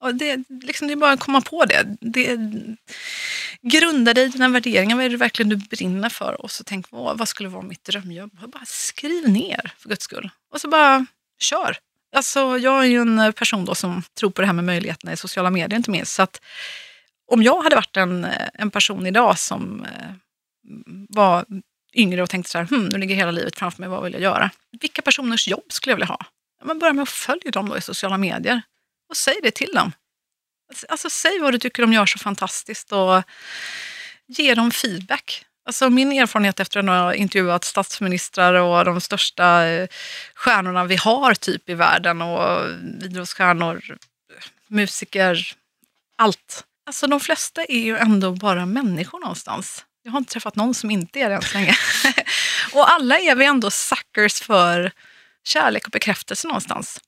Och 0.00 0.14
det, 0.14 0.44
liksom, 0.48 0.86
det 0.86 0.94
är 0.94 0.96
bara 0.96 1.12
att 1.12 1.20
komma 1.20 1.40
på 1.40 1.64
det. 1.64 1.96
det. 2.00 2.38
Grunda 3.62 4.14
dig 4.14 4.24
i 4.24 4.28
dina 4.28 4.48
värderingar. 4.48 4.96
Vad 4.96 5.04
är 5.04 5.10
det 5.10 5.16
verkligen 5.16 5.48
du 5.48 5.56
brinner 5.56 6.08
för? 6.08 6.40
Och 6.40 6.50
så 6.50 6.64
tänk, 6.64 6.90
vad, 6.90 7.18
vad 7.18 7.28
skulle 7.28 7.48
vara 7.48 7.62
mitt 7.62 7.84
drömjobb? 7.84 8.38
Och 8.42 8.50
bara 8.50 8.64
skriv 8.66 9.28
ner, 9.28 9.72
för 9.78 9.88
guds 9.88 10.04
skull. 10.04 10.30
Och 10.52 10.60
så 10.60 10.68
bara 10.68 11.06
kör. 11.38 11.76
Alltså, 12.16 12.58
jag 12.58 12.80
är 12.80 12.88
ju 12.88 13.00
en 13.00 13.32
person 13.32 13.64
då 13.64 13.74
som 13.74 14.02
tror 14.18 14.30
på 14.30 14.40
det 14.40 14.46
här 14.46 14.54
med 14.54 14.64
möjligheterna 14.64 15.12
i 15.12 15.16
sociala 15.16 15.50
medier 15.50 15.76
inte 15.76 15.90
minst. 15.90 16.12
Så 16.12 16.22
att 16.22 16.40
om 17.26 17.42
jag 17.42 17.62
hade 17.62 17.76
varit 17.76 17.96
en, 17.96 18.24
eh, 18.24 18.48
en 18.54 18.70
person 18.70 19.06
idag 19.06 19.38
som 19.38 19.84
eh, 19.84 20.10
var 21.08 21.44
yngre 21.94 22.22
och 22.22 22.30
tänkte 22.30 22.50
så 22.50 22.58
här, 22.58 22.66
hm, 22.66 22.88
nu 22.88 22.98
ligger 22.98 23.14
hela 23.14 23.30
livet 23.30 23.58
framför 23.58 23.80
mig, 23.80 23.88
vad 23.88 24.02
vill 24.02 24.12
jag 24.12 24.22
göra? 24.22 24.50
Vilka 24.80 25.02
personers 25.02 25.48
jobb 25.48 25.64
skulle 25.68 25.92
jag 25.92 25.96
vilja 25.96 26.06
ha? 26.06 26.26
Ja, 26.60 26.66
men 26.66 26.78
börja 26.78 26.92
med 26.92 27.02
att 27.02 27.08
följa 27.08 27.50
dem 27.50 27.68
då 27.68 27.76
i 27.76 27.80
sociala 27.80 28.18
medier 28.18 28.62
och 29.08 29.16
säg 29.16 29.34
det 29.42 29.50
till 29.50 29.70
dem. 29.74 29.92
Alltså, 30.68 30.86
alltså 30.88 31.10
säg 31.10 31.38
vad 31.40 31.54
du 31.54 31.58
tycker 31.58 31.82
de 31.82 31.92
gör 31.92 32.06
så 32.06 32.18
fantastiskt 32.18 32.92
och 32.92 33.22
ge 34.26 34.54
dem 34.54 34.70
feedback. 34.70 35.44
Alltså 35.66 35.90
min 35.90 36.12
erfarenhet 36.12 36.60
efter 36.60 36.80
att 36.80 36.86
ha 36.86 37.14
intervjuat 37.14 37.64
statsministrar 37.64 38.54
och 38.54 38.84
de 38.84 39.00
största 39.00 39.66
eh, 39.66 39.88
stjärnorna 40.34 40.84
vi 40.84 40.96
har 40.96 41.34
typ 41.34 41.68
i 41.68 41.74
världen 41.74 42.22
och 42.22 42.70
idrottsstjärnor, 43.04 43.98
musiker, 44.68 45.52
allt. 46.16 46.64
Alltså 46.86 47.06
de 47.06 47.20
flesta 47.20 47.64
är 47.64 47.78
ju 47.78 47.96
ändå 47.96 48.32
bara 48.32 48.66
människor 48.66 49.20
någonstans. 49.20 49.84
Jag 50.02 50.12
har 50.12 50.18
inte 50.18 50.32
träffat 50.32 50.56
någon 50.56 50.74
som 50.74 50.90
inte 50.90 51.20
är 51.20 51.28
det 51.28 51.34
än 51.34 51.42
så 51.42 51.54
länge. 51.54 51.74
och 52.72 52.92
alla 52.92 53.18
är 53.18 53.34
vi 53.34 53.44
ändå 53.44 53.70
suckers 53.70 54.40
för 54.40 54.92
kärlek 55.44 55.84
och 55.84 55.90
bekräftelse 55.90 56.48
någonstans. 56.48 57.00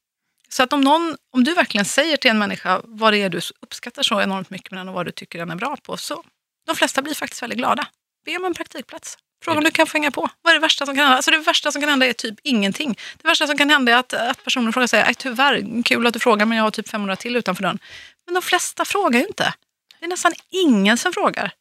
Så 0.48 0.62
att 0.62 0.72
om, 0.72 0.80
någon, 0.80 1.16
om 1.32 1.44
du 1.44 1.54
verkligen 1.54 1.84
säger 1.84 2.16
till 2.16 2.30
en 2.30 2.38
människa 2.38 2.80
vad 2.84 3.12
det 3.12 3.18
är 3.18 3.28
du 3.28 3.40
uppskattar 3.60 4.02
så 4.02 4.20
enormt 4.20 4.50
mycket 4.50 4.70
med 4.70 4.80
den 4.80 4.88
och 4.88 4.94
vad 4.94 5.06
du 5.06 5.12
tycker 5.12 5.38
den 5.38 5.50
är 5.50 5.56
bra 5.56 5.76
på, 5.82 5.96
så 5.96 6.24
de 6.66 6.76
flesta 6.76 7.02
blir 7.02 7.14
faktiskt 7.14 7.42
väldigt 7.42 7.58
glada. 7.58 7.86
Be 8.24 8.36
om 8.36 8.44
en 8.44 8.54
praktikplats. 8.54 9.18
Fråga 9.44 9.58
om 9.58 9.64
du 9.64 9.70
kan 9.70 9.86
få 9.86 9.92
hänga 9.92 10.10
på. 10.10 10.28
Vad 10.42 10.50
är 10.50 10.54
det 10.54 10.60
värsta 10.60 10.86
som 10.86 10.94
kan 10.94 11.04
hända? 11.04 11.16
Alltså 11.16 11.30
det 11.30 11.38
värsta 11.38 11.72
som 11.72 11.82
kan 11.82 11.88
hända 11.88 12.06
är 12.06 12.12
typ 12.12 12.34
ingenting. 12.42 12.98
Det 13.22 13.28
värsta 13.28 13.46
som 13.46 13.58
kan 13.58 13.70
hända 13.70 13.92
är 13.92 13.96
att, 13.96 14.12
att 14.12 14.44
personen 14.44 14.72
frågar 14.72 14.86
sig, 14.86 15.00
"Aj, 15.00 15.08
äh, 15.08 15.14
tyvärr, 15.18 15.82
kul 15.82 16.06
att 16.06 16.12
du 16.12 16.18
frågar 16.20 16.46
men 16.46 16.58
jag 16.58 16.64
har 16.64 16.70
typ 16.70 16.88
500 16.88 17.16
till 17.16 17.36
utanför 17.36 17.62
dörren. 17.62 17.78
Men 18.26 18.34
de 18.34 18.42
flesta 18.42 18.84
frågar 18.84 19.20
ju 19.20 19.26
inte. 19.26 19.54
Det 19.98 20.04
är 20.04 20.08
nästan 20.08 20.32
ingen 20.50 20.98
som 20.98 21.12
frågar. 21.12 21.52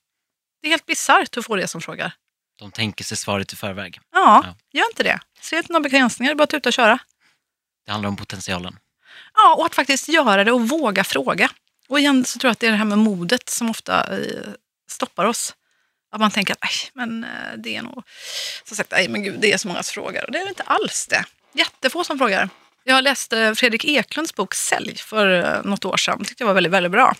Det 0.61 0.67
är 0.67 0.69
helt 0.71 0.85
bisarrt 0.85 1.37
att 1.37 1.45
få 1.45 1.55
det 1.55 1.67
som 1.67 1.81
frågar. 1.81 2.13
De 2.59 2.71
tänker 2.71 3.03
sig 3.03 3.17
svaret 3.17 3.53
i 3.53 3.55
förväg. 3.55 3.99
Ja, 4.13 4.41
Ja. 4.45 4.55
gör 4.79 4.85
inte 4.91 5.03
det. 5.03 5.19
Se 5.41 5.57
inte 5.57 5.73
några 5.73 5.83
begränsningar, 5.83 6.29
det 6.31 6.33
är 6.33 6.37
bara 6.37 6.43
att 6.43 6.49
tuta 6.49 6.69
och 6.69 6.73
köra. 6.73 6.99
Det 7.85 7.91
handlar 7.91 8.07
om 8.09 8.15
potentialen. 8.15 8.79
Ja, 9.33 9.55
och 9.55 9.65
att 9.65 9.75
faktiskt 9.75 10.07
göra 10.07 10.43
det 10.43 10.51
och 10.51 10.69
våga 10.69 11.03
fråga. 11.03 11.49
Och 11.87 11.99
igen 11.99 12.25
så 12.25 12.39
tror 12.39 12.47
jag 12.49 12.51
att 12.51 12.59
det 12.59 12.67
är 12.67 12.71
det 12.71 12.77
här 12.77 12.85
med 12.85 12.97
modet 12.97 13.49
som 13.49 13.69
ofta 13.69 14.17
eh, 14.17 14.49
stoppar 14.89 15.25
oss. 15.25 15.55
Att 16.11 16.19
man 16.19 16.31
tänker 16.31 16.53
att 16.53 16.59
"Aj, 16.63 16.71
men 16.93 17.23
eh, 17.23 17.29
det 17.57 17.75
är 17.75 17.81
nog... 17.81 18.03
Så 18.63 18.75
sagt, 18.75 18.91
men 19.09 19.23
gud, 19.23 19.39
det 19.39 19.53
är 19.53 19.57
så 19.57 19.67
många 19.67 19.83
som 19.83 19.93
frågar. 19.93 20.25
Och 20.25 20.31
det 20.31 20.37
är 20.39 20.47
inte 20.47 20.63
alls 20.63 21.07
det. 21.07 21.23
Jättefå 21.53 22.03
som 22.03 22.17
frågar. 22.17 22.49
Jag 22.83 23.03
läste 23.03 23.55
Fredrik 23.55 23.85
Eklunds 23.85 24.35
bok 24.35 24.53
Sälj 24.53 24.95
för 24.97 25.27
eh, 25.57 25.63
något 25.63 25.85
år 25.85 25.97
sedan. 25.97 26.23
tyckte 26.25 26.43
jag 26.43 26.47
var 26.47 26.53
väldigt, 26.53 26.73
väldigt 26.73 26.91
bra. 26.91 27.15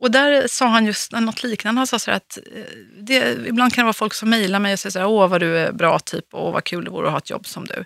Och 0.00 0.10
där 0.10 0.48
sa 0.48 0.66
han 0.66 0.86
just 0.86 1.12
något 1.12 1.42
liknande. 1.42 1.78
Han 1.78 1.86
sa 1.86 1.98
så 1.98 2.10
här 2.10 2.16
att 2.16 2.38
eh, 2.54 2.62
det, 3.00 3.46
ibland 3.46 3.74
kan 3.74 3.82
det 3.82 3.86
vara 3.86 3.92
folk 3.92 4.14
som 4.14 4.30
mejlar 4.30 4.58
mig 4.58 4.72
och 4.72 4.78
säger 4.78 4.90
så 4.90 4.98
här, 4.98 5.06
åh 5.06 5.28
vad 5.28 5.40
du 5.40 5.58
är 5.58 5.72
bra 5.72 5.98
typ 5.98 6.34
och 6.34 6.52
vad 6.52 6.64
kul 6.64 6.84
det 6.84 6.90
vore 6.90 7.06
att 7.06 7.12
ha 7.12 7.18
ett 7.18 7.30
jobb 7.30 7.46
som 7.46 7.66
du. 7.66 7.84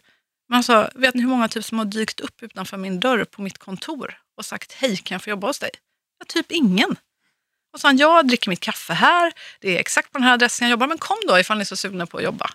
Men 0.48 0.54
han 0.54 0.62
sa, 0.62 0.90
vet 0.94 1.14
ni 1.14 1.22
hur 1.22 1.28
många 1.28 1.48
typ 1.48 1.64
som 1.64 1.78
har 1.78 1.84
dykt 1.84 2.20
upp 2.20 2.42
utanför 2.42 2.76
min 2.76 3.00
dörr 3.00 3.24
på 3.24 3.42
mitt 3.42 3.58
kontor 3.58 4.14
och 4.36 4.44
sagt 4.44 4.72
hej, 4.72 4.96
kan 4.96 5.14
jag 5.14 5.22
få 5.22 5.30
jobba 5.30 5.46
hos 5.46 5.58
dig? 5.58 5.70
Ja, 6.18 6.24
typ 6.28 6.52
ingen. 6.52 6.96
Och 7.72 7.80
så 7.80 7.86
han, 7.86 7.96
jag 7.96 8.28
dricker 8.28 8.50
mitt 8.50 8.60
kaffe 8.60 8.92
här, 8.92 9.32
det 9.60 9.76
är 9.76 9.80
exakt 9.80 10.12
på 10.12 10.18
den 10.18 10.26
här 10.26 10.34
adressen 10.34 10.68
jag 10.68 10.70
jobbar, 10.70 10.86
men 10.86 10.98
kom 10.98 11.16
då 11.28 11.38
ifall 11.38 11.58
ni 11.58 11.62
är 11.62 11.66
så 11.66 11.76
sugna 11.76 12.06
på 12.06 12.16
att 12.16 12.24
jobba. 12.24 12.50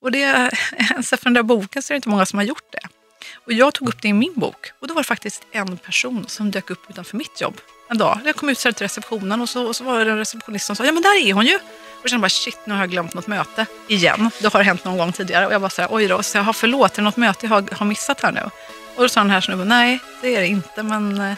Och 0.00 0.12
det, 0.12 0.18
ens 0.90 1.10
för 1.10 1.24
den 1.24 1.34
där 1.34 1.42
boken 1.42 1.82
så 1.82 1.92
är 1.92 1.94
det 1.94 1.96
inte 1.96 2.08
många 2.08 2.26
som 2.26 2.38
har 2.38 2.44
gjort 2.44 2.72
det. 2.72 2.88
Och 3.34 3.52
jag 3.52 3.74
tog 3.74 3.88
upp 3.88 4.02
det 4.02 4.08
i 4.08 4.12
min 4.12 4.34
bok 4.34 4.70
och 4.78 4.88
då 4.88 4.94
var 4.94 5.02
det 5.02 5.06
faktiskt 5.06 5.46
en 5.52 5.76
person 5.78 6.24
som 6.28 6.50
dök 6.50 6.70
upp 6.70 6.90
utanför 6.90 7.16
mitt 7.16 7.40
jobb 7.40 7.60
en 7.88 7.98
dag. 7.98 8.20
Jag 8.24 8.36
kom 8.36 8.48
ut 8.48 8.58
så 8.58 8.68
här 8.68 8.72
till 8.72 8.84
receptionen 8.84 9.40
och 9.40 9.48
så, 9.48 9.66
och 9.66 9.76
så 9.76 9.84
var 9.84 10.04
det 10.04 10.10
en 10.10 10.18
receptionist 10.18 10.66
som 10.66 10.76
sa, 10.76 10.84
ja 10.84 10.92
men 10.92 11.02
där 11.02 11.26
är 11.26 11.32
hon 11.32 11.46
ju. 11.46 11.54
Och 11.54 11.60
jag 12.02 12.10
kände 12.10 12.22
bara 12.22 12.28
shit, 12.28 12.58
nu 12.64 12.74
har 12.74 12.80
jag 12.80 12.90
glömt 12.90 13.14
något 13.14 13.26
möte 13.26 13.66
igen. 13.88 14.30
Det 14.40 14.52
har 14.52 14.62
hänt 14.62 14.84
någon 14.84 14.98
gång 14.98 15.12
tidigare. 15.12 15.46
Och 15.46 15.52
jag 15.52 15.60
bara 15.60 15.70
så 15.70 15.82
här, 15.82 15.88
oj 15.92 16.08
då, 16.08 16.22
så 16.22 16.38
jag 16.38 16.42
har 16.42 16.52
förlåt, 16.52 16.92
är 16.92 16.96
det 16.96 17.02
något 17.02 17.16
möte 17.16 17.46
jag 17.46 17.50
har, 17.50 17.64
har 17.72 17.86
missat 17.86 18.20
här 18.20 18.32
nu? 18.32 18.50
Och 18.96 19.02
då 19.02 19.08
sa 19.08 19.20
den 19.20 19.30
här 19.30 19.40
snubben, 19.40 19.68
nej 19.68 20.00
det 20.22 20.36
är 20.36 20.40
det 20.40 20.46
inte, 20.46 20.82
men 20.82 21.20
eh, 21.20 21.34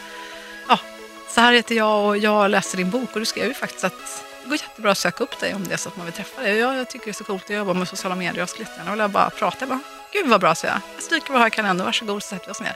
ja, 0.67 0.79
så 1.29 1.41
här 1.41 1.53
heter 1.53 1.75
jag 1.75 2.05
och 2.05 2.17
jag 2.17 2.51
läser 2.51 2.77
din 2.77 2.89
bok 2.89 3.09
och 3.13 3.19
du 3.19 3.25
skrev 3.25 3.47
ju 3.47 3.53
faktiskt 3.53 3.83
att 3.83 4.23
det 4.43 4.49
går 4.49 4.57
jättebra 4.61 4.91
att 4.91 4.97
söka 4.97 5.23
upp 5.23 5.39
dig 5.39 5.55
om 5.55 5.67
det 5.67 5.73
är 5.73 5.77
så 5.77 5.89
att 5.89 5.97
man 5.97 6.05
vill 6.05 6.13
träffa 6.13 6.41
dig. 6.41 6.53
Och 6.53 6.59
jag, 6.59 6.75
jag 6.75 6.89
tycker 6.89 7.05
det 7.05 7.11
är 7.11 7.13
så 7.13 7.23
coolt 7.23 7.43
att 7.43 7.55
jobba 7.55 7.73
med 7.73 7.87
sociala 7.87 8.15
medier. 8.15 8.39
Jag 8.39 8.49
skulle 8.49 8.65
jättegärna 8.65 8.91
vilja 8.91 9.07
bara 9.07 9.29
prata. 9.29 9.57
Jag 9.59 9.69
bara, 9.69 9.79
Gud 10.13 10.27
vad 10.27 10.41
bra, 10.41 10.55
så 10.55 10.65
jag. 10.65 10.79
Jag 10.95 11.03
stryker 11.03 11.33
vad 11.33 11.41
jag 11.41 11.53
kan 11.53 11.65
ändå. 11.65 11.83
Varsågod, 11.83 12.23
så 12.23 12.27
sätter 12.29 12.45
vi 12.45 12.51
oss 12.51 12.61
ner. 12.61 12.75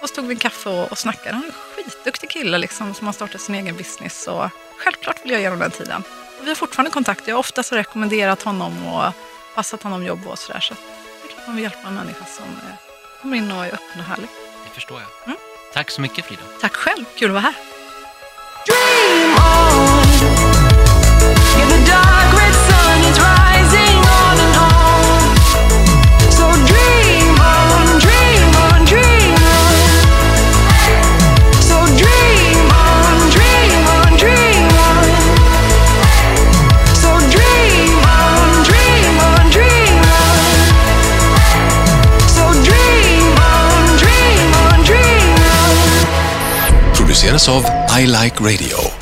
Och 0.00 0.08
så 0.08 0.14
tog 0.14 0.26
vi 0.26 0.34
en 0.34 0.40
kaffe 0.40 0.68
och, 0.68 0.90
och 0.92 0.98
snackade. 0.98 1.34
Han 1.34 1.42
är 1.42 1.46
en 1.46 1.52
skitduktig 1.52 2.30
kille 2.30 2.58
liksom, 2.58 2.94
som 2.94 3.06
har 3.06 3.14
startat 3.14 3.40
sin 3.40 3.54
egen 3.54 3.76
business. 3.76 4.26
Och 4.26 4.50
självklart 4.78 5.24
vill 5.24 5.32
jag 5.32 5.40
ge 5.40 5.46
honom 5.46 5.60
den 5.60 5.70
tiden. 5.70 6.02
Och 6.38 6.44
vi 6.44 6.48
har 6.48 6.54
fortfarande 6.54 6.90
kontakt. 6.90 7.28
Jag 7.28 7.34
har 7.34 7.40
ofta 7.40 7.62
så 7.62 7.76
rekommenderat 7.76 8.42
honom 8.42 8.86
och 8.86 9.12
passat 9.54 9.82
honom 9.82 10.04
jobb 10.04 10.26
och 10.26 10.38
sådär. 10.38 10.60
Så 10.60 10.74
det 10.74 11.28
är 11.28 11.32
klart 11.32 11.46
man 11.46 11.56
vill 11.56 11.62
hjälpa 11.62 11.88
en 11.88 11.94
människa 11.94 12.24
som 12.24 12.44
eh, 12.44 12.74
kommer 13.22 13.36
in 13.36 13.52
och 13.52 13.64
är 13.64 13.72
öppen 13.74 13.98
och 14.00 14.04
härlig. 14.04 14.28
Det 14.64 14.74
förstår 14.74 15.00
jag. 15.00 15.26
Mm. 15.26 15.38
Tack 15.72 15.90
så 15.90 16.00
mycket 16.00 16.24
Frida. 16.24 16.42
Tack 16.60 16.76
själv, 16.76 17.04
kul 17.16 17.28
att 17.28 17.34
vara 17.34 17.42
här. 17.42 17.77
On, 47.38 47.62
dream 47.62 47.64
on, 47.64 47.68
dream 47.68 47.88
on. 47.88 47.88
produceras 47.88 47.92
av 47.92 48.00
I 48.00 48.06
Like 48.06 48.42
Radio. 48.42 48.97